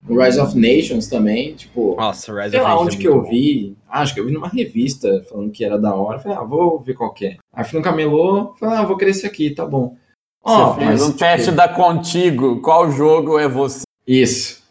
o 0.08 0.22
Rise 0.22 0.39
of 0.39 0.58
Nations 0.58 1.08
também, 1.08 1.56
tipo... 1.56 1.96
Nossa, 1.96 2.34
Rise 2.34 2.52
Sei 2.52 2.60
of 2.60 2.63
lá 2.67 2.76
Nations 2.76 2.88
onde 2.88 2.96
é 2.98 3.00
que 3.00 3.08
eu 3.08 3.22
bom. 3.22 3.30
vi. 3.30 3.78
Ah, 3.88 4.02
acho 4.02 4.13
que 4.13 4.20
eu 4.20 4.26
vi 4.26 4.32
numa 4.34 4.48
revista 4.48 5.24
falando 5.30 5.52
que 5.52 5.63
era 5.63 5.78
da 5.78 5.94
hora. 5.96 6.20
Falei, 6.20 6.38
ah, 6.38 6.44
vou 6.44 6.80
ver 6.80 6.94
qual 6.94 7.13
que 7.13 7.26
é. 7.26 7.38
Aí 7.54 7.63
fui 7.63 7.80
no 7.80 7.84
camelô, 7.84 8.54
falei, 8.60 8.78
ah, 8.78 8.84
vou 8.84 8.98
querer 8.98 9.12
esse 9.12 9.26
aqui, 9.26 9.52
tá 9.52 9.65
bom. 9.65 9.96
Ó, 10.44 10.74
Você 10.74 10.80
fez 10.80 10.89
mas, 10.89 11.02
um 11.04 11.08
tipo, 11.08 11.20
teste 11.20 11.52
da 11.52 11.70
Contigo. 11.70 12.62
Qual 12.62 12.90
jogo 12.92 13.38
é 13.38 13.48
você? 13.48 13.84
Isso. 14.08 14.62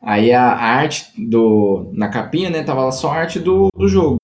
Aí 0.00 0.32
a 0.32 0.52
a 0.52 0.64
arte 0.64 1.06
do. 1.18 1.90
Na 1.92 2.08
capinha, 2.08 2.48
né? 2.50 2.62
Tava 2.62 2.84
lá 2.84 2.92
só 2.92 3.10
a 3.10 3.16
arte 3.16 3.40
do, 3.40 3.68
do 3.74 3.88
jogo. 3.88 4.16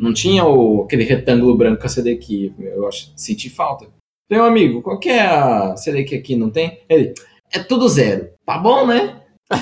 Não 0.00 0.14
tinha 0.14 0.46
o, 0.46 0.84
aquele 0.84 1.04
retângulo 1.04 1.54
branco 1.54 1.82
com 1.82 1.86
a 1.86 1.90
CD 1.90 2.12
aqui. 2.12 2.54
Eu 2.58 2.88
acho, 2.88 3.12
senti 3.14 3.50
falta. 3.50 3.86
Meu 4.30 4.44
amigo, 4.44 4.80
qual 4.80 4.98
que 4.98 5.10
é 5.10 5.20
a 5.20 5.76
CD 5.76 6.04
que 6.04 6.14
aqui 6.14 6.34
não 6.34 6.48
tem? 6.48 6.80
Ele, 6.88 7.12
é 7.52 7.58
tudo 7.58 7.86
zero. 7.88 8.30
Tá 8.46 8.56
bom, 8.56 8.86
né? 8.86 9.20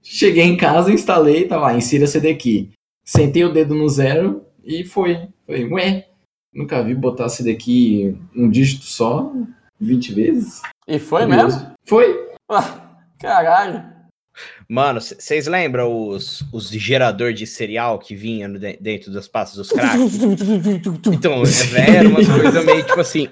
Cheguei 0.00 0.44
em 0.44 0.56
casa, 0.56 0.92
instalei, 0.92 1.48
tá 1.48 1.58
lá, 1.58 1.74
insira 1.74 2.06
CD 2.06 2.30
aqui. 2.30 2.70
Sentei 3.04 3.44
o 3.44 3.52
dedo 3.52 3.74
no 3.74 3.88
zero 3.88 4.46
e 4.62 4.84
foi. 4.84 5.28
Falei, 5.46 5.64
ué, 5.64 6.06
nunca 6.54 6.80
vi 6.84 6.94
botar 6.94 7.28
CD 7.28 7.50
aqui 7.50 8.16
um 8.36 8.48
dígito 8.48 8.84
só, 8.84 9.32
20 9.80 10.14
vezes. 10.14 10.62
E 10.86 11.00
foi 11.00 11.26
Curioso. 11.26 11.58
mesmo? 11.58 11.72
Foi. 11.84 12.28
Ah, 12.48 12.98
caralho. 13.18 13.91
Mano, 14.72 15.02
vocês 15.02 15.46
lembram 15.46 16.08
os, 16.08 16.42
os 16.50 16.70
gerador 16.70 17.34
de 17.34 17.46
cereal 17.46 17.98
que 17.98 18.16
vinha 18.16 18.48
no 18.48 18.58
de- 18.58 18.78
dentro 18.80 19.12
das 19.12 19.28
pastas 19.28 19.58
dos 19.58 19.68
cracks? 19.68 20.14
Então, 21.12 21.44
velho, 21.44 21.94
era 21.94 22.08
umas 22.08 22.26
coisas 22.26 22.64
meio 22.64 22.82
tipo 22.82 22.98
assim. 22.98 23.28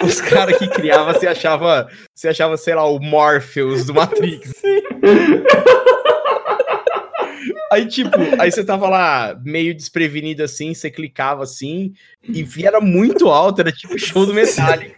Os 0.00 0.20
caras 0.20 0.56
que 0.56 0.68
criavam, 0.68 1.12
você 1.12 1.26
achava, 1.26 1.88
você 2.14 2.28
achava, 2.28 2.56
sei 2.56 2.76
lá, 2.76 2.88
o 2.88 3.00
Morpheus 3.00 3.86
do 3.86 3.94
Matrix. 3.94 4.52
Aí, 7.72 7.86
tipo, 7.86 8.16
aí 8.38 8.50
você 8.50 8.64
tava 8.64 8.88
lá 8.88 9.38
meio 9.44 9.74
desprevenido 9.74 10.42
assim, 10.42 10.72
você 10.72 10.90
clicava 10.90 11.42
assim, 11.42 11.92
e 12.22 12.46
era 12.64 12.80
muito 12.80 13.28
alto, 13.28 13.60
era 13.60 13.70
tipo 13.70 13.98
show 13.98 14.24
do 14.24 14.32
Metallica, 14.32 14.96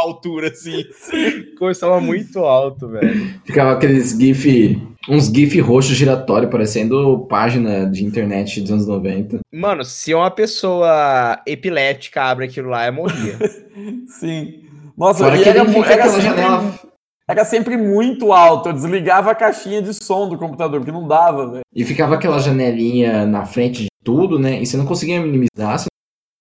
altura, 0.00 0.48
assim. 0.48 0.84
Começava 1.58 2.00
muito 2.00 2.40
alto, 2.40 2.88
velho. 2.88 3.34
Ficava 3.44 3.72
aqueles 3.72 4.10
GIF, 4.10 4.80
uns 5.08 5.26
GIF 5.26 5.60
roxos 5.60 5.96
giratório, 5.96 6.50
parecendo 6.50 7.26
página 7.28 7.88
de 7.90 8.04
internet 8.04 8.60
dos 8.60 8.70
anos 8.70 8.86
90. 8.86 9.40
Mano, 9.52 9.84
se 9.84 10.14
uma 10.14 10.30
pessoa 10.30 11.40
epilética 11.46 12.22
abre 12.24 12.46
aquilo 12.46 12.70
lá, 12.70 12.84
é 12.84 12.90
morria. 12.90 13.38
Sim. 14.08 14.64
Nossa, 14.96 15.24
Fora 15.24 15.36
e 15.36 15.42
que 15.42 15.48
era, 15.48 15.60
era 15.60 15.80
aquela 15.80 16.08
sempre, 16.08 16.22
janela. 16.22 16.80
era 17.28 17.44
sempre 17.44 17.76
muito 17.76 18.32
alto. 18.32 18.68
Eu 18.68 18.72
desligava 18.72 19.30
a 19.30 19.34
caixinha 19.34 19.82
de 19.82 19.92
som 19.92 20.28
do 20.28 20.38
computador, 20.38 20.80
porque 20.80 20.92
não 20.92 21.06
dava, 21.06 21.50
velho. 21.50 21.62
E 21.74 21.84
ficava 21.84 22.14
aquela 22.14 22.38
janelinha 22.38 23.26
na 23.26 23.44
frente 23.44 23.82
de 23.82 23.88
tudo, 24.04 24.38
né? 24.38 24.60
E 24.60 24.66
você 24.66 24.76
não 24.76 24.86
conseguia 24.86 25.20
minimizar, 25.20 25.78
você 25.78 25.86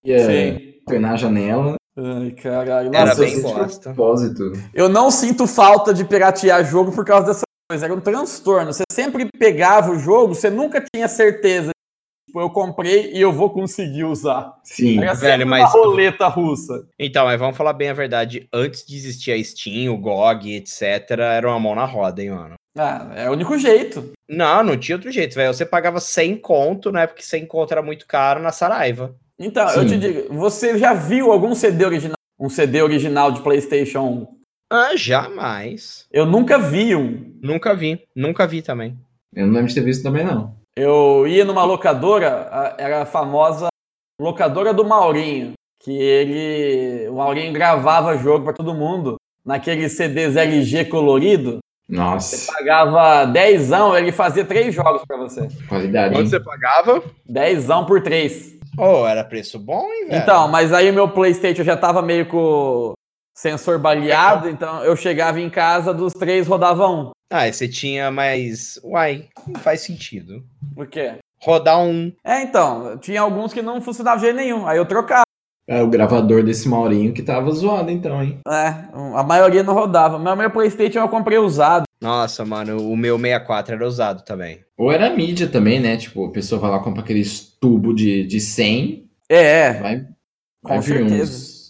não 0.05 0.13
conseguia 0.13 0.59
Sim. 0.89 1.05
a 1.05 1.15
janela. 1.15 1.75
Ai, 1.95 2.31
caralho. 2.31 2.89
Era 2.93 3.05
Nossa, 3.07 3.21
bem 3.21 3.35
eu, 3.35 3.41
bosta. 3.43 3.93
Propósito. 3.93 4.51
eu 4.73 4.89
não 4.89 5.11
sinto 5.11 5.45
falta 5.45 5.93
de 5.93 6.03
piratear 6.03 6.65
jogo 6.65 6.91
por 6.91 7.05
causa 7.05 7.27
dessa 7.27 7.41
coisa. 7.69 7.85
Era 7.85 7.93
um 7.93 8.01
transtorno. 8.01 8.73
Você 8.73 8.83
sempre 8.91 9.27
pegava 9.37 9.91
o 9.91 9.99
jogo, 9.99 10.33
você 10.33 10.49
nunca 10.49 10.83
tinha 10.93 11.07
certeza. 11.07 11.71
Tipo, 12.27 12.39
eu 12.41 12.49
comprei 12.49 13.11
e 13.13 13.21
eu 13.21 13.31
vou 13.31 13.51
conseguir 13.51 14.05
usar. 14.05 14.53
Sim. 14.63 14.99
Era 14.99 15.13
Velho, 15.13 15.45
mas- 15.45 15.71
uma 15.73 15.83
roleta 15.83 16.27
russa. 16.27 16.83
Então, 16.97 17.25
mas 17.25 17.39
vamos 17.39 17.55
falar 17.55 17.73
bem 17.73 17.89
a 17.89 17.93
verdade. 17.93 18.47
Antes 18.51 18.83
de 18.85 18.95
existir 18.95 19.31
a 19.31 19.43
Steam, 19.43 19.93
o 19.93 19.97
GOG, 19.97 20.55
etc., 20.55 21.11
era 21.19 21.47
uma 21.47 21.59
mão 21.59 21.75
na 21.75 21.85
roda, 21.85 22.23
hein, 22.23 22.31
mano. 22.31 22.55
Ah, 22.75 23.11
é 23.15 23.29
o 23.29 23.33
único 23.33 23.55
jeito. 23.59 24.13
Não, 24.27 24.63
não 24.63 24.75
tinha 24.75 24.95
outro 24.95 25.11
jeito, 25.11 25.35
velho. 25.35 25.53
Você 25.53 25.63
pagava 25.63 25.99
100 25.99 26.37
conto, 26.37 26.91
né? 26.91 27.05
Porque 27.05 27.21
100 27.21 27.45
conto 27.45 27.71
era 27.71 27.83
muito 27.83 28.07
caro 28.07 28.41
na 28.41 28.51
Saraiva. 28.51 29.13
Então, 29.45 29.67
eu 29.71 29.81
Sim. 29.81 29.87
te 29.89 29.97
digo, 29.97 30.33
você 30.33 30.77
já 30.77 30.93
viu 30.93 31.31
algum 31.31 31.53
CD 31.53 31.85
original? 31.85 32.15
Um 32.39 32.47
CD 32.49 32.81
original 32.81 33.31
de 33.31 33.41
PlayStation 33.41 33.99
1? 34.01 34.27
Ah, 34.71 34.95
jamais. 34.95 36.05
Eu 36.11 36.25
nunca 36.25 36.57
vi 36.57 36.95
um. 36.95 37.37
Nunca 37.41 37.75
vi. 37.75 38.01
Nunca 38.15 38.47
vi 38.47 38.61
também. 38.61 38.97
Eu 39.35 39.45
não 39.47 39.53
lembro 39.53 39.67
de 39.67 39.75
ter 39.75 39.81
visto 39.81 40.01
também, 40.03 40.23
não. 40.25 40.55
Eu 40.77 41.27
ia 41.27 41.43
numa 41.43 41.63
locadora, 41.65 42.75
era 42.77 43.01
a 43.01 43.05
famosa 43.05 43.67
locadora 44.19 44.73
do 44.73 44.85
Maurinho, 44.85 45.53
que 45.83 45.91
ele, 45.91 47.07
o 47.09 47.15
Maurinho 47.17 47.51
gravava 47.53 48.17
jogo 48.17 48.45
pra 48.45 48.53
todo 48.53 48.73
mundo 48.73 49.15
naqueles 49.45 49.91
CDs 49.91 50.35
LG 50.37 50.85
colorido. 50.85 51.59
Nossa, 51.87 52.51
Pagava 52.51 53.25
dezão, 53.25 53.95
ele 53.95 54.11
fazia 54.11 54.45
três 54.45 54.73
jogos 54.73 55.03
pra 55.05 55.17
você. 55.17 55.47
qualidade. 55.67 56.15
Quanto 56.15 56.29
você 56.29 56.39
pagava? 56.39 57.03
Dezão 57.27 57.85
por 57.85 58.01
três. 58.01 58.53
Oh, 58.77 59.05
era 59.07 59.23
preço 59.23 59.59
bom, 59.59 59.85
hein, 59.91 60.07
velho? 60.07 60.21
Então, 60.21 60.47
mas 60.47 60.73
aí 60.73 60.91
meu 60.91 61.07
PlayStation 61.07 61.63
já 61.63 61.77
tava 61.77 62.01
meio 62.01 62.25
com 62.25 62.37
o 62.37 62.93
sensor 63.35 63.79
baleado, 63.79 64.49
então 64.49 64.83
eu 64.83 64.95
chegava 64.95 65.39
em 65.39 65.49
casa, 65.49 65.93
dos 65.93 66.13
três 66.13 66.47
rodava 66.47 66.87
um. 66.87 67.11
Ah, 67.31 67.47
e 67.47 67.53
você 67.53 67.67
tinha 67.67 68.11
mais. 68.11 68.79
Uai, 68.83 69.27
não 69.47 69.59
faz 69.59 69.81
sentido. 69.81 70.43
Por 70.75 70.87
quê? 70.87 71.15
Rodar 71.41 71.79
um. 71.79 72.13
É, 72.23 72.41
então, 72.41 72.97
tinha 72.99 73.21
alguns 73.21 73.51
que 73.51 73.61
não 73.61 73.81
funcionavam 73.81 74.19
de 74.19 74.25
jeito 74.25 74.37
nenhum. 74.37 74.67
Aí 74.67 74.77
eu 74.77 74.85
trocava. 74.85 75.23
É 75.67 75.81
o 75.81 75.87
gravador 75.87 76.43
desse 76.43 76.67
Maurinho 76.67 77.13
que 77.13 77.23
tava 77.23 77.49
zoado, 77.51 77.89
então, 77.89 78.21
hein? 78.21 78.39
É, 78.47 78.67
a 79.15 79.23
maioria 79.23 79.63
não 79.63 79.73
rodava. 79.73 80.19
Mas 80.19 80.33
o 80.33 80.37
meu 80.37 80.51
PlayStation 80.51 80.99
eu 80.99 81.09
comprei 81.09 81.37
usado. 81.37 81.85
Nossa, 82.03 82.43
mano, 82.43 82.77
o 82.91 82.97
meu 82.97 83.17
64 83.17 83.75
era 83.75 83.87
usado 83.87 84.25
também. 84.25 84.59
Ou 84.77 84.91
era 84.91 85.09
mídia 85.09 85.47
também, 85.47 85.79
né? 85.79 85.95
Tipo, 85.95 86.25
a 86.25 86.31
pessoa 86.31 86.59
vai 86.59 86.69
lá 86.69 86.79
compra 86.79 87.01
aqueles 87.01 87.39
tubo 87.61 87.93
de, 87.93 88.25
de 88.25 88.41
100, 88.41 89.09
É, 89.29 89.37
é. 89.67 89.73
vai, 89.81 89.99
Com 90.61 90.67
vai 90.67 90.79
vir 90.81 90.97
certeza. 91.07 91.31
uns. 91.31 91.63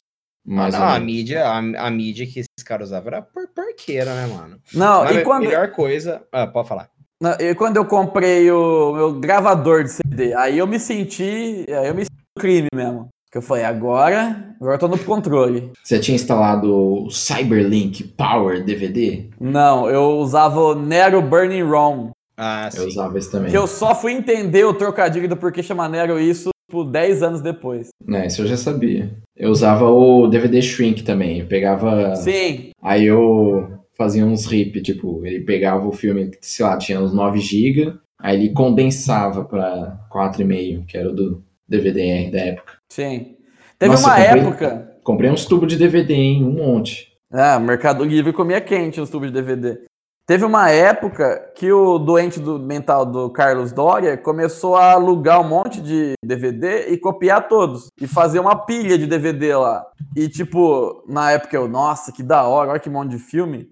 Mais 0.45 0.73
não, 0.73 0.81
ou 0.81 0.88
a 0.88 0.99
mídia, 0.99 1.45
a, 1.45 1.57
a 1.88 1.91
mídia 1.91 2.25
que 2.25 2.39
esses 2.39 2.65
caras 2.65 2.88
usavam 2.89 3.07
era 3.09 3.21
por 3.21 3.47
porqueira, 3.49 4.13
né, 4.15 4.25
mano? 4.25 4.59
Não, 4.73 5.03
Mas 5.03 5.15
e 5.15 5.19
a 5.19 5.23
quando, 5.23 5.45
melhor 5.45 5.71
coisa. 5.71 6.21
Ah, 6.31 6.47
pode 6.47 6.67
falar. 6.67 6.89
não, 7.21 7.31
e 7.39 7.53
quando 7.55 7.77
eu 7.77 7.86
comprei 7.86 8.51
o 8.51 8.91
meu 8.93 9.19
gravador 9.19 9.84
de 9.84 9.91
CD, 9.91 10.34
aí 10.34 10.57
eu 10.57 10.65
me 10.67 10.79
senti. 10.79 11.65
Aí 11.69 11.88
eu 11.88 11.93
me 11.95 12.05
senti 12.05 12.23
no 12.36 12.41
crime 12.41 12.67
mesmo. 12.75 13.07
Que 13.34 13.39
eu 13.39 13.41
falei, 13.41 13.63
agora, 13.63 14.53
agora 14.61 14.75
eu 14.75 14.79
tô 14.79 14.88
no 14.88 14.99
controle. 14.99 15.71
Você 15.84 15.97
tinha 15.97 16.13
instalado 16.13 16.71
o 16.71 17.09
Cyberlink 17.09 18.03
Power 18.09 18.63
DVD? 18.63 19.23
Não, 19.41 19.89
eu 19.89 20.19
usava 20.19 20.59
o 20.59 20.75
Nero 20.75 21.19
Burning 21.19 21.63
ROM. 21.63 22.11
Ah, 22.38 22.69
Eu 22.71 22.81
sim. 22.84 22.88
usava 22.89 23.17
esse 23.17 23.31
também. 23.31 23.49
Que 23.49 23.57
eu 23.57 23.65
só 23.65 23.95
fui 23.95 24.11
entender 24.11 24.63
o 24.65 24.73
trocadilho 24.75 25.27
do 25.27 25.36
porquê 25.36 25.63
chama 25.63 25.89
Nero 25.89 26.19
isso, 26.19 26.51
tipo, 26.69 26.84
10 26.84 27.23
anos 27.23 27.41
depois. 27.41 27.88
Né, 28.05 28.27
isso 28.27 28.43
eu 28.43 28.45
já 28.45 28.55
sabia. 28.55 29.09
Eu 29.36 29.49
usava 29.49 29.89
o 29.89 30.27
DVD 30.27 30.61
Shrink 30.61 31.01
também. 31.01 31.39
Eu 31.39 31.47
pegava. 31.47 32.15
Sim, 32.15 32.69
Aí 32.84 33.05
eu 33.05 33.79
fazia 33.97 34.23
uns 34.23 34.45
rip, 34.45 34.79
tipo, 34.84 35.25
ele 35.25 35.39
pegava 35.39 35.88
o 35.88 35.91
filme, 35.91 36.29
sei 36.39 36.63
lá, 36.63 36.77
tinha 36.77 37.01
uns 37.01 37.11
9 37.11 37.39
GB, 37.39 37.95
aí 38.21 38.36
ele 38.38 38.53
condensava 38.53 39.43
pra 39.43 39.97
4,5, 40.11 40.86
que 40.86 40.95
era 40.95 41.09
o 41.09 41.15
do 41.15 41.43
DVD 41.67 42.29
da 42.29 42.39
época. 42.39 42.73
Sim. 42.94 43.36
Teve 43.80 43.91
Nossa, 43.91 44.08
uma 44.08 44.20
eu 44.20 44.26
comprei- 44.26 44.68
época. 44.68 44.94
Comprei 45.04 45.30
uns 45.32 45.46
tubos 45.46 45.68
de 45.68 45.78
DVD, 45.78 46.14
hein? 46.14 46.44
Um 46.46 46.52
monte. 46.52 47.08
Ah, 47.32 47.60
Mercado 47.60 48.04
Livre 48.04 48.32
comia 48.32 48.62
quente 48.62 49.02
os 49.02 49.10
tubos 49.10 49.28
de 49.30 49.34
DVD. 49.34 49.80
Teve 50.26 50.46
uma 50.46 50.70
época 50.70 51.52
que 51.56 51.70
o 51.70 51.98
doente 52.00 52.39
do 52.39 52.58
mental 52.58 53.06
do 53.06 53.30
Carlos 53.30 53.74
Doria 53.74 54.16
começou 54.16 54.78
a 54.78 54.91
alugar 54.94 55.41
um 55.41 55.50
monte 55.50 55.82
de 55.82 56.14
DVD 56.24 56.88
e 56.94 56.98
copiar 56.98 57.50
todos. 57.50 57.88
E 58.00 58.08
fazer 58.08 58.39
uma 58.39 58.56
pilha 58.56 58.98
de 58.98 59.06
DVD 59.06 59.54
lá. 59.56 59.86
E, 60.16 60.30
tipo, 60.30 61.04
na 61.10 61.32
época 61.32 61.58
eu, 61.58 61.68
nossa, 61.68 62.12
que 62.14 62.24
da 62.24 62.44
hora, 62.44 62.70
olha 62.72 62.80
que 62.80 62.89
monte 62.89 63.10
de 63.12 63.20
filme. 63.20 63.68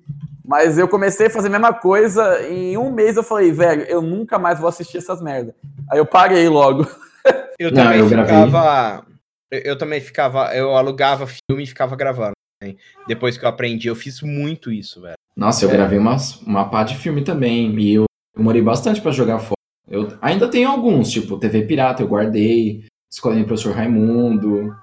Mas 0.46 0.78
eu 0.78 0.90
comecei 0.90 1.28
a 1.28 1.30
fazer 1.30 1.48
a 1.48 1.52
mesma 1.52 1.72
coisa. 1.74 2.42
Em 2.50 2.76
um 2.78 2.92
mês 2.92 3.16
eu 3.16 3.24
falei, 3.24 3.52
velho, 3.54 3.84
eu 3.84 4.02
nunca 4.02 4.38
mais 4.38 4.60
vou 4.60 4.68
assistir 4.68 4.98
essas 4.98 5.22
merda. 5.22 5.56
Aí 5.90 5.98
eu 6.00 6.06
parei 6.06 6.50
logo. 6.50 6.86
Eu 7.58 7.72
Não, 7.72 7.84
também 7.84 8.00
eu 8.00 8.10
gravei. 8.10 8.36
ficava. 8.36 9.06
Eu, 9.52 9.78
também 9.78 10.00
ficava. 10.00 10.56
Eu 10.56 10.76
alugava 10.76 11.28
filme 11.28 11.64
e 11.64 11.68
ficava 11.68 11.96
gravando. 11.96 12.32
né? 12.64 12.76
Depois 13.08 13.38
que 13.38 13.44
eu 13.46 13.50
aprendi, 13.50 13.88
eu 13.88 13.96
fiz 13.96 14.22
muito 14.22 14.72
isso, 14.72 15.02
velho. 15.02 15.16
Nossa, 15.36 15.66
eu 15.66 15.70
É. 15.70 15.74
gravei 15.74 15.98
umas, 15.98 16.40
uma 16.42 16.70
pá 16.70 16.84
de 16.84 16.96
filme 16.96 17.24
também. 17.24 17.78
E 17.80 17.94
eu 17.96 18.06
demorei 18.36 18.62
bastante 18.62 19.02
pra 19.02 19.12
jogar 19.12 19.40
fora. 19.40 19.56
Eu 19.90 20.16
ainda 20.22 20.48
tenho 20.48 20.70
alguns, 20.70 21.10
tipo, 21.12 21.38
TV 21.38 21.64
Pirata, 21.64 22.02
eu 22.04 22.08
guardei. 22.08 22.86
Escolinha 23.12 23.44
do 23.44 23.48
Professor 23.48 23.76
Raimundo. 23.76 24.74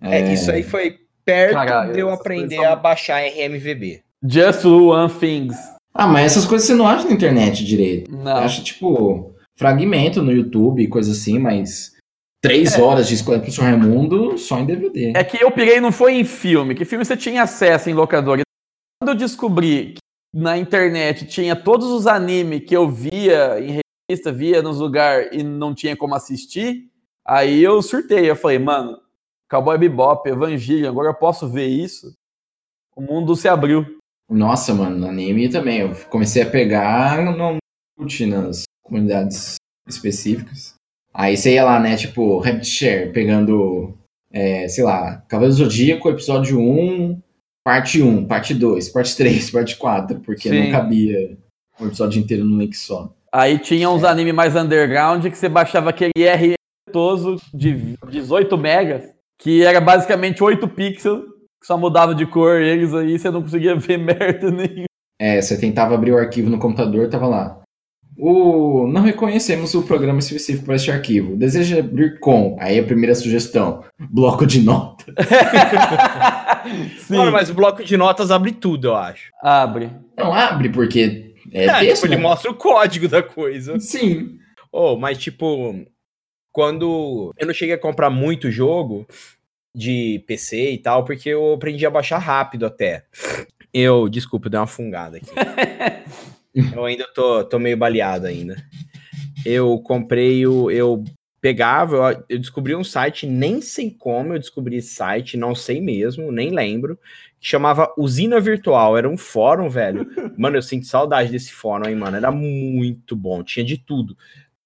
É, 0.00 0.32
isso 0.32 0.50
aí 0.50 0.62
foi 0.62 1.00
perto 1.24 1.52
Caralho, 1.54 1.92
de 1.92 1.98
eu 2.00 2.08
aprender 2.10 2.64
a 2.64 2.74
baixar 2.74 3.20
RMVB. 3.20 4.00
Just 4.24 4.64
One 4.64 5.12
Things. 5.12 5.56
Ah, 5.92 6.06
mas 6.06 6.26
essas 6.32 6.46
coisas 6.46 6.66
você 6.66 6.74
não 6.74 6.86
acha 6.88 7.04
na 7.06 7.12
internet 7.12 7.64
direito. 7.64 8.10
Não. 8.10 8.36
Acha, 8.38 8.62
tipo, 8.62 9.34
fragmento 9.58 10.22
no 10.22 10.32
YouTube, 10.32 10.86
coisa 10.88 11.12
assim, 11.12 11.38
mas. 11.38 11.97
Três 12.40 12.78
horas 12.78 13.08
de 13.08 13.14
Escolinha 13.14 13.40
do 13.40 13.44
Professor 13.44 13.62
Raimundo 13.64 14.38
só 14.38 14.60
em 14.60 14.66
DVD. 14.66 15.12
É 15.16 15.24
que 15.24 15.42
eu 15.42 15.50
pirei 15.50 15.80
não 15.80 15.90
foi 15.90 16.14
em 16.14 16.24
filme, 16.24 16.74
que 16.74 16.84
filme 16.84 17.04
você 17.04 17.16
tinha 17.16 17.42
acesso 17.42 17.90
em 17.90 17.94
locadora. 17.94 18.42
Quando 19.02 19.10
eu 19.10 19.14
descobri 19.16 19.94
que 19.94 20.00
na 20.32 20.56
internet 20.56 21.26
tinha 21.26 21.56
todos 21.56 21.88
os 21.88 22.06
animes 22.06 22.64
que 22.64 22.76
eu 22.76 22.88
via 22.88 23.58
em 23.60 23.80
revista, 24.10 24.30
via 24.32 24.62
nos 24.62 24.78
lugares 24.78 25.30
e 25.32 25.42
não 25.42 25.74
tinha 25.74 25.96
como 25.96 26.14
assistir, 26.14 26.88
aí 27.26 27.60
eu 27.60 27.82
surtei. 27.82 28.30
Eu 28.30 28.36
falei, 28.36 28.58
mano, 28.58 29.00
Cowboy 29.50 29.76
Bebop, 29.78 30.28
Evangelion, 30.28 30.88
agora 30.90 31.08
eu 31.08 31.14
posso 31.14 31.48
ver 31.48 31.66
isso? 31.66 32.12
O 32.94 33.00
mundo 33.00 33.34
se 33.34 33.48
abriu. 33.48 33.98
Nossa, 34.30 34.74
mano, 34.74 34.96
no 34.96 35.08
anime 35.08 35.48
também. 35.48 35.80
Eu 35.80 35.94
comecei 36.08 36.42
a 36.42 36.50
pegar 36.50 37.24
no 37.24 37.36
no- 37.36 37.58
nas 38.28 38.62
comunidades 38.84 39.56
específicas. 39.88 40.74
Aí 41.18 41.36
você 41.36 41.54
ia 41.54 41.64
lá, 41.64 41.80
né, 41.80 41.96
tipo, 41.96 42.40
Share, 42.62 43.10
pegando, 43.12 43.92
é, 44.32 44.68
sei 44.68 44.84
lá, 44.84 45.16
Cavaleiro 45.28 45.56
do 45.56 45.64
Zodíaco, 45.64 46.08
episódio 46.08 46.60
1, 46.60 47.20
parte 47.64 48.00
1, 48.00 48.24
parte 48.26 48.54
2, 48.54 48.88
parte 48.90 49.16
3, 49.16 49.50
parte 49.50 49.76
4, 49.76 50.20
porque 50.20 50.48
Sim. 50.48 50.62
não 50.62 50.70
cabia 50.70 51.36
um 51.80 51.88
episódio 51.88 52.20
inteiro 52.20 52.44
num 52.44 52.58
link 52.58 52.76
só. 52.76 53.12
Aí 53.32 53.58
tinha 53.58 53.90
uns 53.90 54.04
animes 54.04 54.32
mais 54.32 54.54
underground 54.54 55.26
que 55.26 55.36
você 55.36 55.48
baixava 55.48 55.90
aquele 55.90 56.12
R 56.16 56.54
toso 56.92 57.34
de 57.52 57.96
18 58.08 58.56
megas, 58.56 59.12
que 59.40 59.64
era 59.64 59.80
basicamente 59.80 60.42
8 60.42 60.68
pixels, 60.68 61.24
que 61.60 61.66
só 61.66 61.76
mudava 61.76 62.14
de 62.14 62.26
cor 62.26 62.60
eles 62.60 62.94
aí, 62.94 63.18
você 63.18 63.28
não 63.28 63.42
conseguia 63.42 63.74
ver 63.76 63.98
merda 63.98 64.52
nenhuma. 64.52 64.86
É, 65.20 65.40
você 65.40 65.58
tentava 65.58 65.96
abrir 65.96 66.12
o 66.12 66.16
arquivo 66.16 66.48
no 66.48 66.60
computador, 66.60 67.10
tava 67.10 67.26
lá. 67.26 67.60
O... 68.18 68.88
Não 68.88 69.02
reconhecemos 69.02 69.74
o 69.74 69.82
programa 69.84 70.18
específico 70.18 70.64
para 70.66 70.74
este 70.74 70.90
arquivo. 70.90 71.36
Deseja 71.36 71.78
abrir 71.78 72.18
com. 72.18 72.56
Aí 72.58 72.78
a 72.78 72.82
primeira 72.82 73.14
sugestão: 73.14 73.84
bloco 74.10 74.44
de 74.44 74.60
nota. 74.60 75.04
Sim, 77.06 77.16
Mano, 77.16 77.32
mas 77.32 77.48
o 77.48 77.54
bloco 77.54 77.84
de 77.84 77.96
notas 77.96 78.30
abre 78.30 78.52
tudo, 78.52 78.88
eu 78.88 78.96
acho. 78.96 79.30
abre. 79.40 79.90
Não 80.16 80.34
abre, 80.34 80.68
porque 80.68 81.32
é, 81.52 81.66
É, 81.66 81.78
texto, 81.80 82.02
tipo, 82.02 82.06
ele 82.06 82.16
né? 82.16 82.22
mostra 82.22 82.50
o 82.50 82.54
código 82.54 83.08
da 83.08 83.22
coisa. 83.22 83.78
Sim. 83.78 84.38
Oh, 84.72 84.96
mas 84.96 85.16
tipo, 85.16 85.74
quando 86.52 87.32
eu 87.38 87.46
não 87.46 87.54
cheguei 87.54 87.74
a 87.76 87.80
comprar 87.80 88.10
muito 88.10 88.50
jogo 88.50 89.06
de 89.74 90.24
PC 90.26 90.72
e 90.72 90.78
tal, 90.78 91.04
porque 91.04 91.28
eu 91.28 91.54
aprendi 91.54 91.86
a 91.86 91.90
baixar 91.90 92.18
rápido 92.18 92.66
até. 92.66 93.04
Eu, 93.72 94.08
desculpa, 94.08 94.46
eu 94.46 94.50
dei 94.50 94.60
uma 94.60 94.66
fungada 94.66 95.18
aqui. 95.18 95.26
eu 96.74 96.84
ainda 96.84 97.06
tô, 97.14 97.44
tô 97.44 97.58
meio 97.58 97.76
baleado 97.76 98.26
ainda. 98.26 98.56
Eu 99.44 99.78
comprei 99.80 100.46
o. 100.46 100.70
Eu 100.70 101.04
pegava, 101.40 101.96
eu, 101.96 102.24
eu 102.28 102.38
descobri 102.38 102.74
um 102.74 102.84
site, 102.84 103.26
nem 103.26 103.60
sei 103.60 103.90
como 103.90 104.34
eu 104.34 104.38
descobri 104.38 104.76
esse 104.76 104.94
site, 104.94 105.36
não 105.36 105.54
sei 105.54 105.80
mesmo, 105.80 106.32
nem 106.32 106.50
lembro, 106.50 106.98
que 107.40 107.48
chamava 107.48 107.92
Usina 107.96 108.40
Virtual. 108.40 108.96
Era 108.96 109.08
um 109.08 109.16
fórum, 109.16 109.68
velho. 109.68 110.06
Mano, 110.36 110.56
eu 110.56 110.62
sinto 110.62 110.86
saudade 110.86 111.30
desse 111.30 111.52
fórum, 111.52 111.88
hein, 111.88 111.96
mano. 111.96 112.16
Era 112.16 112.30
muito 112.30 113.14
bom, 113.14 113.42
tinha 113.42 113.64
de 113.64 113.78
tudo. 113.78 114.16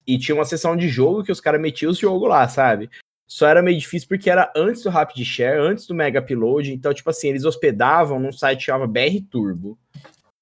E 0.05 0.17
tinha 0.17 0.35
uma 0.35 0.45
seção 0.45 0.75
de 0.75 0.89
jogo 0.89 1.23
que 1.23 1.31
os 1.31 1.39
caras 1.39 1.61
metiam 1.61 1.91
os 1.91 1.97
jogos 1.97 2.27
lá, 2.27 2.47
sabe? 2.47 2.89
Só 3.25 3.47
era 3.47 3.63
meio 3.63 3.79
difícil 3.79 4.07
porque 4.07 4.29
era 4.29 4.51
antes 4.55 4.83
do 4.83 4.89
Rapid 4.89 5.25
Share, 5.25 5.59
antes 5.59 5.87
do 5.87 5.95
Mega 5.95 6.19
Upload. 6.19 6.71
Então, 6.73 6.93
tipo 6.93 7.09
assim, 7.09 7.29
eles 7.29 7.45
hospedavam 7.45 8.19
num 8.19 8.31
site 8.31 8.59
que 8.59 8.65
chamava 8.65 8.85
BR 8.85 9.21
Turbo. 9.29 9.77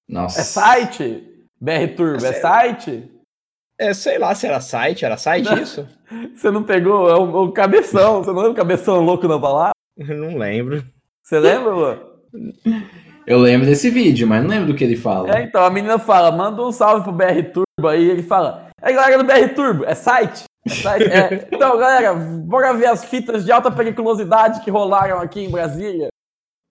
Nossa. 0.08 0.42
É 0.42 0.44
site? 0.44 1.31
BR 1.62 1.96
Turbo, 1.96 2.16
é 2.26 2.34
Sério? 2.34 2.42
site? 2.42 3.12
É, 3.80 3.94
sei 3.94 4.18
lá 4.18 4.34
se 4.34 4.48
era 4.48 4.60
site, 4.60 5.06
era 5.06 5.18
site 5.18 5.46
Não. 5.46 5.58
isso? 5.58 5.88
Você 6.36 6.50
não 6.50 6.64
pegou? 6.64 7.10
É 7.10 7.16
o, 7.16 7.44
o 7.44 7.52
cabeção. 7.52 8.24
Você 8.24 8.32
não 8.32 8.38
lembra 8.38 8.52
o 8.52 8.56
cabeção 8.56 9.00
louco 9.00 9.28
na 9.28 9.38
balada? 9.38 9.72
Eu 9.98 10.18
não 10.18 10.38
lembro. 10.38 10.84
Você 11.24 11.40
lembra, 11.40 11.72
Luan? 11.72 12.00
Eu 13.28 13.40
lembro 13.40 13.68
desse 13.68 13.90
vídeo, 13.90 14.28
mas 14.28 14.42
não 14.42 14.50
lembro 14.50 14.68
do 14.68 14.76
que 14.76 14.84
ele 14.84 14.96
fala. 14.96 15.38
É, 15.38 15.44
então, 15.44 15.64
a 15.64 15.70
menina 15.70 16.00
fala, 16.00 16.32
manda 16.32 16.62
um 16.64 16.72
salve 16.72 17.04
pro 17.04 17.12
BR 17.12 17.44
Turbo 17.54 17.88
aí, 17.88 18.10
ele 18.10 18.24
fala, 18.24 18.68
é 18.82 18.92
galera 18.92 19.18
do 19.18 19.24
BR 19.24 19.54
Turbo, 19.56 19.86
é 19.86 19.94
site? 19.94 20.46
É 20.66 20.70
site? 20.70 21.04
É. 21.06 21.48
Então, 21.54 21.78
galera, 21.78 22.14
bora 22.14 22.74
ver 22.74 22.88
as 22.88 23.06
fitas 23.06 23.46
de 23.46 23.52
alta 23.52 23.70
periculosidade 23.70 24.62
que 24.62 24.72
rolaram 24.72 25.20
aqui 25.20 25.42
em 25.42 25.52
Brasília. 25.52 26.08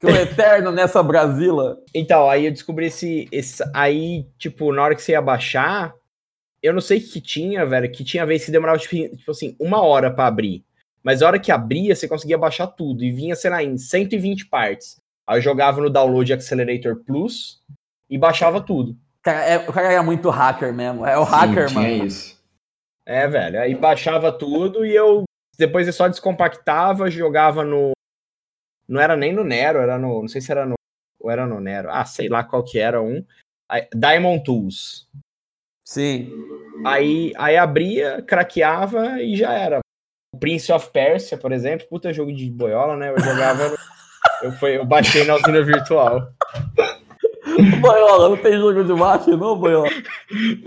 Que 0.00 0.06
o 0.06 0.16
eterno 0.16 0.72
nessa 0.72 1.02
Brasília. 1.02 1.76
Então, 1.94 2.28
aí 2.28 2.46
eu 2.46 2.50
descobri 2.50 2.86
esse, 2.86 3.28
esse. 3.30 3.62
Aí, 3.74 4.26
tipo, 4.38 4.72
na 4.72 4.82
hora 4.82 4.94
que 4.94 5.02
você 5.02 5.12
ia 5.12 5.20
baixar, 5.20 5.92
eu 6.62 6.72
não 6.72 6.80
sei 6.80 6.98
o 6.98 7.02
que, 7.06 7.20
tinha, 7.20 7.66
velho, 7.66 7.90
que 7.92 8.02
tinha 8.02 8.24
vez 8.24 8.44
que 8.44 8.50
demorava, 8.50 8.78
tipo, 8.78 9.16
tipo 9.16 9.30
assim, 9.30 9.54
uma 9.60 9.82
hora 9.82 10.10
pra 10.10 10.26
abrir. 10.26 10.64
Mas 11.02 11.20
a 11.22 11.26
hora 11.26 11.38
que 11.38 11.52
abria, 11.52 11.94
você 11.94 12.08
conseguia 12.08 12.38
baixar 12.38 12.66
tudo. 12.66 13.04
E 13.04 13.12
vinha, 13.12 13.34
sei 13.36 13.50
lá, 13.50 13.62
em 13.62 13.76
120 13.76 14.46
partes. 14.46 14.96
Aí 15.26 15.38
eu 15.38 15.42
jogava 15.42 15.80
no 15.80 15.90
Download 15.90 16.32
Accelerator 16.32 16.96
Plus 17.04 17.60
e 18.08 18.16
baixava 18.18 18.60
tudo. 18.60 18.96
Cara, 19.22 19.44
é- 19.44 19.58
o 19.68 19.72
cara 19.72 19.92
era 19.92 20.02
muito 20.02 20.28
hacker 20.30 20.72
mesmo. 20.72 21.04
É 21.06 21.18
o 21.18 21.24
Sim, 21.26 21.30
hacker, 21.30 21.66
tinha 21.68 21.80
mano. 21.82 22.04
isso. 22.06 22.38
É, 23.06 23.26
velho. 23.28 23.60
Aí 23.60 23.74
baixava 23.74 24.32
tudo 24.32 24.84
e 24.84 24.94
eu. 24.94 25.24
Depois 25.58 25.86
eu 25.86 25.92
só 25.92 26.08
descompactava, 26.08 27.10
jogava 27.10 27.64
no. 27.64 27.92
Não 28.90 29.00
era 29.00 29.16
nem 29.16 29.32
no 29.32 29.44
Nero, 29.44 29.78
era 29.78 29.96
no. 29.96 30.22
Não 30.22 30.28
sei 30.28 30.40
se 30.40 30.50
era 30.50 30.66
no. 30.66 30.74
Ou 31.20 31.30
era 31.30 31.46
no 31.46 31.60
Nero. 31.60 31.88
Ah, 31.92 32.04
sei 32.04 32.28
lá 32.28 32.42
qual 32.42 32.64
que 32.64 32.76
era 32.76 33.00
um. 33.00 33.24
Diamond 33.94 34.42
Tools. 34.42 35.08
Sim. 35.86 36.32
Aí, 36.84 37.32
aí 37.38 37.56
abria, 37.56 38.20
craqueava 38.22 39.22
e 39.22 39.36
já 39.36 39.52
era. 39.52 39.78
O 40.34 40.38
Prince 40.38 40.72
of 40.72 40.90
Persia, 40.90 41.38
por 41.38 41.52
exemplo, 41.52 41.86
puta 41.88 42.12
jogo 42.12 42.32
de 42.32 42.50
boiola, 42.50 42.96
né? 42.96 43.10
Eu 43.10 43.20
jogava. 43.20 43.76
eu, 44.42 44.52
foi, 44.52 44.78
eu 44.78 44.84
baixei 44.84 45.24
na 45.24 45.36
usina 45.36 45.62
virtual. 45.62 46.32
Boiola, 47.80 48.28
não 48.30 48.36
tem 48.36 48.58
jogo 48.58 48.82
de 48.82 48.92
macho, 48.92 49.36
não, 49.36 49.56
Boiola? 49.56 49.88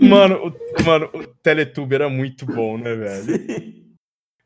Mano, 0.00 0.48
o, 0.48 0.82
mano, 0.82 1.10
o 1.12 1.26
Teletube 1.26 1.94
era 1.94 2.08
muito 2.08 2.46
bom, 2.46 2.78
né, 2.78 2.94
velho? 2.94 3.34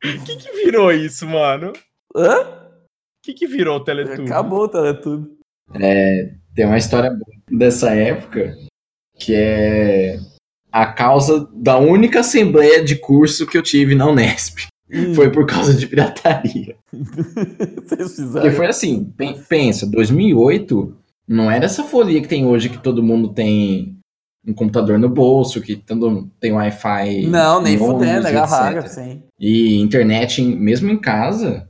O 0.04 0.24
que, 0.24 0.36
que 0.36 0.64
virou 0.64 0.90
isso, 0.92 1.26
mano? 1.26 1.72
Hã? 2.14 2.67
Que, 3.32 3.34
que 3.34 3.46
virou 3.46 3.76
o 3.76 3.84
Teletube? 3.84 4.22
Acabou 4.22 4.62
o 4.64 4.68
Teletubo. 4.68 5.28
Tem 6.54 6.66
uma 6.66 6.78
história 6.78 7.10
boa 7.10 7.22
dessa 7.50 7.94
época 7.94 8.56
que 9.18 9.34
é 9.34 10.18
a 10.72 10.86
causa 10.86 11.48
da 11.54 11.76
única 11.78 12.20
assembleia 12.20 12.82
de 12.84 12.96
curso 12.96 13.46
que 13.46 13.58
eu 13.58 13.62
tive 13.62 13.94
na 13.94 14.06
Unesp. 14.08 14.58
Foi 15.14 15.30
por 15.30 15.44
causa 15.46 15.74
de 15.74 15.86
pirataria. 15.86 16.74
Vocês 16.92 18.14
fizeram. 18.16 18.32
Porque 18.40 18.50
foi 18.52 18.66
assim, 18.66 19.04
pen- 19.16 19.38
pensa, 19.48 19.86
2008 19.86 20.96
não 21.28 21.50
era 21.50 21.66
essa 21.66 21.84
folia 21.84 22.20
que 22.22 22.28
tem 22.28 22.46
hoje 22.46 22.70
que 22.70 22.78
todo 22.82 23.02
mundo 23.02 23.28
tem 23.34 23.96
um 24.46 24.54
computador 24.54 24.98
no 24.98 25.08
bolso, 25.10 25.60
que 25.60 25.76
todo 25.76 26.30
tem 26.40 26.52
Wi-Fi. 26.52 27.26
Não, 27.26 27.60
nem 27.60 27.76
fudendo, 27.76 28.26
e 28.26 28.30
era 28.30 28.38
etc. 28.40 28.50
raga, 28.50 28.88
sim. 28.88 29.22
E 29.38 29.78
internet, 29.78 30.40
em- 30.40 30.56
mesmo 30.56 30.90
em 30.90 30.98
casa, 30.98 31.68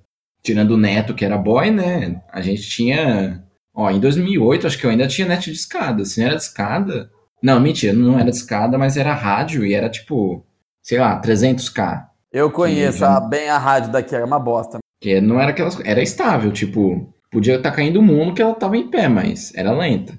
tirando 0.53 0.70
o 0.72 0.76
Neto, 0.78 1.14
que 1.14 1.24
era 1.26 1.36
boy, 1.36 1.70
né? 1.70 2.22
A 2.32 2.40
gente 2.40 2.62
tinha. 2.62 3.42
Ó, 3.74 3.90
em 3.90 4.01
2008, 4.01 4.66
acho 4.66 4.78
que 4.78 4.86
eu 4.86 4.90
ainda 4.90 5.07
tinha 5.07 5.28
net 5.28 5.51
de 5.51 5.57
escada. 5.57 6.05
Se 6.05 6.18
não 6.20 6.26
era 6.28 6.36
de 6.36 6.42
escada. 6.42 7.11
Não, 7.42 7.61
mentira, 7.61 7.92
não 7.92 8.18
era 8.18 8.30
de 8.30 8.36
escada, 8.36 8.76
mas 8.78 8.96
era 8.96 9.12
rádio 9.14 9.64
e 9.64 9.72
era 9.74 9.88
tipo, 9.88 10.44
sei 10.82 10.99
lá, 10.99 11.20
300k. 11.20 12.07
Eu 12.32 12.51
conheço 12.51 12.99
já- 12.99 13.20
bem 13.20 13.49
a 13.49 13.59
rádio 13.59 13.92
daqui, 13.92 14.14
era 14.14 14.24
uma 14.26 14.38
bosta. 14.40 14.78
Que 15.01 15.20
não 15.20 15.38
era 15.40 15.51
aquelas. 15.51 15.78
Era 15.84 16.03
estável, 16.03 16.51
tipo, 16.51 17.12
podia 17.30 17.57
estar 17.57 17.70
caindo 17.70 18.01
o 18.01 18.03
mundo 18.03 18.34
que 18.34 18.42
ela 18.42 18.55
tava 18.55 18.76
em 18.76 18.90
pé, 18.90 19.07
mas 19.07 19.55
era 19.55 19.70
lenta. 19.70 20.14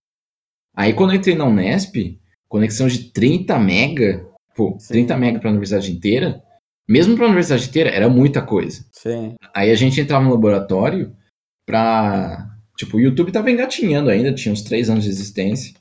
Aí 0.76 0.94
quando 0.94 1.12
eu 1.12 1.18
entrei 1.18 1.36
na 1.36 1.46
Unesp, 1.46 1.96
conexão 2.48 2.88
de 2.88 3.12
30 3.12 3.60
mega, 3.60 4.26
pô, 4.56 4.78
Sim. 4.80 4.94
30 4.94 5.18
mega 5.18 5.40
pra 5.40 5.50
universidade 5.50 5.92
inteira, 5.92 6.42
mesmo 6.90 7.16
pra 7.16 7.26
universidade 7.26 7.70
inteira, 7.70 7.92
era 7.92 8.10
muita 8.10 8.42
coisa. 8.42 8.84
Sim. 8.92 9.36
Aí 9.54 9.70
a 9.70 9.76
gente 9.76 10.02
entrava 10.02 10.26
no 10.26 10.32
laboratório 10.32 11.16
pra. 11.66 12.50
Tipo, 12.76 12.98
o 12.98 13.00
YouTube 13.00 13.32
tava 13.32 13.52
engatinhando 13.52 14.10
ainda, 14.10 14.34
tinha 14.34 14.52
uns 14.52 14.64
3 14.64 14.90
anos 14.90 15.04
de 15.04 15.10
existência. 15.12 15.76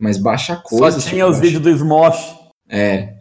Mas 0.00 0.18
baixar 0.18 0.62
coisas. 0.62 1.04
Só 1.04 1.10
tinha 1.10 1.24
tipo, 1.24 1.34
os 1.34 1.40
vídeos 1.40 1.62
do 1.62 1.70
Smosh. 1.70 2.36
É. 2.68 3.14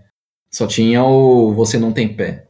Só 0.51 0.67
tinha 0.67 1.03
o 1.03 1.53
Você 1.53 1.79
Não 1.79 1.93
Tem 1.93 2.13
Pé. 2.13 2.47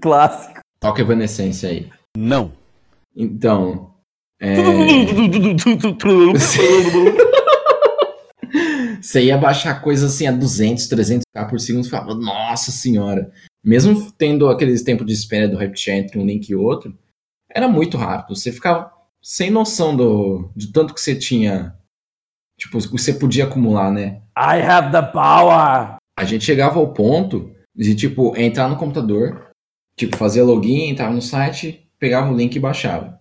Clássico. 0.00 0.60
Toca 0.80 1.02
Evanescência 1.02 1.68
aí. 1.68 1.90
Não. 2.16 2.52
Então. 3.14 3.94
É... 4.40 4.54
Você 9.00 9.24
ia 9.24 9.38
baixar 9.38 9.80
coisas 9.80 10.12
assim 10.12 10.26
a 10.26 10.32
200, 10.32 10.88
300k 10.88 11.48
por 11.48 11.58
segundo 11.58 11.86
e 11.86 11.90
falava, 11.90 12.14
nossa 12.14 12.70
senhora. 12.70 13.30
Mesmo 13.64 14.10
tendo 14.12 14.48
aqueles 14.48 14.82
tempos 14.82 15.06
de 15.06 15.12
espera 15.12 15.48
do 15.48 15.56
RapidShare 15.56 15.98
entre 15.98 16.18
um 16.18 16.26
link 16.26 16.48
e 16.48 16.54
outro, 16.54 16.96
era 17.50 17.68
muito 17.68 17.96
rápido. 17.96 18.36
Você 18.36 18.52
ficava 18.52 18.92
sem 19.22 19.50
noção 19.50 19.96
do, 19.96 20.50
de 20.54 20.72
tanto 20.72 20.94
que 20.94 21.00
você 21.00 21.14
tinha. 21.14 21.74
Tipo, 22.58 22.78
que 22.78 22.92
você 22.92 23.14
podia 23.14 23.44
acumular, 23.44 23.90
né? 23.90 24.20
I 24.36 24.60
have 24.60 24.92
the 24.92 25.02
power. 25.02 25.96
A 26.18 26.24
gente 26.24 26.44
chegava 26.44 26.78
ao 26.78 26.92
ponto 26.92 27.50
de, 27.74 27.94
tipo, 27.94 28.36
entrar 28.36 28.68
no 28.68 28.76
computador, 28.76 29.50
tipo, 29.96 30.16
fazer 30.16 30.42
login, 30.42 30.90
entrava 30.90 31.14
no 31.14 31.22
site, 31.22 31.90
pegava 31.98 32.30
o 32.30 32.36
link 32.36 32.54
e 32.54 32.60
baixava. 32.60 33.18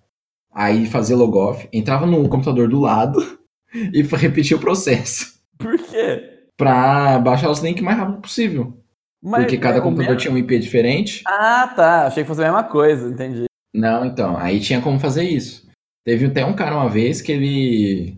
Aí 0.54 0.86
fazia 0.88 1.16
logoff, 1.16 1.70
entrava 1.72 2.06
no 2.06 2.28
computador 2.28 2.68
do 2.68 2.82
lado 2.82 3.40
e 3.94 4.02
repetia 4.02 4.58
o 4.58 4.60
processo. 4.60 5.39
Por 5.60 5.78
quê? 5.78 6.39
Pra 6.57 7.20
baixar 7.20 7.49
os 7.49 7.60
links 7.60 7.82
o 7.82 7.86
mais 7.86 7.97
rápido 7.97 8.22
possível. 8.22 8.78
Mas- 9.22 9.41
porque 9.43 9.57
cada 9.57 9.78
é 9.78 9.80
o 9.80 9.84
computador 9.84 10.12
mesmo? 10.16 10.22
tinha 10.22 10.34
um 10.34 10.38
IP 10.38 10.60
diferente. 10.60 11.24
Ah, 11.28 11.68
tá. 11.76 12.07
Achei 12.07 12.24
que 12.24 12.28
fosse 12.28 12.41
a 12.41 12.45
mesma 12.45 12.64
coisa, 12.64 13.10
entendi. 13.10 13.45
Não, 13.74 14.05
então, 14.05 14.38
aí 14.38 14.60
tinha 14.60 14.82
como 14.82 14.99
fazer 14.99 15.24
isso. 15.24 15.68
Teve 16.05 16.26
até 16.28 16.45
um 16.45 16.55
cara 16.55 16.76
uma 16.76 16.89
vez 16.89 17.22
que 17.22 17.32
ele. 17.32 18.16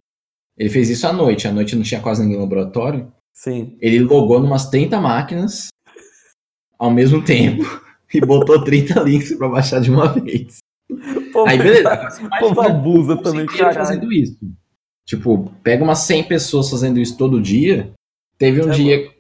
Ele 0.57 0.69
fez 0.69 0.89
isso 0.89 1.07
à 1.07 1.11
noite. 1.13 1.47
À 1.47 1.51
noite 1.51 1.75
não 1.75 1.83
tinha 1.83 1.99
quase 1.99 2.21
ninguém 2.21 2.37
no 2.37 2.43
laboratório. 2.43 3.11
Sim. 3.33 3.75
Ele 3.81 3.99
logou 3.99 4.39
numas 4.39 4.69
30 4.69 4.99
máquinas 5.01 5.69
ao 6.77 6.91
mesmo 6.91 7.23
tempo 7.23 7.63
e 8.13 8.21
botou 8.21 8.63
30 8.63 8.99
links 9.01 9.35
pra 9.35 9.49
baixar 9.49 9.81
de 9.81 9.89
uma 9.89 10.07
vez. 10.07 10.57
Pô, 11.33 11.47
Aí 11.47 11.57
beleza. 11.57 12.29
Pô, 12.39 12.61
abusa 12.61 13.17
também, 13.17 13.45
caralho. 13.47 13.75
fazendo 13.75 14.11
isso. 14.13 14.37
Tipo, 15.05 15.51
pega 15.63 15.83
umas 15.83 15.99
100 15.99 16.25
pessoas 16.25 16.69
fazendo 16.69 16.99
isso 16.99 17.17
todo 17.17 17.41
dia. 17.41 17.91
Teve 18.37 18.63
um 18.63 18.71
É 18.71 18.75
dia, 18.75 19.11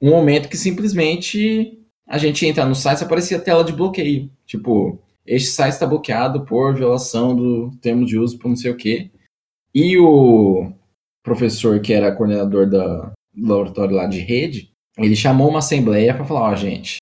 um 0.00 0.10
momento 0.10 0.48
que 0.48 0.56
simplesmente 0.56 1.78
a 2.06 2.18
gente 2.18 2.46
entra 2.46 2.64
no 2.64 2.74
site 2.74 3.00
e 3.00 3.04
aparecia 3.04 3.38
tela 3.38 3.64
de 3.64 3.72
bloqueio. 3.72 4.30
Tipo, 4.46 4.98
este 5.26 5.50
site 5.50 5.74
está 5.74 5.86
bloqueado 5.86 6.44
por 6.44 6.74
violação 6.74 7.34
do 7.34 7.70
termo 7.80 8.06
de 8.06 8.18
uso 8.18 8.38
por 8.38 8.48
não 8.48 8.56
sei 8.56 8.70
o 8.70 8.76
quê. 8.76 9.10
E 9.74 9.98
o 9.98 10.72
professor, 11.22 11.80
que 11.80 11.92
era 11.92 12.14
coordenador 12.14 12.68
da, 12.68 13.12
do 13.34 13.48
laboratório 13.48 13.96
lá 13.96 14.06
de 14.06 14.20
rede, 14.20 14.70
ele 14.96 15.16
chamou 15.16 15.48
uma 15.48 15.58
assembleia 15.58 16.14
para 16.14 16.24
falar: 16.24 16.52
Ó, 16.52 16.54
gente, 16.54 16.98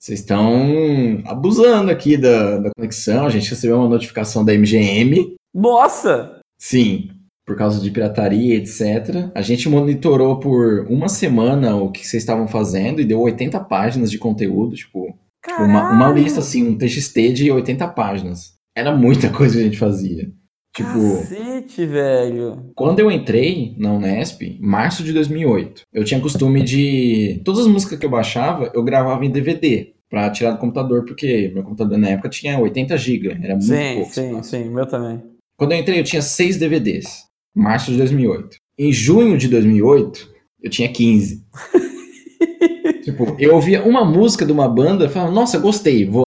vocês 0.00 0.20
estão 0.20 1.22
abusando 1.26 1.90
aqui 1.90 2.16
da, 2.16 2.58
da 2.58 2.70
conexão. 2.74 3.26
A 3.26 3.30
gente 3.30 3.50
recebeu 3.50 3.76
uma 3.76 3.88
notificação 3.88 4.44
da 4.44 4.54
MGM. 4.54 5.36
Nossa! 5.54 6.40
Sim, 6.58 7.10
por 7.50 7.56
causa 7.56 7.80
de 7.80 7.90
pirataria, 7.90 8.54
etc. 8.54 9.28
A 9.34 9.42
gente 9.42 9.68
monitorou 9.68 10.38
por 10.38 10.86
uma 10.88 11.08
semana 11.08 11.74
o 11.74 11.90
que 11.90 12.06
vocês 12.06 12.22
estavam 12.22 12.46
fazendo 12.46 13.00
e 13.00 13.04
deu 13.04 13.18
80 13.20 13.58
páginas 13.64 14.08
de 14.08 14.18
conteúdo, 14.18 14.76
tipo, 14.76 15.06
tipo 15.44 15.60
uma, 15.64 15.90
uma 15.90 16.12
lista 16.12 16.38
assim, 16.38 16.62
um 16.64 16.78
TXT 16.78 17.32
de 17.32 17.50
80 17.50 17.88
páginas. 17.88 18.52
Era 18.72 18.94
muita 18.94 19.30
coisa 19.34 19.54
que 19.56 19.62
a 19.62 19.64
gente 19.64 19.78
fazia. 19.78 20.30
Tipo, 20.76 20.92
Cacete, 20.92 21.84
velho. 21.86 22.70
quando 22.76 23.00
eu 23.00 23.10
entrei 23.10 23.74
na 23.76 23.92
Unesp, 23.94 24.42
março 24.60 25.02
de 25.02 25.12
2008, 25.12 25.82
eu 25.92 26.04
tinha 26.04 26.20
costume 26.20 26.62
de. 26.62 27.42
Todas 27.44 27.62
as 27.62 27.66
músicas 27.66 27.98
que 27.98 28.06
eu 28.06 28.10
baixava, 28.10 28.70
eu 28.72 28.84
gravava 28.84 29.26
em 29.26 29.30
DVD 29.30 29.92
pra 30.08 30.30
tirar 30.30 30.52
do 30.52 30.58
computador, 30.58 31.04
porque 31.04 31.50
meu 31.52 31.64
computador 31.64 31.98
na 31.98 32.10
época 32.10 32.28
tinha 32.28 32.56
80 32.60 32.96
GB, 32.96 33.28
era 33.42 33.54
muito 33.54 33.64
Sim, 33.64 33.94
pouco. 33.96 34.14
sim, 34.14 34.28
espaço. 34.28 34.50
sim, 34.50 34.70
meu 34.70 34.86
também. 34.86 35.20
Quando 35.58 35.72
eu 35.72 35.78
entrei, 35.78 35.98
eu 35.98 36.04
tinha 36.04 36.22
seis 36.22 36.56
DVDs. 36.56 37.28
Março 37.54 37.90
de 37.90 37.98
2008. 37.98 38.56
Em 38.78 38.92
junho 38.92 39.36
de 39.36 39.48
2008, 39.48 40.28
eu 40.62 40.70
tinha 40.70 40.90
15. 40.92 41.44
tipo, 43.04 43.36
eu 43.38 43.54
ouvia 43.54 43.82
uma 43.84 44.04
música 44.04 44.44
de 44.46 44.52
uma 44.52 44.68
banda 44.68 45.06
e 45.06 45.08
falava, 45.08 45.32
nossa, 45.32 45.58
gostei, 45.58 46.06
vou. 46.08 46.22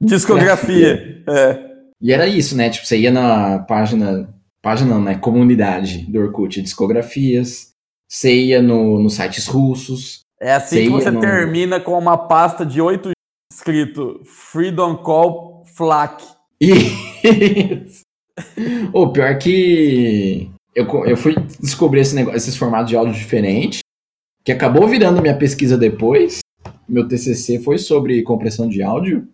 Discografia. 0.00 1.22
É. 1.28 1.72
E 2.00 2.12
era 2.12 2.26
isso, 2.26 2.56
né? 2.56 2.68
Tipo, 2.70 2.86
você 2.86 2.98
ia 2.98 3.10
na 3.10 3.60
página. 3.60 4.28
Página 4.60 4.94
não, 4.94 5.02
né? 5.02 5.16
Comunidade 5.16 6.06
do 6.10 6.20
Orkut, 6.20 6.60
discografias. 6.62 7.72
Você 8.08 8.34
ia 8.34 8.62
no, 8.62 9.00
nos 9.00 9.14
sites 9.14 9.46
russos. 9.46 10.20
É 10.40 10.52
assim 10.54 10.76
Você 10.76 10.82
que 10.84 10.90
você 10.90 11.10
no- 11.10 11.20
termina 11.20 11.80
com 11.80 11.96
uma 11.98 12.16
pasta 12.16 12.66
de 12.66 12.80
oito 12.80 13.10
escrito 13.52 14.20
Freedom 14.24 14.96
Call 14.96 15.64
FLAC. 15.76 16.24
E. 16.60 16.72
O 18.92 19.12
pior 19.12 19.38
que. 19.38 20.50
Eu, 20.74 20.86
eu 21.04 21.16
fui 21.16 21.34
descobrir 21.60 22.00
esse 22.00 22.14
negócio, 22.14 22.36
esses 22.36 22.56
formatos 22.56 22.88
de 22.88 22.96
áudio 22.96 23.14
diferentes, 23.14 23.80
que 24.44 24.52
acabou 24.52 24.88
virando 24.88 25.20
minha 25.20 25.36
pesquisa 25.36 25.76
depois. 25.76 26.40
Meu 26.88 27.06
TCC 27.06 27.58
foi 27.60 27.78
sobre 27.78 28.22
compressão 28.22 28.68
de 28.68 28.82
áudio 28.82 29.28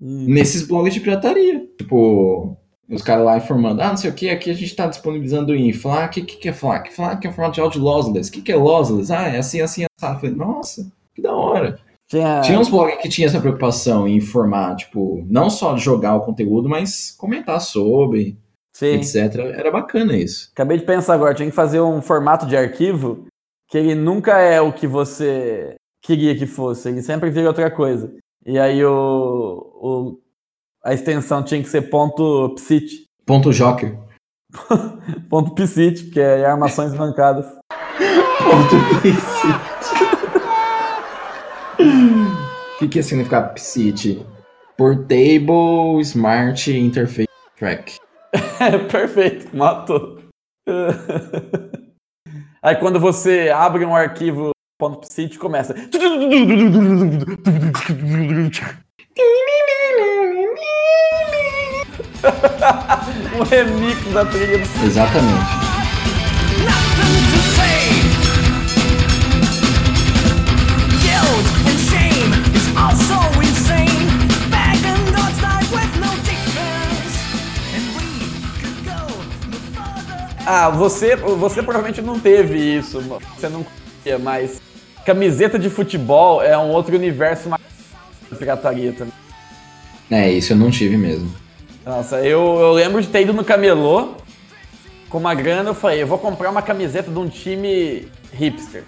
Hum. 0.00 0.26
nesses 0.28 0.66
blogs 0.66 0.92
de 0.92 1.00
pirataria. 1.00 1.66
Tipo, 1.78 2.56
os 2.88 3.02
caras 3.02 3.24
lá 3.24 3.36
informando, 3.36 3.80
ah, 3.82 3.88
não 3.88 3.96
sei 3.96 4.10
o 4.10 4.14
que, 4.14 4.28
aqui 4.28 4.50
a 4.50 4.54
gente 4.54 4.74
tá 4.74 4.86
disponibilizando 4.86 5.54
em 5.54 5.72
FLAC. 5.72 6.20
O 6.20 6.24
que, 6.26 6.36
que 6.36 6.48
é 6.48 6.52
FLAC? 6.52 6.92
FLAC 6.92 7.26
é 7.26 7.30
um 7.30 7.32
formato 7.32 7.54
de 7.54 7.60
áudio 7.60 7.80
lossless. 7.82 8.28
O 8.28 8.32
que, 8.32 8.42
que 8.42 8.52
é 8.52 8.56
lossless? 8.56 9.12
Ah, 9.12 9.28
é 9.28 9.38
assim, 9.38 9.60
assim, 9.60 9.84
assim. 9.84 10.14
Eu 10.14 10.20
falei, 10.20 10.34
nossa, 10.34 10.90
que 11.14 11.22
da 11.22 11.34
hora. 11.34 11.78
Tinha, 12.08 12.40
Tinha 12.42 12.60
uns 12.60 12.68
blogs 12.68 13.02
que 13.02 13.08
tinha 13.08 13.26
essa 13.26 13.40
preocupação 13.40 14.06
em 14.06 14.16
informar, 14.16 14.76
tipo, 14.76 15.24
não 15.28 15.50
só 15.50 15.76
jogar 15.76 16.14
o 16.14 16.20
conteúdo, 16.20 16.68
mas 16.68 17.10
comentar 17.10 17.60
sobre, 17.60 18.38
sim. 18.78 18.94
etc. 18.96 19.36
Era 19.54 19.70
bacana 19.70 20.16
isso. 20.16 20.50
Acabei 20.52 20.78
de 20.78 20.84
pensar 20.84 21.14
agora, 21.14 21.34
tinha 21.34 21.48
que 21.48 21.54
fazer 21.54 21.80
um 21.80 22.00
formato 22.02 22.46
de 22.46 22.56
arquivo 22.56 23.26
que 23.68 23.76
ele 23.78 23.94
nunca 23.94 24.38
é 24.38 24.60
o 24.60 24.72
que 24.72 24.86
você 24.86 25.74
queria 26.02 26.36
que 26.36 26.46
fosse, 26.46 26.88
ele 26.88 27.02
sempre 27.02 27.30
vira 27.30 27.48
outra 27.48 27.70
coisa. 27.70 28.12
E 28.44 28.58
aí 28.58 28.84
o, 28.84 28.92
o- 29.82 30.20
a 30.84 30.94
extensão 30.94 31.42
tinha 31.42 31.60
que 31.62 31.68
ser 31.68 31.82
ponto 31.90 32.54
.psit, 32.54 33.04
Ponto 33.26 33.50
Joker. 33.52 33.98
ponto 35.28 35.52
.psit, 35.54 36.04
porque 36.04 36.20
é 36.20 36.46
armações 36.46 36.94
bancadas. 36.94 37.46
Ponto 38.38 38.76
O 41.78 42.78
que, 42.78 42.88
que 42.88 42.98
ia 42.98 43.02
significar 43.02 43.52
PSIT? 43.54 44.24
Portable 44.76 46.00
Smart 46.02 46.70
Interface 46.70 47.26
Track. 47.58 47.96
Perfeito, 48.90 49.56
matou. 49.56 50.18
Aí 52.62 52.76
quando 52.76 52.98
você 52.98 53.50
abre 53.54 53.84
um 53.84 53.94
arquivo 53.94 54.50
.psit, 55.00 55.38
começa. 55.38 55.74
um 63.38 63.42
remix 63.42 64.12
da 64.12 64.24
trilha 64.26 64.62
Exatamente. 64.84 65.65
Ah, 80.46 80.70
você, 80.70 81.16
você 81.16 81.60
provavelmente 81.62 82.00
não 82.00 82.20
teve 82.20 82.56
isso, 82.56 83.00
você 83.36 83.48
não 83.48 83.64
conhecia, 83.64 84.18
mas 84.18 84.60
camiseta 85.04 85.58
de 85.58 85.68
futebol 85.68 86.40
é 86.40 86.56
um 86.56 86.70
outro 86.70 86.94
universo 86.94 87.48
mais 87.48 87.60
da 88.30 88.36
pirataria 88.36 88.92
também. 88.92 89.12
É, 90.10 90.30
isso 90.30 90.52
eu 90.52 90.56
não 90.56 90.70
tive 90.70 90.96
mesmo. 90.96 91.34
Nossa, 91.84 92.20
eu, 92.20 92.58
eu 92.60 92.72
lembro 92.72 93.02
de 93.02 93.08
ter 93.08 93.22
ido 93.22 93.32
no 93.32 93.44
camelô 93.44 94.14
com 95.08 95.18
uma 95.18 95.34
grana, 95.34 95.70
eu 95.70 95.74
falei, 95.74 96.02
eu 96.02 96.06
vou 96.06 96.18
comprar 96.18 96.50
uma 96.50 96.62
camiseta 96.62 97.10
de 97.10 97.18
um 97.18 97.28
time 97.28 98.08
hipster. 98.32 98.84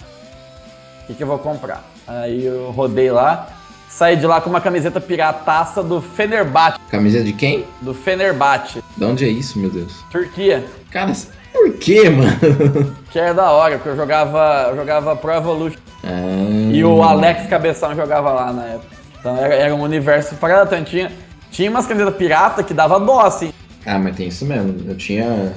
O 1.02 1.06
que, 1.08 1.14
que 1.14 1.22
eu 1.22 1.26
vou 1.26 1.38
comprar? 1.38 1.84
Aí 2.06 2.44
eu 2.44 2.70
rodei 2.70 3.10
lá, 3.10 3.48
saí 3.88 4.16
de 4.16 4.26
lá 4.26 4.40
com 4.40 4.50
uma 4.50 4.60
camiseta 4.60 5.00
pirataça 5.00 5.82
do 5.82 6.00
Fenerbahçe, 6.00 6.78
Camisa 6.90 7.22
de 7.22 7.32
quem? 7.32 7.64
do 7.80 7.92
Fenerbahçe, 7.94 8.82
De 8.96 9.04
onde 9.04 9.24
é 9.24 9.28
isso, 9.28 9.58
meu 9.58 9.70
Deus? 9.70 10.04
Turquia. 10.10 10.64
Cara, 10.90 11.12
por 11.52 11.72
quê, 11.78 12.08
mano? 12.10 12.96
Que 13.10 13.18
era 13.18 13.32
da 13.32 13.50
hora, 13.52 13.76
porque 13.76 13.88
eu 13.88 13.96
jogava, 13.96 14.66
eu 14.70 14.76
jogava 14.76 15.16
Pro 15.16 15.32
Evolution. 15.32 15.78
Ah, 16.04 16.70
E 16.70 16.84
o 16.84 17.02
Alex 17.02 17.46
Cabeção 17.46 17.94
jogava 17.96 18.30
lá 18.30 18.52
na 18.52 18.64
época. 18.66 18.96
Então 19.18 19.36
era, 19.36 19.54
era 19.54 19.74
um 19.74 19.80
universo 19.80 20.34
parado. 20.36 20.66
Então, 20.66 20.84
tinha, 20.84 21.10
tinha 21.50 21.70
umas 21.70 21.86
camisetas 21.86 22.16
pirata 22.16 22.62
que 22.62 22.74
dava 22.74 23.00
dó, 23.00 23.20
assim. 23.20 23.50
Ah, 23.86 23.98
mas 23.98 24.14
tem 24.14 24.28
isso 24.28 24.44
mesmo. 24.44 24.76
Eu 24.86 24.94
tinha. 24.94 25.54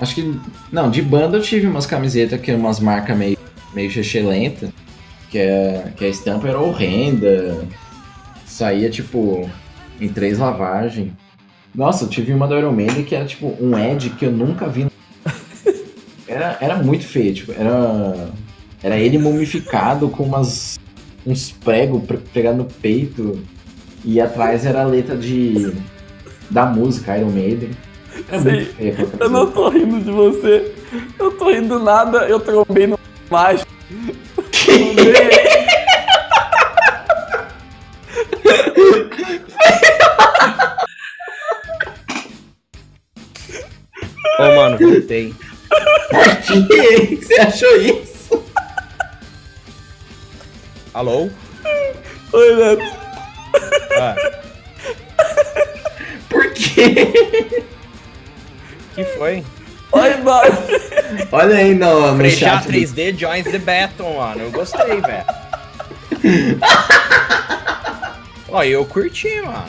Acho 0.00 0.14
que. 0.14 0.40
Não, 0.72 0.90
de 0.90 1.02
banda 1.02 1.36
eu 1.36 1.42
tive 1.42 1.66
umas 1.66 1.84
camisetas 1.84 2.40
que 2.40 2.50
eram 2.50 2.60
umas 2.60 2.80
marcas 2.80 3.16
meio, 3.16 3.36
meio 3.74 3.90
lenta 4.26 4.72
que, 5.30 5.38
é, 5.38 5.92
que 5.96 6.04
a 6.04 6.08
estampa 6.08 6.48
era 6.48 6.58
horrenda. 6.58 7.66
Saía, 8.46 8.88
tipo, 8.90 9.48
em 10.00 10.08
três 10.08 10.38
lavagens. 10.38 11.12
Nossa, 11.74 12.04
eu 12.04 12.08
tive 12.08 12.32
uma 12.32 12.48
do 12.48 12.56
Iron 12.56 12.72
Maiden 12.72 13.04
que 13.04 13.14
era, 13.14 13.24
tipo, 13.24 13.54
um 13.60 13.78
Ed 13.78 14.10
que 14.10 14.24
eu 14.24 14.32
nunca 14.32 14.66
vi. 14.66 14.86
Era, 16.28 16.58
era 16.60 16.76
muito 16.76 17.04
feio, 17.06 17.34
tipo, 17.34 17.52
era. 17.52 18.28
Era 18.82 18.96
ele 18.98 19.18
mumificado 19.18 20.08
com 20.08 20.22
umas. 20.22 20.78
uns 21.26 21.50
pregos 21.50 22.04
pre- 22.04 22.18
pregados 22.18 22.58
no 22.58 22.64
peito. 22.66 23.40
E 24.04 24.20
atrás 24.20 24.64
era 24.64 24.82
a 24.82 24.86
letra 24.86 25.16
de. 25.16 25.72
da 26.50 26.66
música 26.66 27.16
Iron 27.18 27.30
Maiden. 27.30 27.70
Era 28.28 28.42
Sim, 28.42 28.50
muito 28.50 28.74
feio 28.74 29.10
Eu 29.20 29.30
não 29.30 29.50
tô 29.50 29.68
rindo 29.68 30.00
de 30.00 30.10
você. 30.10 30.72
Eu 31.18 31.30
tô 31.32 31.50
rindo 31.50 31.78
nada, 31.78 32.28
eu 32.28 32.38
trombei 32.40 32.86
no. 32.86 32.98
Trombei. 33.28 33.58
Ô, 44.38 44.54
mano, 44.54 44.78
voltei. 44.78 45.34
Que? 46.46 47.16
Você 47.16 47.34
achou 47.40 47.76
isso? 47.76 48.42
Alô? 50.94 51.28
Oi, 52.32 52.54
Neto. 52.56 52.96
Ah, 54.00 54.14
Por 56.28 56.50
quê? 56.52 57.64
que 58.94 59.04
foi? 59.16 59.44
Oi, 59.92 60.12
embaixo. 60.14 60.52
Olha 61.32 61.56
aí 61.56 61.74
no, 61.74 62.12
no 62.14 62.30
chat. 62.30 62.64
do- 62.66 62.72
3D 62.72 63.16
joins 63.18 63.44
the 63.44 63.58
battle, 63.58 64.16
mano. 64.16 64.42
Eu 64.42 64.50
gostei, 64.50 65.00
velho. 65.00 65.24
Ó, 68.50 68.62
eu 68.62 68.84
curti, 68.86 69.40
mano. 69.42 69.64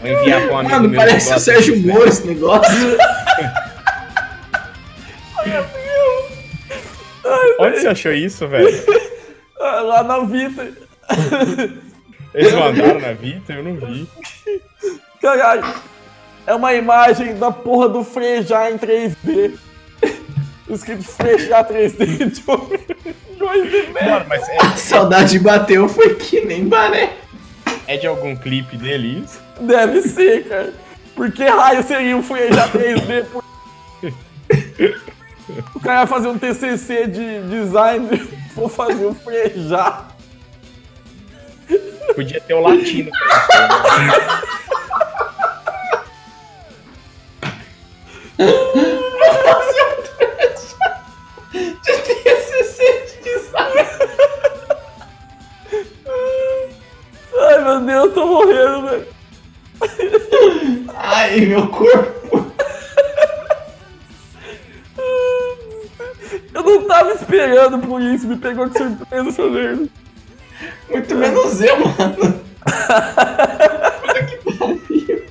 Vou 0.00 0.08
enviar 0.10 0.42
pra 0.46 0.54
um 0.54 0.58
amigo 0.58 0.74
Mano, 0.74 0.88
meu 0.88 1.00
parece 1.00 1.28
que 1.30 1.36
o 1.36 1.40
Sérgio 1.40 1.76
Moro 1.82 2.08
esse 2.08 2.26
negócio. 2.26 2.72
Onde 7.58 7.80
você 7.80 7.88
achou 7.88 8.12
isso, 8.12 8.46
velho? 8.48 8.68
Ah, 9.60 9.80
Lá 9.80 10.02
na 10.02 10.20
Vita. 10.20 10.68
Eles 12.34 12.52
mandaram 12.52 13.00
na 13.00 13.12
Vita, 13.12 13.52
eu 13.54 13.62
não 13.64 13.74
vi. 13.76 14.08
Caralho. 15.20 15.64
é 16.46 16.54
uma 16.54 16.74
imagem 16.74 17.36
da 17.38 17.50
porra 17.50 17.88
do 17.88 18.04
Frejá 18.04 18.70
em 18.70 18.78
3D. 18.78 19.58
Escrito 20.68 21.04
Frejá 21.04 21.64
3D 21.64 22.30
de. 22.30 22.44
Mano, 22.46 24.26
mas 24.28 24.48
é, 24.48 24.58
A 24.58 24.76
saudade 24.76 25.38
bateu, 25.38 25.88
foi 25.88 26.14
que 26.16 26.40
nem 26.44 26.68
baré. 26.68 27.12
é 27.86 27.96
de 27.96 28.06
algum 28.06 28.36
clipe 28.36 28.76
dele 28.76 29.22
isso? 29.24 29.40
Deve 29.60 30.02
ser, 30.02 30.44
cara. 30.48 30.74
Por 31.14 31.30
que 31.32 31.44
raio 31.44 31.82
seria 31.82 32.16
um 32.16 32.22
Frejá 32.22 32.68
3D? 32.68 33.24
Por- 33.26 33.44
O 35.74 35.80
cara 35.80 36.04
vai 36.04 36.06
fazer 36.06 36.28
um 36.28 36.38
TCC 36.38 37.06
de 37.06 37.42
design, 37.48 38.08
vou 38.54 38.68
fazer 38.68 39.06
um 39.06 39.14
Frejá. 39.14 40.04
Podia 42.14 42.40
ter 42.40 42.54
o 42.54 42.60
latino. 42.60 43.10
Ai, 57.38 57.62
meu 57.62 57.80
Deus, 57.80 58.14
tô 58.14 58.26
morrendo, 58.26 58.88
velho. 58.88 59.06
Ai, 60.94 61.40
meu 61.40 61.68
corpo. 61.68 62.45
Eu 66.54 66.62
não 66.62 66.86
tava 66.86 67.12
esperando 67.12 67.78
por 67.78 68.00
isso, 68.00 68.26
me 68.26 68.36
pegou 68.36 68.68
de 68.68 68.78
surpresa 68.78 69.28
essa 69.28 69.46
merda. 69.46 69.88
Muito 70.90 71.14
menos 71.14 71.60
eu, 71.60 71.76
mano. 71.78 71.96
Puta 74.02 74.24
que 74.24 74.36
pariu. 74.44 75.26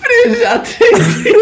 Frejar 0.00 0.62
3D. 0.62 1.32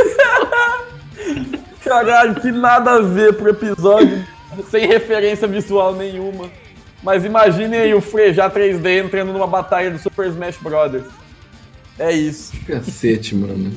Caralho, 1.83 2.35
que 2.35 2.51
nada 2.53 2.93
a 2.93 3.01
ver 3.01 3.35
pro 3.35 3.51
episódio, 3.51 4.25
sem 4.71 4.87
referência 4.87 5.49
visual 5.49 5.95
nenhuma. 5.95 6.51
Mas 7.03 7.25
imaginem 7.25 7.81
aí 7.81 7.95
o 7.95 8.01
Frejá 8.01 8.51
3D 8.51 9.05
entrando 9.05 9.33
numa 9.33 9.47
batalha 9.47 9.91
do 9.91 9.99
Super 9.99 10.27
Smash 10.29 10.59
Brothers. 10.59 11.07
É 11.99 12.13
isso. 12.13 12.53
Cacete, 12.67 13.35
mano. 13.35 13.73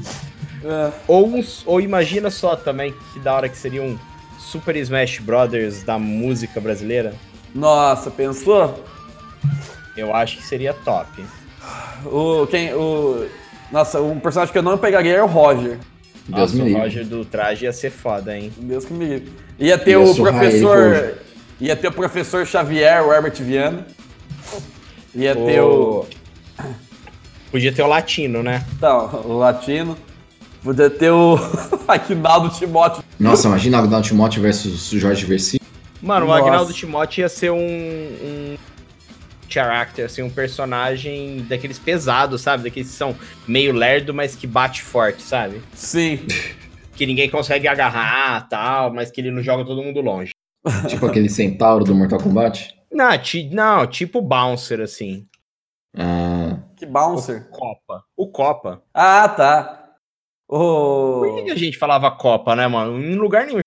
É. 0.63 0.91
Ou, 1.07 1.27
uns- 1.27 1.63
ou 1.65 1.81
imagina 1.81 2.29
só 2.29 2.55
também 2.55 2.93
que 3.13 3.19
da 3.19 3.33
hora 3.33 3.49
que 3.49 3.57
seria 3.57 3.81
um 3.81 3.97
Super 4.39 4.75
Smash 4.75 5.19
Brothers 5.19 5.83
da 5.83 5.97
música 5.97 6.59
brasileira. 6.59 7.13
Nossa, 7.53 8.09
pensou? 8.11 8.83
Eu 9.97 10.15
acho 10.15 10.37
que 10.37 10.43
seria 10.43 10.73
top. 10.73 11.23
O, 12.05 12.47
quem, 12.47 12.73
o, 12.73 13.27
nossa, 13.71 14.01
um 14.01 14.19
personagem 14.19 14.51
que 14.51 14.57
eu 14.57 14.63
não 14.63 14.77
pegaria 14.77 15.15
é 15.17 15.23
o 15.23 15.27
Roger. 15.27 15.77
Deus 16.27 16.53
Nossa, 16.53 16.55
me 16.55 16.61
o 16.61 16.65
livre. 16.65 16.81
Roger 16.81 17.05
do 17.05 17.25
traje 17.25 17.65
ia 17.65 17.73
ser 17.73 17.89
foda, 17.89 18.37
hein? 18.37 18.51
Deus 18.57 18.85
que 18.85 18.93
me 18.93 19.05
livre. 19.05 19.33
Ia 19.59 19.77
ter 19.77 19.91
Ia 19.91 19.99
o 19.99 20.15
professor. 20.15 20.77
Roger. 20.77 21.17
ia 21.59 21.75
ter 21.75 21.87
o 21.87 21.91
professor 21.91 22.45
Xavier, 22.45 23.03
o 23.05 23.11
Herbert 23.11 23.35
Viana. 23.35 23.85
Ia 25.13 25.35
ter 25.35 25.61
o. 25.61 26.05
Podia 27.51 27.71
ter 27.73 27.81
o 27.81 27.87
latino, 27.87 28.41
né? 28.41 28.63
Não, 28.81 29.07
o 29.25 29.37
latino. 29.37 29.97
Podia 30.63 30.89
ter 30.89 31.11
o 31.11 31.35
Aquinaldo 31.87 32.49
Timóteo. 32.49 33.03
Nossa, 33.19 33.47
imagina 33.47 33.79
Agnaldo 33.79 34.05
Timóteo 34.07 34.41
versus 34.41 34.89
Jorge 34.89 35.25
Versi. 35.25 35.59
Mano, 36.01 36.27
Nossa. 36.27 36.41
o 36.41 36.45
Agnaldo 36.45 36.73
Timóteo 36.73 37.21
ia 37.21 37.29
ser 37.29 37.51
um, 37.51 37.57
um 37.57 38.57
character, 39.49 40.05
assim, 40.05 40.21
um 40.21 40.29
personagem 40.29 41.45
daqueles 41.49 41.77
pesados, 41.79 42.41
sabe? 42.41 42.63
Daqueles 42.63 42.89
que 42.89 42.95
são 42.95 43.15
meio 43.47 43.73
lerdo, 43.73 44.13
mas 44.13 44.35
que 44.35 44.45
bate 44.47 44.81
forte, 44.81 45.21
sabe? 45.23 45.61
Sim. 45.73 46.19
Que 46.95 47.05
ninguém 47.05 47.29
consegue 47.29 47.67
agarrar, 47.67 48.47
tal, 48.47 48.93
mas 48.93 49.09
que 49.11 49.19
ele 49.21 49.31
não 49.31 49.41
joga 49.41 49.65
todo 49.65 49.81
mundo 49.81 49.99
longe. 50.01 50.31
Tipo 50.87 51.07
aquele 51.07 51.27
centauro 51.29 51.83
do 51.83 51.95
Mortal 51.95 52.19
Kombat. 52.19 52.75
Não, 52.91 53.17
ti- 53.17 53.49
não 53.51 53.87
tipo 53.87 54.21
bouncer, 54.21 54.79
assim. 54.79 55.25
Ah, 55.97 56.57
Que 56.75 56.85
bouncer. 56.85 57.47
Copa. 57.49 58.03
O 58.15 58.27
Copa. 58.27 58.81
Ah, 58.93 59.27
tá. 59.27 59.80
Por 60.59 61.43
que, 61.45 61.51
a 61.51 61.55
gente 61.55 61.77
falava 61.77 62.11
Copa, 62.11 62.55
né, 62.55 62.67
mano? 62.67 63.01
Em 63.01 63.15
lugar 63.15 63.45
nenhum. 63.45 63.59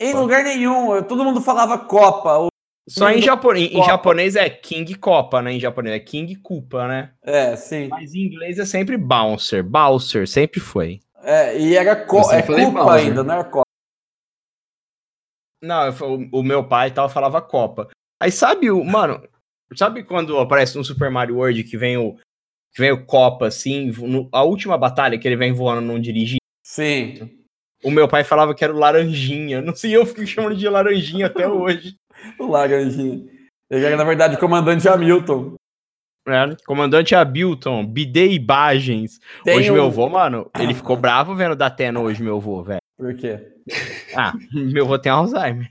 Em 0.00 0.14
lugar 0.14 0.44
nenhum, 0.44 1.02
todo 1.02 1.24
mundo 1.24 1.40
falava 1.40 1.76
Copa. 1.78 2.38
o- 2.38 2.48
Só 2.88 3.10
em 3.10 3.20
japonês. 3.20 3.70
Em 3.70 3.74
Copa. 3.74 3.86
japonês 3.86 4.36
é 4.36 4.48
King 4.48 4.94
Copa, 4.94 5.42
né? 5.42 5.52
Em 5.52 5.60
japonês 5.60 5.96
é 5.96 5.98
King 6.00 6.36
Kupa, 6.36 6.86
né? 6.86 7.12
É, 7.22 7.56
sim. 7.56 7.88
Mas 7.88 8.14
em 8.14 8.20
inglês 8.20 8.58
é 8.58 8.64
sempre 8.64 8.96
bouncer. 8.96 9.62
Bouncer, 9.64 10.28
sempre 10.28 10.60
foi. 10.60 11.00
É, 11.22 11.58
e 11.58 11.76
era 11.76 11.96
co... 11.96 12.18
Eu 12.18 12.24
sempre 12.24 12.62
é 12.62 12.70
Bowser. 12.70 12.92
ainda, 12.92 13.24
não 13.24 13.34
era 13.34 13.44
Copa. 13.44 13.64
Não, 15.62 15.86
eu 15.86 16.28
o 16.32 16.42
meu 16.42 16.66
pai 16.66 16.88
e 16.88 16.92
tal 16.92 17.08
falava 17.08 17.42
Copa. 17.42 17.88
Aí 18.22 18.30
sabe 18.30 18.70
o. 18.70 18.84
Mano, 18.84 19.20
sabe 19.74 20.04
quando 20.04 20.38
aparece 20.38 20.76
no 20.78 20.84
Super 20.84 21.10
Mario 21.10 21.36
World 21.36 21.64
que 21.64 21.76
vem 21.76 21.96
o. 21.96 22.16
Que 22.74 22.80
vem 22.82 22.92
o 22.92 23.04
Copa, 23.06 23.46
assim, 23.46 23.90
no- 23.90 24.28
a 24.32 24.42
última 24.42 24.76
batalha 24.78 25.18
que 25.18 25.26
ele 25.26 25.36
vem 25.36 25.52
voando 25.52 25.80
não 25.80 25.98
dirigir? 26.00 26.38
Sim. 26.64 27.30
O 27.82 27.90
meu 27.90 28.08
pai 28.08 28.24
falava 28.24 28.54
que 28.54 28.64
era 28.64 28.72
o 28.74 28.78
Laranjinha. 28.78 29.60
Não 29.62 29.74
sei, 29.74 29.94
eu 29.96 30.04
fico 30.04 30.26
chamando 30.26 30.56
de 30.56 30.68
Laranjinha 30.68 31.26
até 31.26 31.46
hoje. 31.48 31.94
O 32.38 32.46
Laranjinha. 32.46 33.24
Ele 33.70 33.84
era, 33.84 33.96
na 33.96 34.04
verdade, 34.04 34.34
o 34.36 34.38
comandante 34.38 34.88
Hamilton. 34.88 35.54
né? 36.26 36.56
Comandante 36.66 37.14
Abilton, 37.14 37.86
Bidê 37.86 38.28
Ibagens. 38.32 39.18
Tem 39.44 39.56
hoje 39.56 39.70
um- 39.70 39.74
meu 39.74 39.84
avô, 39.86 40.08
mano, 40.08 40.50
ele 40.58 40.74
ficou 40.74 40.96
bravo 40.96 41.34
vendo 41.34 41.54
da 41.56 41.66
Atena 41.66 42.00
hoje, 42.00 42.22
meu 42.22 42.36
avô, 42.36 42.62
velho. 42.62 42.80
Por 42.98 43.14
quê? 43.14 43.38
Ah, 44.16 44.32
meu 44.52 44.84
avô 44.84 44.98
tem 44.98 45.12
Alzheimer. 45.12 45.70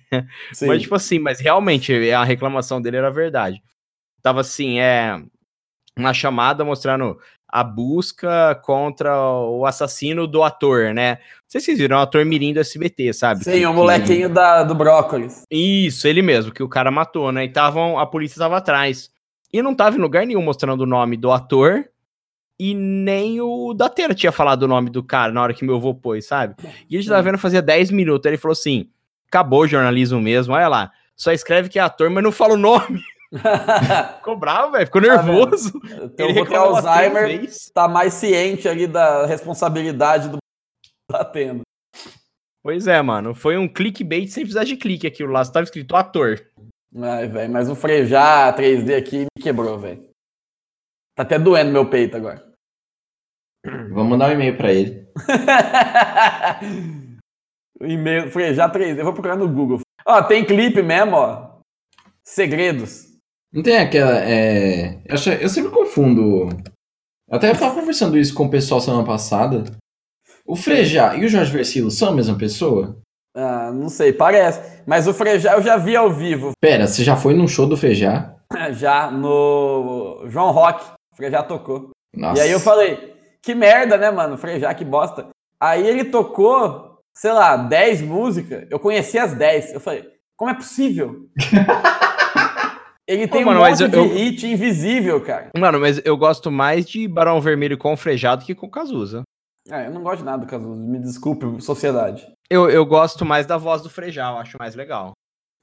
Sim. 0.53 0.67
Mas, 0.67 0.81
tipo 0.83 0.95
assim, 0.95 1.19
mas 1.19 1.39
realmente 1.39 1.93
a 2.11 2.23
reclamação 2.23 2.81
dele 2.81 2.97
era 2.97 3.11
verdade. 3.11 3.61
Tava 4.21 4.41
assim, 4.41 4.79
é. 4.79 5.21
Uma 5.97 6.13
chamada 6.13 6.63
mostrando 6.63 7.17
a 7.49 7.63
busca 7.63 8.55
contra 8.63 9.15
o 9.21 9.65
assassino 9.65 10.27
do 10.27 10.43
ator, 10.43 10.93
né? 10.93 11.11
Não 11.15 11.19
sei 11.47 11.61
se 11.61 11.65
vocês 11.67 11.77
viram, 11.79 11.95
é 11.95 11.99
um 11.99 12.03
ator 12.03 12.25
mirim 12.25 12.53
do 12.53 12.59
SBT, 12.59 13.13
sabe? 13.13 13.43
Sim, 13.43 13.51
Que- 13.51 13.65
o 13.65 13.69
que- 13.69 13.75
molequinho 13.75 14.29
da, 14.29 14.63
do 14.63 14.75
brócolis. 14.75 15.43
Isso, 15.49 16.07
ele 16.07 16.21
mesmo, 16.21 16.51
que 16.51 16.61
o 16.61 16.67
cara 16.69 16.91
matou, 16.91 17.31
né? 17.31 17.45
E 17.45 17.49
tavam, 17.49 17.97
a 17.97 18.05
polícia 18.05 18.37
tava 18.37 18.57
atrás. 18.57 19.09
E 19.51 19.61
não 19.61 19.73
tava 19.73 19.95
em 19.95 19.99
lugar 20.01 20.25
nenhum 20.25 20.41
mostrando 20.41 20.81
o 20.81 20.85
nome 20.85 21.15
do 21.15 21.31
ator. 21.31 21.85
E 22.59 22.73
nem 22.73 23.39
o 23.39 23.73
Datena 23.73 24.13
tinha 24.13 24.31
falado 24.31 24.63
o 24.63 24.67
nome 24.67 24.89
do 24.89 25.01
cara 25.03 25.31
na 25.31 25.41
hora 25.41 25.53
que 25.53 25.63
meu 25.63 25.75
avô 25.75 25.93
pôs, 25.93 26.25
sabe? 26.25 26.55
E 26.89 26.97
a 26.97 26.99
gente 26.99 27.07
tava 27.09 27.21
vendo 27.21 27.37
fazia 27.37 27.61
10 27.61 27.91
minutos. 27.91 28.25
Aí 28.25 28.31
ele 28.31 28.37
falou 28.41 28.53
assim: 28.53 28.89
acabou 29.27 29.61
o 29.61 29.67
jornalismo 29.67 30.19
mesmo, 30.19 30.53
olha 30.53 30.67
lá. 30.67 30.91
Só 31.15 31.31
escreve 31.31 31.69
que 31.69 31.79
é 31.79 31.81
ator, 31.81 32.09
mas 32.09 32.23
não 32.23 32.31
fala 32.31 32.55
o 32.55 32.57
nome. 32.57 33.01
Ficou 34.17 34.37
bravo, 34.37 34.71
velho. 34.71 34.85
Ficou 34.85 35.01
nervoso. 35.01 35.79
Ele 35.83 36.09
tem 36.09 36.33
reclamou 36.33 36.71
umas 36.71 36.83
três 36.83 37.15
Alzheimer, 37.15 37.49
tá 37.73 37.87
mais 37.87 38.13
ciente 38.13 38.67
ali 38.67 38.87
da 38.87 39.25
responsabilidade 39.25 40.29
do 40.29 40.37
tá 41.11 41.25
tendo. 41.25 41.61
Pois 42.63 42.87
é, 42.87 43.01
mano. 43.01 43.33
Foi 43.33 43.57
um 43.57 43.67
clickbait 43.67 44.27
sem 44.27 44.43
precisar 44.43 44.63
de 44.63 44.75
clique 44.75 45.07
aquilo 45.07 45.31
lá. 45.31 45.43
Só 45.43 45.51
tava 45.51 45.63
escrito 45.63 45.95
ator. 45.95 46.39
Ai, 46.95 47.27
velho, 47.27 47.51
mas 47.51 47.69
o 47.69 47.75
Frejá 47.75 48.53
3D 48.53 48.97
aqui 48.97 49.19
me 49.19 49.43
quebrou, 49.43 49.77
velho. 49.77 50.07
Tá 51.15 51.23
até 51.23 51.37
doendo 51.37 51.71
meu 51.71 51.89
peito 51.89 52.15
agora. 52.15 52.43
vamos 53.65 54.09
mandar 54.09 54.29
um 54.29 54.33
e-mail 54.33 54.57
pra 54.57 54.71
ele. 54.71 55.07
o 57.79 57.85
e-mail, 57.85 58.31
Frejá 58.31 58.69
3D, 58.69 58.99
eu 58.99 59.05
vou 59.05 59.13
procurar 59.13 59.35
no 59.35 59.47
Google. 59.47 59.79
Ó, 60.05 60.21
tem 60.23 60.45
clipe 60.45 60.81
mesmo, 60.81 61.15
ó. 61.15 61.59
Segredos. 62.23 63.06
Não 63.53 63.63
tem 63.63 63.77
aquela. 63.77 64.17
É... 64.19 64.95
Eu, 65.05 65.13
acho- 65.15 65.29
eu 65.29 65.49
sempre 65.49 65.71
confundo. 65.71 66.49
Eu 67.29 67.37
até 67.37 67.53
tava 67.53 67.75
conversando 67.79 68.17
isso 68.17 68.33
com 68.33 68.45
o 68.45 68.49
pessoal 68.49 68.79
semana 68.81 69.03
passada. 69.05 69.63
O 70.45 70.55
Frejá 70.55 71.15
e 71.15 71.25
o 71.25 71.29
Jorge 71.29 71.51
Versilo 71.51 71.91
são 71.91 72.09
a 72.09 72.13
mesma 72.13 72.37
pessoa? 72.37 72.97
Ah, 73.35 73.71
não 73.71 73.89
sei, 73.89 74.13
parece. 74.13 74.81
Mas 74.85 75.07
o 75.07 75.13
Frejá 75.13 75.53
eu 75.55 75.61
já 75.61 75.77
vi 75.77 75.95
ao 75.95 76.11
vivo. 76.11 76.51
Pera, 76.61 76.87
você 76.87 77.03
já 77.03 77.15
foi 77.15 77.33
num 77.33 77.47
show 77.47 77.67
do 77.67 77.77
Frejá? 77.77 78.33
Já 78.71 79.11
no 79.11 80.23
João 80.29 80.51
Rock. 80.51 80.85
O 81.11 81.15
Frejá 81.17 81.43
tocou. 81.43 81.89
Nossa. 82.15 82.39
E 82.39 82.45
aí 82.45 82.51
eu 82.51 82.61
falei, 82.61 83.13
que 83.43 83.53
merda, 83.53 83.97
né, 83.97 84.09
mano? 84.09 84.37
Frejá, 84.37 84.73
que 84.73 84.85
bosta. 84.85 85.27
Aí 85.61 85.85
ele 85.85 86.05
tocou, 86.05 86.97
sei 87.13 87.33
lá, 87.33 87.57
10 87.57 88.01
músicas. 88.03 88.65
Eu 88.71 88.79
conheci 88.79 89.17
as 89.19 89.33
10. 89.33 89.73
Eu 89.73 89.79
falei, 89.81 90.05
como 90.37 90.49
é 90.49 90.53
possível? 90.53 91.27
ele 93.07 93.27
tem 93.27 93.45
mano, 93.45 93.59
um 93.59 93.63
mas 93.63 93.79
eu- 93.79 93.87
de 93.87 93.95
eu- 93.95 94.07
hit 94.13 94.45
invisível, 94.45 95.21
cara. 95.21 95.49
Mano, 95.57 95.79
mas 95.79 96.01
eu 96.03 96.17
gosto 96.17 96.51
mais 96.51 96.85
de 96.85 97.07
Barão 97.07 97.39
Vermelho 97.41 97.77
com 97.77 97.95
Frejado 97.95 98.43
que 98.45 98.53
com 98.55 98.69
Cazuza. 98.69 99.23
Ah, 99.69 99.83
eu 99.83 99.91
não 99.91 100.01
gosto 100.03 100.19
de 100.19 100.25
nada 100.25 100.39
do 100.45 100.49
Cazuza. 100.49 100.81
Me 100.81 100.99
desculpe, 100.99 101.45
sociedade. 101.61 102.25
Eu, 102.49 102.69
eu 102.69 102.85
gosto 102.85 103.25
mais 103.25 103.45
da 103.45 103.57
voz 103.57 103.81
do 103.81 103.89
Frejá, 103.89 104.29
eu 104.31 104.37
acho 104.37 104.57
mais 104.59 104.75
legal. 104.75 105.11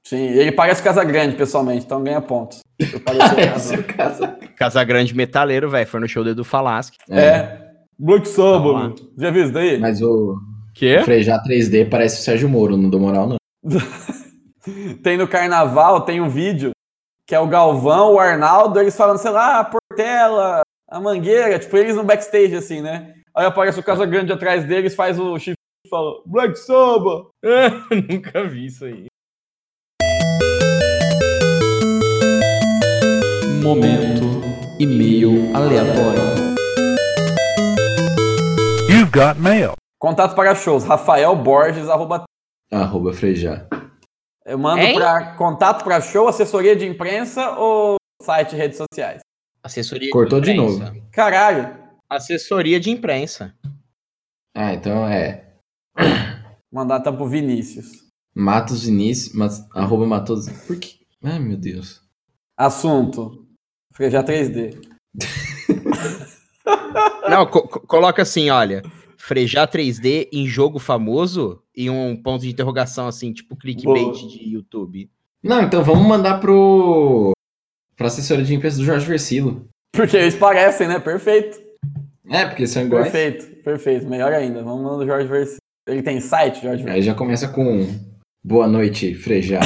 Sim, 0.07 0.23
ele 0.27 0.51
parece 0.51 0.83
Casa 0.83 1.03
Grande, 1.03 1.35
pessoalmente, 1.35 1.85
então 1.85 2.03
ganha 2.03 2.21
pontos. 2.21 2.59
Eu 2.79 2.99
pareço 2.99 3.33
Esse 3.33 3.39
é 3.39 3.47
Casa- 3.47 3.75
o 3.79 3.83
caso. 3.83 4.35
Casagrande 4.55 5.15
metaleiro, 5.15 5.67
velho, 5.69 5.87
foi 5.87 5.99
no 5.99 6.07
show 6.07 6.23
do 6.23 6.29
Edu 6.29 6.43
Falaschi. 6.43 6.91
É. 7.09 7.57
Black 7.97 8.27
Samba. 8.27 8.93
Já 9.17 9.31
viu 9.31 9.43
isso 9.45 9.53
daí? 9.53 9.79
Mas 9.79 10.01
o 10.03 10.37
Quê? 10.75 10.99
Frejar 11.03 11.41
3D 11.43 11.89
parece 11.89 12.19
o 12.19 12.23
Sérgio 12.23 12.47
Moro, 12.49 12.77
não 12.77 12.89
dou 12.89 12.99
moral, 12.99 13.27
não. 13.29 13.37
Tem 15.03 15.17
no 15.17 15.27
carnaval, 15.27 16.01
tem 16.01 16.19
um 16.21 16.29
vídeo 16.29 16.71
que 17.27 17.33
é 17.33 17.39
o 17.39 17.47
Galvão, 17.47 18.13
o 18.13 18.19
Arnaldo, 18.19 18.79
eles 18.79 18.95
falando, 18.95 19.17
sei 19.17 19.31
lá, 19.31 19.59
a 19.59 19.63
Portela, 19.63 20.61
a 20.87 20.99
Mangueira, 20.99 21.57
tipo, 21.57 21.75
eles 21.75 21.95
no 21.95 22.03
backstage, 22.03 22.55
assim, 22.55 22.81
né? 22.81 23.15
Aí 23.35 23.45
aparece 23.45 23.79
o 23.79 23.83
Casa 23.83 24.05
Grande 24.05 24.31
atrás 24.31 24.63
deles, 24.63 24.93
faz 24.93 25.19
o 25.19 25.37
chifre 25.39 25.55
e 25.85 25.89
fala, 25.89 26.21
Black 26.25 26.57
Samba! 26.57 27.27
Nunca 28.09 28.43
vi 28.43 28.67
isso 28.67 28.85
aí. 28.85 29.07
Momento 33.63 34.23
e-mail 34.79 35.55
aleatório. 35.55 36.21
You've 38.87 39.11
got 39.11 39.39
mail. 39.39 39.73
Contato 39.99 40.35
para 40.35 40.53
shows, 40.53 40.83
Rafael 40.83 41.35
Borges, 41.35 41.89
arroba... 41.89 42.25
Arroba 42.71 43.11
Frejar. 43.13 43.67
Eu 44.45 44.57
mando 44.59 44.81
Hein? 44.81 44.93
para 44.95 45.35
contato 45.35 45.83
para 45.83 45.99
show, 46.01 46.27
assessoria 46.27 46.75
de 46.75 46.85
imprensa 46.85 47.51
ou 47.57 47.95
site 48.21 48.53
e 48.53 48.55
redes 48.57 48.77
sociais? 48.77 49.21
Assessoria 49.63 50.09
Cortou 50.11 50.39
de 50.39 50.51
imprensa. 50.51 50.91
novo. 50.93 51.07
Caralho, 51.11 51.83
Assessoria 52.07 52.79
de 52.79 52.91
imprensa. 52.91 53.55
Ah, 54.55 54.73
então 54.73 55.07
é. 55.07 55.55
mandar 56.71 56.99
tá 56.99 57.11
pro 57.11 57.27
Vinícius. 57.27 58.05
Matos 58.35 58.83
Vinícius. 58.85 59.33
Mas, 59.35 59.67
arroba 59.71 60.05
Matos. 60.05 60.47
Por 60.67 60.79
que? 60.79 60.99
Ai, 61.23 61.39
meu 61.39 61.57
Deus. 61.57 62.01
Assunto, 62.55 63.43
Frejar 63.93 64.23
3D. 64.23 64.79
Não, 67.29 67.45
co- 67.47 67.67
co- 67.67 67.79
coloca 67.81 68.21
assim, 68.21 68.49
olha. 68.51 68.83
Frejar 69.17 69.67
3D 69.67 70.29
em 70.31 70.45
jogo 70.45 70.77
famoso 70.77 71.61
e 71.75 71.89
um 71.89 72.15
ponto 72.15 72.41
de 72.41 72.49
interrogação 72.49 73.07
assim, 73.07 73.33
tipo 73.33 73.55
clickbait 73.55 74.03
Boa. 74.03 74.13
de 74.13 74.49
YouTube. 74.49 75.09
Não, 75.43 75.61
então 75.61 75.83
vamos 75.83 76.07
mandar 76.07 76.39
pro. 76.39 77.33
Pra 77.95 78.07
assessoria 78.07 78.43
de 78.43 78.53
imprensa 78.53 78.77
do 78.77 78.85
Jorge 78.85 79.05
Versilo. 79.05 79.67
Porque 79.95 80.17
eles 80.17 80.35
parecem, 80.35 80.87
né? 80.87 80.99
Perfeito. 80.99 81.63
É, 82.27 82.45
porque 82.45 82.65
são 82.67 82.83
iguais. 82.83 83.11
Perfeito, 83.11 83.63
perfeito. 83.63 84.07
Melhor 84.07 84.33
ainda. 84.33 84.63
Vamos 84.63 84.83
mandar 84.83 85.03
o 85.03 85.05
Jorge 85.05 85.27
Versi. 85.27 85.57
Ele 85.87 86.01
tem 86.01 86.19
site, 86.19 86.63
Jorge 86.63 86.83
Versi. 86.83 86.97
Aí 86.97 87.03
já 87.03 87.13
começa 87.13 87.47
com. 87.47 87.87
Boa 88.43 88.67
noite, 88.67 89.13
Frejar. 89.15 89.63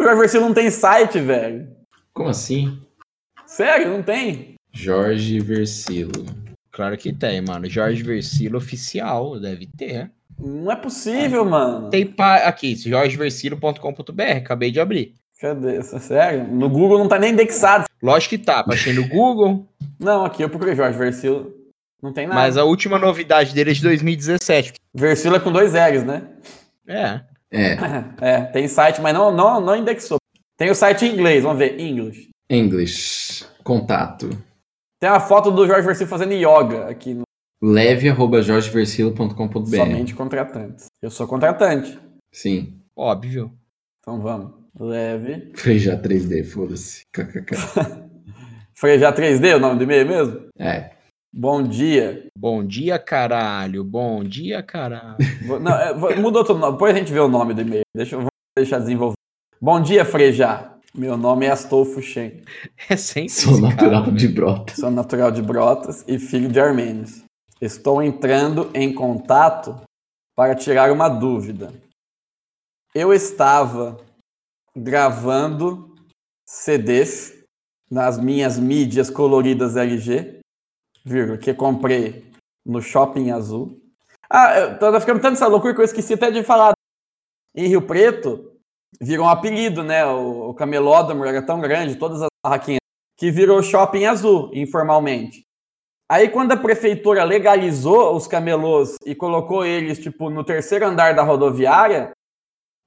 o 0.00 0.04
Jorge 0.04 0.20
Versi 0.20 0.38
não 0.38 0.54
tem 0.54 0.70
site, 0.70 1.18
velho. 1.20 1.68
Como 2.14 2.28
assim? 2.28 2.80
Sério, 3.46 3.90
não 3.90 4.02
tem. 4.02 4.47
Jorge 4.72 5.40
Versilo. 5.40 6.24
Claro 6.70 6.96
que 6.96 7.12
tem, 7.12 7.40
mano. 7.40 7.68
Jorge 7.68 8.02
Versilo 8.02 8.58
oficial, 8.58 9.38
deve 9.40 9.66
ter. 9.66 10.10
Não 10.38 10.70
é 10.70 10.76
possível, 10.76 11.44
mano. 11.44 11.90
Tem 11.90 12.06
pa... 12.06 12.36
aqui, 12.36 12.76
jorgeversilo.com.br, 12.76 14.22
acabei 14.36 14.70
de 14.70 14.78
abrir. 14.78 15.14
Cadê? 15.40 15.82
Sério? 15.82 16.46
No 16.48 16.68
Google 16.68 16.98
não 16.98 17.08
tá 17.08 17.18
nem 17.18 17.32
indexado. 17.32 17.86
Lógico 18.02 18.30
que 18.30 18.38
tá, 18.38 18.62
baixei 18.62 18.92
no 18.92 19.06
Google, 19.08 19.66
Não, 19.98 20.24
aqui 20.24 20.42
eu 20.42 20.48
procurei 20.48 20.74
Jorge 20.76 20.96
Versilo. 20.98 21.52
Não 22.00 22.12
tem 22.12 22.26
nada. 22.28 22.40
mas 22.40 22.56
a 22.56 22.62
última 22.62 22.98
novidade 22.98 23.52
dele 23.52 23.70
é 23.70 23.74
de 23.74 23.82
2017. 23.82 24.74
Versilo 24.94 25.36
é 25.36 25.40
com 25.40 25.50
dois 25.50 25.72
L's, 25.72 26.04
né? 26.04 26.22
É. 26.86 27.20
É, 27.50 27.76
É, 28.20 28.40
tem 28.42 28.68
site, 28.68 29.00
mas 29.00 29.12
não, 29.14 29.34
não, 29.34 29.60
não 29.60 29.74
indexou. 29.76 30.18
Tem 30.56 30.70
o 30.70 30.74
site 30.74 31.06
em 31.06 31.12
inglês, 31.14 31.42
vamos 31.42 31.58
ver. 31.58 31.78
English. 31.80 32.28
English. 32.48 33.44
Contato. 33.64 34.30
Tem 35.00 35.08
uma 35.08 35.20
foto 35.20 35.50
do 35.50 35.66
Jorge 35.66 35.86
Versilo 35.86 36.08
fazendo 36.08 36.32
yoga 36.32 36.88
aqui 36.88 37.14
no 37.14 37.22
Leve 37.62 38.08
arroba 38.08 38.40
jorgeversilo.com.br. 38.40 39.76
Somente 39.76 40.14
contratantes. 40.14 40.86
Eu 41.02 41.10
sou 41.10 41.26
contratante. 41.26 41.98
Sim. 42.32 42.80
Óbvio. 42.96 43.52
Então 44.00 44.20
vamos. 44.20 44.52
Leve. 44.78 45.52
Frejar 45.56 46.00
3D, 46.00 46.44
foda-se. 46.44 47.02
KKK. 47.12 47.56
Frejar 48.74 49.12
3D, 49.12 49.46
é 49.46 49.56
o 49.56 49.60
nome 49.60 49.76
do 49.78 49.84
e-mail 49.84 50.06
mesmo? 50.06 50.48
É. 50.56 50.90
Bom 51.32 51.62
dia. 51.62 52.28
Bom 52.36 52.64
dia, 52.64 52.96
caralho. 52.98 53.82
Bom 53.82 54.22
dia, 54.22 54.62
caralho. 54.62 55.16
Não, 55.60 55.72
é, 55.76 56.16
muda 56.16 56.38
outro 56.38 56.56
nome. 56.56 56.72
Depois 56.72 56.94
a 56.94 56.98
gente 56.98 57.12
vê 57.12 57.20
o 57.20 57.28
nome 57.28 57.54
do 57.54 57.60
e-mail. 57.60 57.82
Deixa 57.94 58.14
eu 58.14 58.20
vou 58.20 58.30
deixar 58.56 58.78
desenvolver. 58.78 59.16
Bom 59.60 59.80
dia, 59.80 60.04
Frejar. 60.04 60.77
Meu 60.94 61.16
nome 61.16 61.46
é 61.46 61.50
Astolfo 61.50 62.00
Shen. 62.00 62.42
É 62.88 62.96
sempre 62.96 63.28
Sou 63.30 63.60
natural 63.60 64.04
cara. 64.04 64.16
de 64.16 64.28
brota. 64.28 64.74
Sou 64.74 64.90
natural 64.90 65.30
de 65.30 65.42
Brotas 65.42 66.04
e 66.08 66.18
filho 66.18 66.48
de 66.48 66.58
armênios. 66.58 67.22
Estou 67.60 68.02
entrando 68.02 68.70
em 68.72 68.94
contato 68.94 69.80
para 70.34 70.54
tirar 70.54 70.90
uma 70.90 71.08
dúvida. 71.08 71.72
Eu 72.94 73.12
estava 73.12 73.96
gravando 74.74 75.94
CDs 76.48 77.44
nas 77.90 78.18
minhas 78.18 78.58
mídias 78.58 79.10
coloridas 79.10 79.76
LG, 79.76 80.40
vírgula, 81.04 81.36
que 81.36 81.52
comprei 81.52 82.30
no 82.64 82.80
Shopping 82.80 83.30
Azul. 83.30 83.80
Ah, 84.30 84.58
eu 84.58 84.78
tô 84.78 85.00
ficando 85.00 85.20
tanto 85.20 85.34
essa 85.34 85.46
loucura 85.46 85.74
que 85.74 85.80
eu 85.80 85.84
esqueci 85.84 86.14
até 86.14 86.30
de 86.30 86.42
falar. 86.42 86.72
Em 87.54 87.66
Rio 87.66 87.82
Preto, 87.82 88.57
virou 89.00 89.26
um 89.26 89.28
apelido, 89.28 89.82
né? 89.82 90.04
O, 90.06 90.50
o 90.50 90.54
camelódromo 90.54 91.24
era 91.24 91.42
tão 91.42 91.60
grande, 91.60 91.96
todas 91.96 92.22
as 92.22 92.28
barraquinhas, 92.44 92.80
que 93.16 93.30
virou 93.30 93.62
Shopping 93.62 94.06
Azul, 94.06 94.50
informalmente. 94.54 95.42
Aí, 96.10 96.30
quando 96.30 96.52
a 96.52 96.56
prefeitura 96.56 97.22
legalizou 97.22 98.16
os 98.16 98.26
camelôs 98.26 98.96
e 99.04 99.14
colocou 99.14 99.64
eles, 99.64 99.98
tipo, 99.98 100.30
no 100.30 100.42
terceiro 100.42 100.86
andar 100.86 101.14
da 101.14 101.22
rodoviária, 101.22 102.12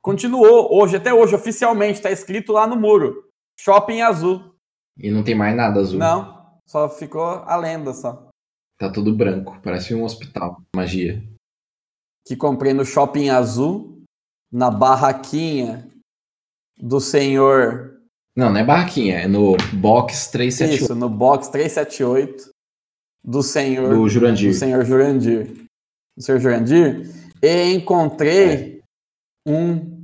continuou. 0.02 0.76
Hoje, 0.76 0.96
até 0.96 1.14
hoje, 1.14 1.36
oficialmente, 1.36 2.00
está 2.00 2.10
escrito 2.10 2.52
lá 2.52 2.66
no 2.66 2.76
muro. 2.76 3.28
Shopping 3.60 4.02
Azul. 4.02 4.56
E 4.98 5.12
não 5.12 5.24
tem 5.24 5.36
mais 5.36 5.56
nada 5.56 5.80
azul. 5.80 6.00
Não, 6.00 6.60
só 6.68 6.90
ficou 6.90 7.24
a 7.24 7.56
lenda, 7.56 7.94
só. 7.94 8.28
Tá 8.80 8.92
tudo 8.92 9.16
branco. 9.16 9.60
Parece 9.64 9.94
um 9.94 10.04
hospital. 10.04 10.60
Magia. 10.76 11.24
Que 12.26 12.36
comprei 12.36 12.74
no 12.74 12.84
Shopping 12.84 13.30
Azul, 13.30 14.04
na 14.52 14.72
barraquinha 14.72 15.91
do 16.82 17.00
senhor... 17.00 18.00
Não, 18.36 18.50
não 18.50 18.60
é 18.60 18.64
barraquinha. 18.64 19.20
É 19.20 19.28
no 19.28 19.56
box 19.74 20.32
378 20.32 20.84
Isso, 20.84 20.96
no 20.96 21.10
box 21.10 21.50
378 21.50 22.50
do 23.24 23.44
senhor... 23.44 23.94
do 23.94 24.10
Jurandir. 24.10 24.52
do 24.52 24.58
senhor 24.58 24.86
Jurandir. 24.86 25.48
Do 26.18 26.24
senhor 26.24 26.40
Jurandir. 26.40 27.10
E 27.42 27.74
encontrei 27.74 28.82
um. 29.48 30.00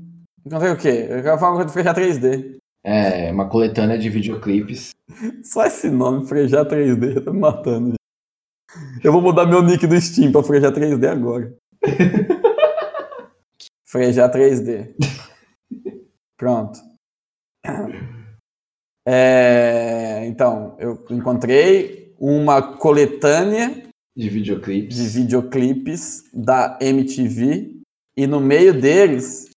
Encontrei 0.46 0.72
o 0.72 0.78
quê? 0.78 1.08
Eu 1.10 1.24
quero 1.24 1.38
falar 1.38 1.52
uma 1.52 1.58
coisa 1.58 1.66
do 1.66 1.74
Frejar 1.74 1.96
3D. 1.96 2.58
É 2.84 3.32
uma 3.32 3.50
coletânea 3.50 3.98
de 3.98 4.10
videoclipes. 4.10 4.92
Só 5.44 5.66
esse 5.66 5.90
nome, 5.90 6.28
Frejar 6.28 6.66
3D, 6.66 7.24
tá 7.24 7.32
me 7.32 7.40
matando. 7.40 7.94
Eu 9.04 9.12
vou 9.12 9.22
mudar 9.22 9.46
meu 9.46 9.62
nick 9.62 9.86
do 9.86 10.00
Steam 10.00 10.32
pra 10.32 10.44
Frejar 10.44 10.72
3D 10.72 11.08
agora. 11.08 11.54
Frejar 13.86 14.32
3D. 14.32 14.94
Pronto. 16.38 16.80
É, 19.08 20.26
então, 20.28 20.76
eu 20.80 21.06
encontrei 21.10 22.14
uma 22.20 22.78
coletânea 22.78 23.90
De 24.16 24.30
videoclipes. 24.30 24.98
de 24.98 25.08
videoclipes 25.08 26.30
da 26.34 26.78
MTV 26.82 27.82
e 28.18 28.28
no 28.28 28.40
meio 28.40 28.80
deles 28.80 29.50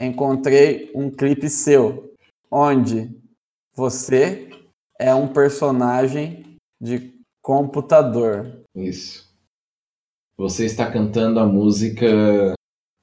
encontrei 0.00 0.90
um 0.94 1.10
clipe 1.10 1.48
seu, 1.48 2.12
onde 2.50 3.10
você 3.74 4.50
é 4.98 5.14
um 5.14 5.32
personagem 5.32 6.56
de 6.80 7.12
computador. 7.40 8.64
Isso. 8.74 9.30
Você 10.36 10.64
está 10.66 10.90
cantando 10.90 11.38
a 11.38 11.46
música 11.46 12.54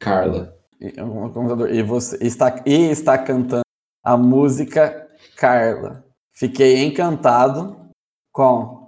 Carla. 0.02 0.59
E, 0.80 1.02
um 1.02 1.30
computador, 1.32 1.74
e 1.74 1.84
você 1.84 2.18
está, 2.22 2.64
e 2.66 2.90
está 2.90 3.18
cantando 3.18 3.64
a 4.04 4.16
música 4.16 5.08
Carla. 5.36 6.06
Fiquei 6.32 6.84
encantado 6.84 7.90
com 8.32 8.88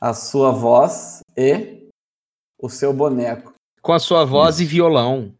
a 0.00 0.14
sua 0.14 0.50
voz 0.52 1.20
e 1.36 1.88
o 2.58 2.68
seu 2.68 2.92
boneco. 2.92 3.52
Com 3.82 3.92
a 3.92 3.98
sua 3.98 4.24
voz 4.24 4.58
e 4.60 4.64
violão. 4.64 5.34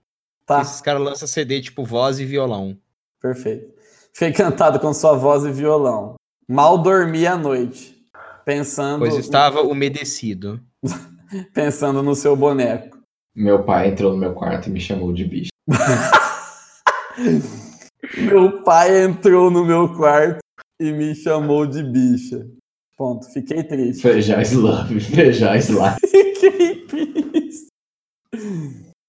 Tá? 0.45 0.61
Esses 0.61 0.81
caras 0.81 1.03
lançam 1.03 1.27
CD 1.27 1.61
tipo 1.61 1.85
voz 1.85 2.19
e 2.19 2.25
violão. 2.25 2.79
Perfeito. 3.21 3.75
Fiquei 4.13 4.29
encantado 4.29 4.79
com 4.81 4.93
sua 4.93 5.15
voz 5.15 5.45
e 5.45 5.53
violão. 5.53 6.15
Mal 6.47 6.79
dormi 6.79 7.27
à 7.27 7.37
noite, 7.37 8.07
pensando, 8.45 9.01
Pois 9.01 9.17
estava 9.17 9.63
umedecido. 9.63 10.61
pensando 11.53 12.03
no 12.03 12.15
seu 12.15 12.35
boneco. 12.35 12.99
Meu 13.35 13.63
pai 13.65 13.89
entrou 13.89 14.13
no 14.13 14.19
meu 14.19 14.35
quarto 14.35 14.69
e 14.69 14.73
me 14.73 14.81
chamou 14.81 15.13
de 15.13 15.25
bicho. 15.25 15.51
Meu 18.17 18.63
pai 18.63 19.03
entrou 19.03 19.51
no 19.51 19.65
meu 19.65 19.95
quarto 19.95 20.39
e 20.81 20.93
me 20.93 21.15
chamou 21.15 21.67
de 21.67 21.83
bicha. 21.83 22.47
Ponto. 22.97 23.31
Fiquei 23.33 23.63
triste. 23.63 24.03
Frejais 24.03 24.53
love, 24.53 25.01
frejais 25.01 25.69
love. 25.69 25.97
Fiquei 26.01 26.87
triste. 26.87 27.69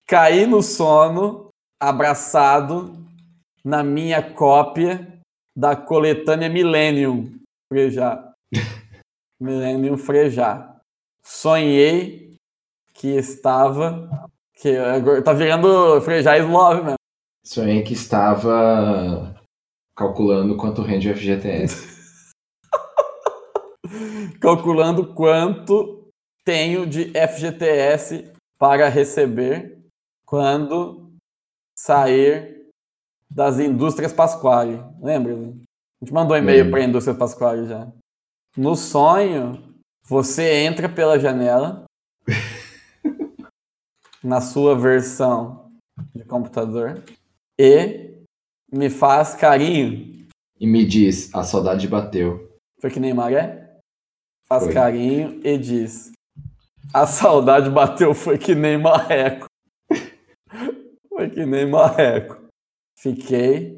Caí 0.08 0.46
no 0.46 0.62
sono, 0.62 1.50
abraçado 1.82 3.04
na 3.64 3.84
minha 3.84 4.22
cópia 4.22 5.20
da 5.56 5.76
coletânea 5.76 6.50
Millennium 6.50 7.36
Frejá. 7.68 8.32
Millennium 9.40 9.98
Frejá. 9.98 10.76
Sonhei 11.24 12.36
que 12.94 13.08
estava. 13.08 14.30
Que 14.60 14.76
tá 15.24 15.32
virando 15.32 16.02
Frejá 16.02 16.36
Love 16.36 16.82
mesmo. 16.82 16.96
Sonhei 17.46 17.82
que 17.82 17.94
estava 17.94 19.34
calculando 19.96 20.58
quanto 20.58 20.82
rende 20.82 21.10
o 21.10 21.16
FGTS. 21.16 22.22
calculando 24.42 25.14
quanto 25.14 26.10
tenho 26.44 26.86
de 26.86 27.06
FGTS 27.06 28.34
para 28.60 28.90
receber 28.90 29.80
quando 30.26 31.10
sair 31.78 32.68
das 33.32 33.60
indústrias 33.60 34.12
Pasquale. 34.12 34.84
Lembra? 35.02 35.38
né? 35.38 35.54
A 36.02 36.06
gente 36.06 36.14
mandou 36.14 36.36
e-mail 36.36 36.66
Lembro. 36.66 36.72
para 36.72 36.82
a 36.82 36.86
indústria 36.86 37.16
Pasquale 37.16 37.66
já. 37.66 37.88
No 38.58 38.76
sonho, 38.76 39.74
você 40.04 40.66
entra 40.66 40.90
pela 40.90 41.18
janela 41.18 41.86
na 44.24 44.42
sua 44.42 44.76
versão 44.76 45.72
de 46.16 46.24
computador 46.24 47.04
e 47.60 48.14
me 48.72 48.90
faz 48.90 49.36
carinho. 49.36 50.28
E 50.60 50.68
me 50.68 50.86
diz, 50.86 51.34
a 51.34 51.44
saudade 51.44 51.88
bateu. 51.88 52.50
Foi 52.80 52.90
que 52.90 53.00
nem 53.00 53.14
maré? 53.14 53.78
Faz 54.48 54.64
Foi. 54.64 54.74
carinho 54.74 55.40
e 55.44 55.58
diz: 55.58 56.12
A 56.94 57.06
saudade 57.06 57.70
bateu, 57.70 58.14
foi 58.16 58.38
que 58.38 58.56
nem 58.56 58.78
marreco. 58.78 59.46
foi 61.08 61.30
que 61.30 61.46
nem 61.46 61.70
marreco. 61.70 62.42
Fiquei. 62.98 63.78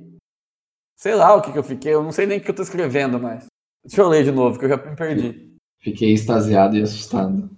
Sei 0.97 1.15
lá 1.15 1.35
o 1.35 1.41
que, 1.41 1.51
que 1.51 1.57
eu 1.57 1.63
fiquei, 1.63 1.93
eu 1.93 2.03
não 2.03 2.11
sei 2.11 2.25
nem 2.25 2.37
o 2.37 2.41
que 2.41 2.49
eu 2.49 2.55
tô 2.55 2.61
escrevendo 2.61 3.19
mais. 3.19 3.47
Deixa 3.83 4.01
eu 4.01 4.07
ler 4.07 4.23
de 4.23 4.31
novo, 4.31 4.57
que 4.57 4.65
eu 4.65 4.69
já 4.69 4.77
me 4.77 4.95
perdi. 4.95 5.57
Fiquei 5.79 6.13
extasiado 6.13 6.77
e 6.77 6.83
assustado. 6.83 7.49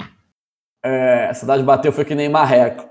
É, 0.83 1.27
a 1.27 1.33
saudade 1.33 1.63
bateu, 1.63 1.93
foi 1.93 2.03
que 2.03 2.13
nem 2.13 2.27
marreco. 2.27 2.89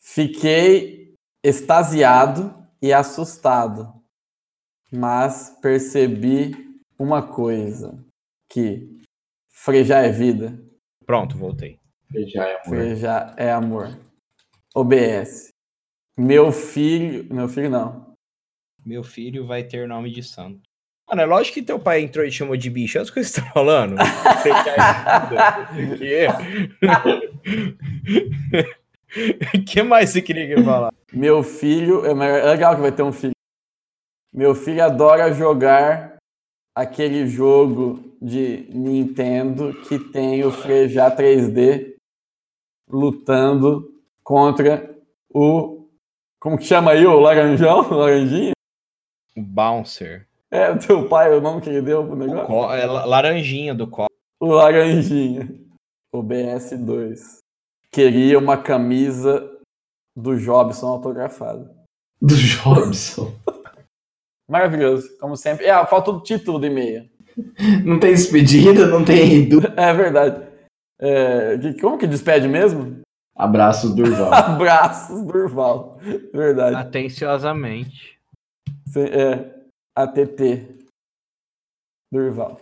Fiquei 0.00 1.14
extasiado 1.42 2.54
e 2.80 2.92
assustado. 2.92 3.92
Mas 4.90 5.50
percebi 5.60 6.52
uma 6.98 7.22
coisa: 7.22 8.02
que 8.48 9.00
frejar 9.48 10.04
é 10.04 10.10
vida. 10.10 10.58
Pronto, 11.06 11.36
voltei. 11.36 11.78
Frejai 12.08 12.52
amor. 12.52 12.64
Frejar 12.64 13.34
é 13.38 13.52
amor. 13.52 13.98
OBS. 14.74 15.48
Meu 16.16 16.52
filho. 16.52 17.32
Meu 17.32 17.48
filho 17.48 17.70
não. 17.70 18.14
Meu 18.84 19.02
filho 19.02 19.46
vai 19.46 19.64
ter 19.64 19.86
nome 19.86 20.10
de 20.10 20.22
santo. 20.22 20.71
Mano, 21.12 21.20
é 21.20 21.26
lógico 21.26 21.56
que 21.56 21.62
teu 21.62 21.78
pai 21.78 22.00
entrou 22.00 22.24
e 22.24 22.30
te 22.30 22.38
chamou 22.38 22.56
de 22.56 22.70
bicho. 22.70 22.96
É 22.96 23.02
isso 23.02 23.12
que 23.12 23.22
você 23.22 23.38
tá 23.38 23.46
falando? 23.52 23.96
O 29.54 29.62
que 29.68 29.82
mais 29.82 30.08
você 30.08 30.22
queria 30.22 30.46
que 30.46 30.58
eu 30.58 30.64
falar? 30.64 30.90
Meu 31.12 31.42
filho. 31.42 32.06
É 32.06 32.12
é 32.12 32.46
legal 32.46 32.74
que 32.74 32.80
vai 32.80 32.90
ter 32.90 33.02
um 33.02 33.12
filho. 33.12 33.34
Meu 34.32 34.54
filho 34.54 34.82
adora 34.82 35.30
jogar 35.34 36.16
aquele 36.74 37.26
jogo 37.26 38.02
de 38.22 38.66
Nintendo 38.70 39.74
que 39.82 39.98
tem 39.98 40.42
o 40.46 40.50
Frejar 40.50 41.14
3D 41.14 41.94
lutando 42.88 43.92
contra 44.24 44.96
o. 45.28 45.86
Como 46.40 46.56
que 46.56 46.64
chama 46.64 46.92
aí? 46.92 47.04
O 47.04 47.20
Laranjão? 47.20 47.80
O 47.80 47.92
Laranjinha? 48.00 48.52
O 49.36 49.42
Bouncer. 49.42 50.26
É, 50.52 50.70
o 50.70 50.78
teu 50.78 51.08
pai, 51.08 51.34
o 51.34 51.40
nome 51.40 51.62
que 51.62 51.70
ele 51.70 51.80
deu 51.82 52.04
pro 52.04 52.12
O 52.12 52.16
negócio? 52.16 52.46
co- 52.46 52.72
é 52.72 52.84
la- 52.84 53.06
laranjinha 53.06 53.74
do 53.74 53.86
copo. 53.86 54.12
O 54.40 54.46
Laranjinha. 54.48 55.48
O 56.12 56.22
BS2. 56.22 57.38
Queria 57.90 58.38
uma 58.38 58.56
camisa 58.58 59.50
do 60.16 60.36
Jobson 60.38 60.88
autografada. 60.88 61.70
Do 62.20 62.34
Jobson. 62.36 63.32
Maravilhoso, 64.50 65.16
como 65.18 65.36
sempre. 65.36 65.64
É, 65.66 65.86
falta 65.86 66.10
o 66.10 66.20
título 66.20 66.58
do 66.58 66.66
e-mail. 66.66 67.08
Não 67.84 67.98
tem 67.98 68.12
despedida, 68.12 68.86
não 68.86 69.02
tem. 69.04 69.48
É 69.76 69.92
verdade. 69.94 70.46
É, 71.00 71.56
que- 71.56 71.80
como 71.80 71.96
que 71.96 72.06
despede 72.06 72.46
mesmo? 72.46 73.00
Abraços, 73.34 73.94
Durval. 73.94 74.28
Abraços, 74.34 75.22
Durval. 75.22 75.98
Verdade. 76.34 76.76
Atenciosamente. 76.76 78.18
É, 78.94 79.51
ATT. 79.96 80.78
Durval. 82.12 82.60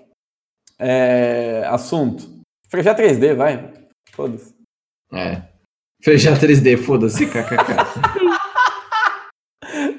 É, 0.78 1.64
assunto. 1.66 2.40
Frejar 2.68 2.96
3D, 2.96 3.34
vai. 3.34 3.72
Foda-se. 4.12 4.54
É. 5.12 5.42
Fechar 6.02 6.38
3D, 6.38 6.78
foda-se, 6.78 7.26
kkk. 7.26 7.50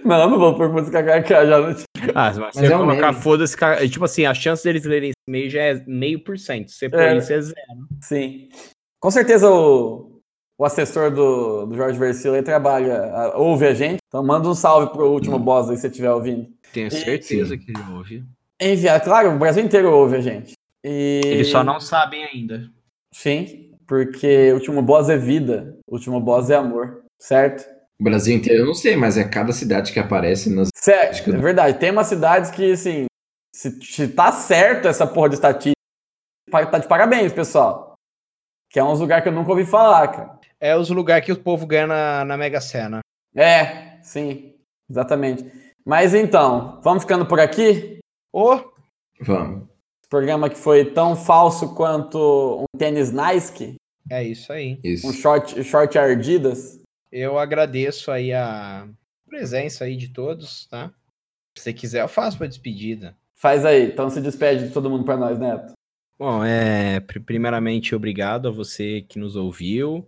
Não, 0.03 0.29
não 0.29 0.39
vou 0.39 0.55
pôr 0.55 0.69
música 0.69 1.01
KK 1.03 1.29
já. 1.29 1.59
Não... 1.61 1.69
Ah, 2.15 2.33
mas, 2.33 2.37
Mas 2.37 2.55
você 2.55 2.65
é 2.73 2.75
um 2.75 2.79
colocar 2.79 3.13
foda-se, 3.13 3.55
cara, 3.55 3.87
tipo 3.87 4.03
assim, 4.03 4.25
a 4.25 4.33
chance 4.33 4.63
deles 4.63 4.83
lerem 4.83 5.09
esse 5.09 5.15
e-mail 5.27 5.49
já 5.49 5.61
é 5.61 5.83
meio 5.85 6.21
por 6.23 6.37
cento. 6.39 6.71
Você 6.71 6.89
põe 6.89 6.99
É. 7.01 7.17
isso 7.17 7.31
é 7.31 7.41
zero. 7.41 7.87
Sim. 8.01 8.49
Com 8.99 9.11
certeza 9.11 9.49
o, 9.49 10.10
o 10.61 10.65
assessor 10.65 11.09
do, 11.09 11.65
do 11.65 11.75
Jorge 11.75 11.97
Versilo 11.97 12.35
aí 12.35 12.43
trabalha, 12.43 13.05
a- 13.05 13.35
ouve 13.35 13.65
a 13.65 13.73
gente. 13.73 13.97
Então 14.07 14.23
manda 14.23 14.47
um 14.47 14.53
salve 14.53 14.93
pro 14.93 15.09
último 15.11 15.39
boss 15.39 15.71
aí 15.71 15.75
se 15.75 15.81
você 15.81 15.87
estiver 15.87 16.11
ouvindo. 16.11 16.47
Tenho 16.71 16.91
certeza 16.91 17.57
que 17.57 17.71
ele 17.71 17.81
ouve. 17.91 18.23
Enviar, 18.61 19.03
claro, 19.03 19.31
o 19.31 19.39
Brasil 19.39 19.63
inteiro 19.63 19.91
ouve 19.91 20.17
a 20.17 20.21
gente. 20.21 20.53
E... 20.83 21.19
Eles 21.25 21.47
só 21.49 21.63
não 21.63 21.79
sabem 21.79 22.23
ainda. 22.25 22.69
Sim, 23.11 23.71
porque 23.87 24.51
o 24.51 24.55
último 24.55 24.83
boss 24.83 25.09
é 25.09 25.17
vida, 25.17 25.75
o 25.87 25.95
último 25.95 26.19
boss 26.21 26.51
é 26.51 26.55
amor, 26.57 27.05
certo? 27.17 27.67
O 27.99 28.03
Brasil 28.03 28.35
inteiro 28.35 28.61
eu 28.61 28.67
não 28.67 28.75
sei, 28.75 28.95
mas 28.95 29.17
é 29.17 29.23
cada 29.23 29.51
cidade 29.51 29.91
que 29.91 29.99
aparece 29.99 30.53
nas. 30.53 30.69
Certo, 30.75 31.23
que 31.23 31.31
é 31.31 31.37
verdade. 31.37 31.79
Tem 31.79 31.89
umas 31.89 32.05
cidades 32.05 32.51
que, 32.51 32.71
assim, 32.71 33.05
se, 33.55 33.81
se 33.81 34.07
tá 34.09 34.31
certo 34.31 34.87
essa 34.87 35.07
porra 35.07 35.29
de 35.29 35.35
estatística, 35.35 35.75
tá 36.51 36.77
de 36.77 36.87
parabéns, 36.87 37.33
pessoal. 37.33 37.95
Que 38.69 38.79
é 38.79 38.83
uns 38.83 38.99
lugares 38.99 39.23
que 39.23 39.29
eu 39.29 39.33
nunca 39.33 39.49
ouvi 39.49 39.65
falar, 39.65 40.07
cara. 40.07 40.40
É 40.61 40.75
os 40.77 40.89
lugares 40.89 41.25
que 41.25 41.31
o 41.31 41.39
povo 41.41 41.65
ganha 41.65 41.87
na, 41.87 42.23
na 42.25 42.37
Mega 42.37 42.61
Sena. 42.61 42.99
É, 43.35 43.99
sim, 44.03 44.53
exatamente. 44.89 45.51
Mas 45.83 46.13
então, 46.13 46.79
vamos 46.83 47.03
ficando 47.03 47.25
por 47.25 47.39
aqui? 47.39 47.97
Ô, 48.31 48.59
Vamos. 49.19 49.67
Programa 50.09 50.49
que 50.49 50.57
foi 50.57 50.85
tão 50.85 51.15
falso 51.15 51.73
quanto 51.73 52.61
um 52.73 52.77
tênis 52.77 53.11
Nike, 53.11 53.75
é 54.09 54.23
isso 54.23 54.51
aí. 54.51 54.77
Isso. 54.83 55.07
um 55.07 55.13
short, 55.13 55.63
short 55.63 55.97
Ardidas. 55.97 56.81
Eu 57.11 57.39
agradeço 57.39 58.11
aí 58.11 58.33
a 58.33 58.87
presença 59.27 59.85
aí 59.85 59.95
de 59.95 60.09
todos, 60.09 60.67
tá? 60.67 60.91
Se 61.57 61.63
você 61.63 61.73
quiser, 61.73 62.01
eu 62.01 62.07
faço 62.09 62.37
pra 62.37 62.47
despedida. 62.47 63.15
Faz 63.35 63.65
aí, 63.65 63.85
então 63.87 64.09
se 64.09 64.19
despede 64.21 64.67
de 64.67 64.73
todo 64.73 64.89
mundo 64.89 65.05
pra 65.05 65.15
nós, 65.17 65.39
Neto. 65.39 65.73
Bom, 66.19 66.43
é, 66.43 66.99
pri- 66.99 67.19
primeiramente, 67.21 67.95
obrigado 67.95 68.47
a 68.47 68.51
você 68.51 69.01
que 69.07 69.17
nos 69.17 69.35
ouviu. 69.35 70.07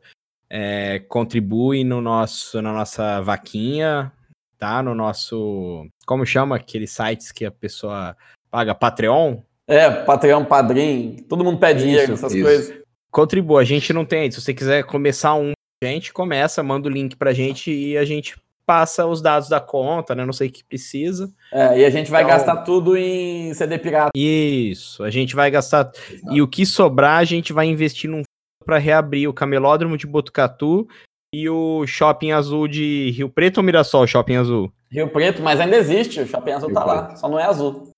É, 0.55 0.99
contribui 1.09 1.83
no 1.83 1.99
nosso, 1.99 2.61
na 2.61 2.71
nossa 2.71 3.19
vaquinha, 3.21 4.11
tá? 4.59 4.83
No 4.83 4.93
nosso. 4.93 5.87
Como 6.05 6.23
chama 6.27 6.57
aqueles 6.57 6.91
sites 6.91 7.31
que 7.31 7.43
a 7.43 7.49
pessoa 7.51 8.15
paga? 8.51 8.75
Patreon? 8.75 9.37
É, 9.67 9.89
Patreon, 9.89 10.45
Padrim, 10.45 11.25
todo 11.27 11.43
mundo 11.43 11.57
pede 11.57 11.79
Isso, 11.79 11.87
dinheiro 11.87 12.11
nessas 12.11 12.33
isso. 12.33 12.43
coisas. 12.43 12.83
Contribua, 13.09 13.61
a 13.61 13.63
gente 13.63 13.91
não 13.93 14.05
tem. 14.05 14.29
Se 14.29 14.39
você 14.41 14.53
quiser 14.53 14.83
começar 14.83 15.33
um, 15.33 15.53
a 15.83 15.87
gente 15.87 16.13
começa, 16.13 16.61
manda 16.61 16.87
o 16.87 16.91
link 16.91 17.15
pra 17.15 17.33
gente 17.33 17.71
e 17.71 17.97
a 17.97 18.05
gente 18.05 18.35
passa 18.65 19.05
os 19.07 19.21
dados 19.21 19.49
da 19.49 19.59
conta, 19.59 20.13
né? 20.13 20.23
Não 20.25 20.33
sei 20.33 20.49
o 20.49 20.51
que 20.51 20.63
precisa. 20.63 21.33
É, 21.51 21.79
e 21.79 21.85
a 21.85 21.89
gente 21.89 22.11
vai 22.11 22.21
Então- 22.23 22.35
gastar 22.37 22.57
tudo 22.57 22.95
em 22.95 23.53
CD 23.55 23.79
pirata. 23.79 24.11
Isso, 24.15 25.03
a 25.03 25.09
gente 25.09 25.35
vai 25.35 25.49
gastar. 25.49 25.91
E 26.31 26.41
o 26.41 26.47
que 26.47 26.63
sobrar, 26.65 27.17
a 27.19 27.25
gente 27.25 27.51
vai 27.51 27.65
investir 27.65 28.09
num 28.09 28.21
para 28.63 28.77
reabrir 28.77 29.27
o 29.27 29.33
Camelódromo 29.33 29.97
de 29.97 30.07
Botucatu 30.07 30.87
e 31.33 31.49
o 31.49 31.85
Shopping 31.85 32.31
Azul 32.31 32.67
de 32.67 33.11
Rio 33.11 33.29
Preto 33.29 33.57
ou 33.57 33.63
Mirassol, 33.63 34.07
Shopping 34.07 34.35
Azul? 34.37 34.71
Rio 34.91 35.07
Preto, 35.09 35.41
mas 35.41 35.59
ainda 35.59 35.75
existe, 35.75 36.19
o 36.21 36.27
Shopping 36.27 36.51
Azul 36.51 36.69
Rio 36.69 36.75
tá 36.79 36.85
lá, 36.85 37.03
Preto. 37.03 37.19
só 37.19 37.27
não 37.29 37.39
é 37.39 37.43
azul. 37.45 37.89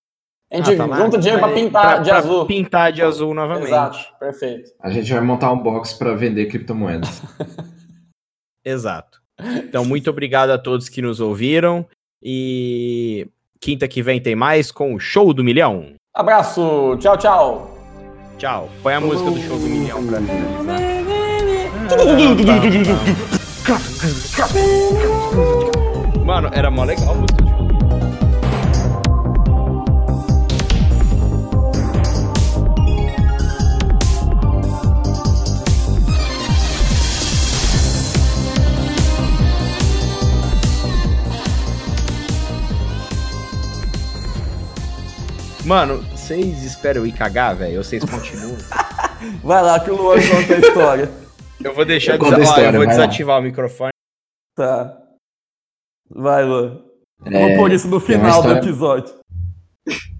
A 0.51 0.57
gente 0.57 0.74
Ah, 0.74 0.78
tá 0.78 0.86
lá? 0.86 0.97
junta 0.97 1.18
dinheiro 1.18 1.39
pra 1.39 1.49
Aí, 1.49 1.55
pintar 1.55 2.01
de 2.03 2.09
pra 2.09 2.20
azul. 2.20 2.45
Pintar 2.45 2.91
de 2.91 3.01
azul 3.01 3.34
novamente. 3.34 3.68
Exato, 3.68 3.97
perfeito. 4.20 4.72
A 4.82 4.89
gente 4.89 5.11
vai 5.11 5.22
montar 5.22 5.51
um 5.51 5.57
box 5.59 5.93
para 5.93 6.13
vender 6.16 6.45
criptomoedas. 6.45 7.22
Exato. 8.63 9.22
Então, 9.39 9.84
muito 9.84 10.09
obrigado 10.09 10.51
a 10.51 10.57
todos 10.57 10.88
que 10.88 11.01
nos 11.01 11.20
ouviram. 11.20 11.86
E 12.24 13.28
Quinta 13.59 13.88
que 13.88 14.01
vem 14.01 14.22
tem 14.22 14.36
mais 14.36 14.72
com 14.72 14.93
o 14.93 14.99
Show 14.99 15.34
do 15.34 15.43
Milhão. 15.43 15.93
Abraço, 16.13 16.95
tchau, 16.99 17.18
tchau. 17.18 17.74
Tchau. 18.38 18.70
Põe 18.84 18.94
a 18.94 19.00
música 19.00 19.32
do 19.32 19.42
Show 19.42 19.58
do 19.58 19.66
Milhão 19.66 20.06
pra. 20.06 20.20
Mano, 26.26 26.50
era 26.52 26.70
mó 26.70 26.84
legal 26.84 27.12
a 27.12 27.16
música 27.16 27.42
do 27.42 27.50
Show. 27.50 27.56
Mano, 45.64 46.04
vocês 46.26 46.63
esperam 46.63 47.01
eu 47.01 47.07
ir 47.07 47.11
cagar, 47.13 47.55
velho? 47.55 47.78
Ou 47.78 47.84
vocês 47.84 48.03
continuam? 48.03 48.57
Vai 49.43 49.61
lá 49.61 49.80
que 49.80 49.91
o 49.91 49.95
Luan 49.95 50.15
conta 50.17 50.55
a 50.55 50.59
história. 50.59 51.11
Eu 51.63 51.73
vou 51.73 51.86
deixar 51.86 52.13
Eu 52.13 52.17
de 52.19 52.23
conto 52.26 52.36
a 52.36 52.39
Ó, 52.39 52.41
história, 52.41 52.65
eu 52.67 52.71
vou 52.73 52.80
vai 52.86 52.88
lá. 52.88 52.93
desativar 53.05 53.39
o 53.39 53.43
microfone. 53.43 53.91
Tá. 54.55 54.97
Vai, 56.09 56.43
Luan. 56.43 56.82
É, 57.26 57.47
Vou 57.47 57.57
pôr 57.57 57.71
isso 57.71 57.88
no 57.88 57.99
final 57.99 58.41
do 58.41 58.49
história- 58.49 58.59
episódio. 58.59 59.13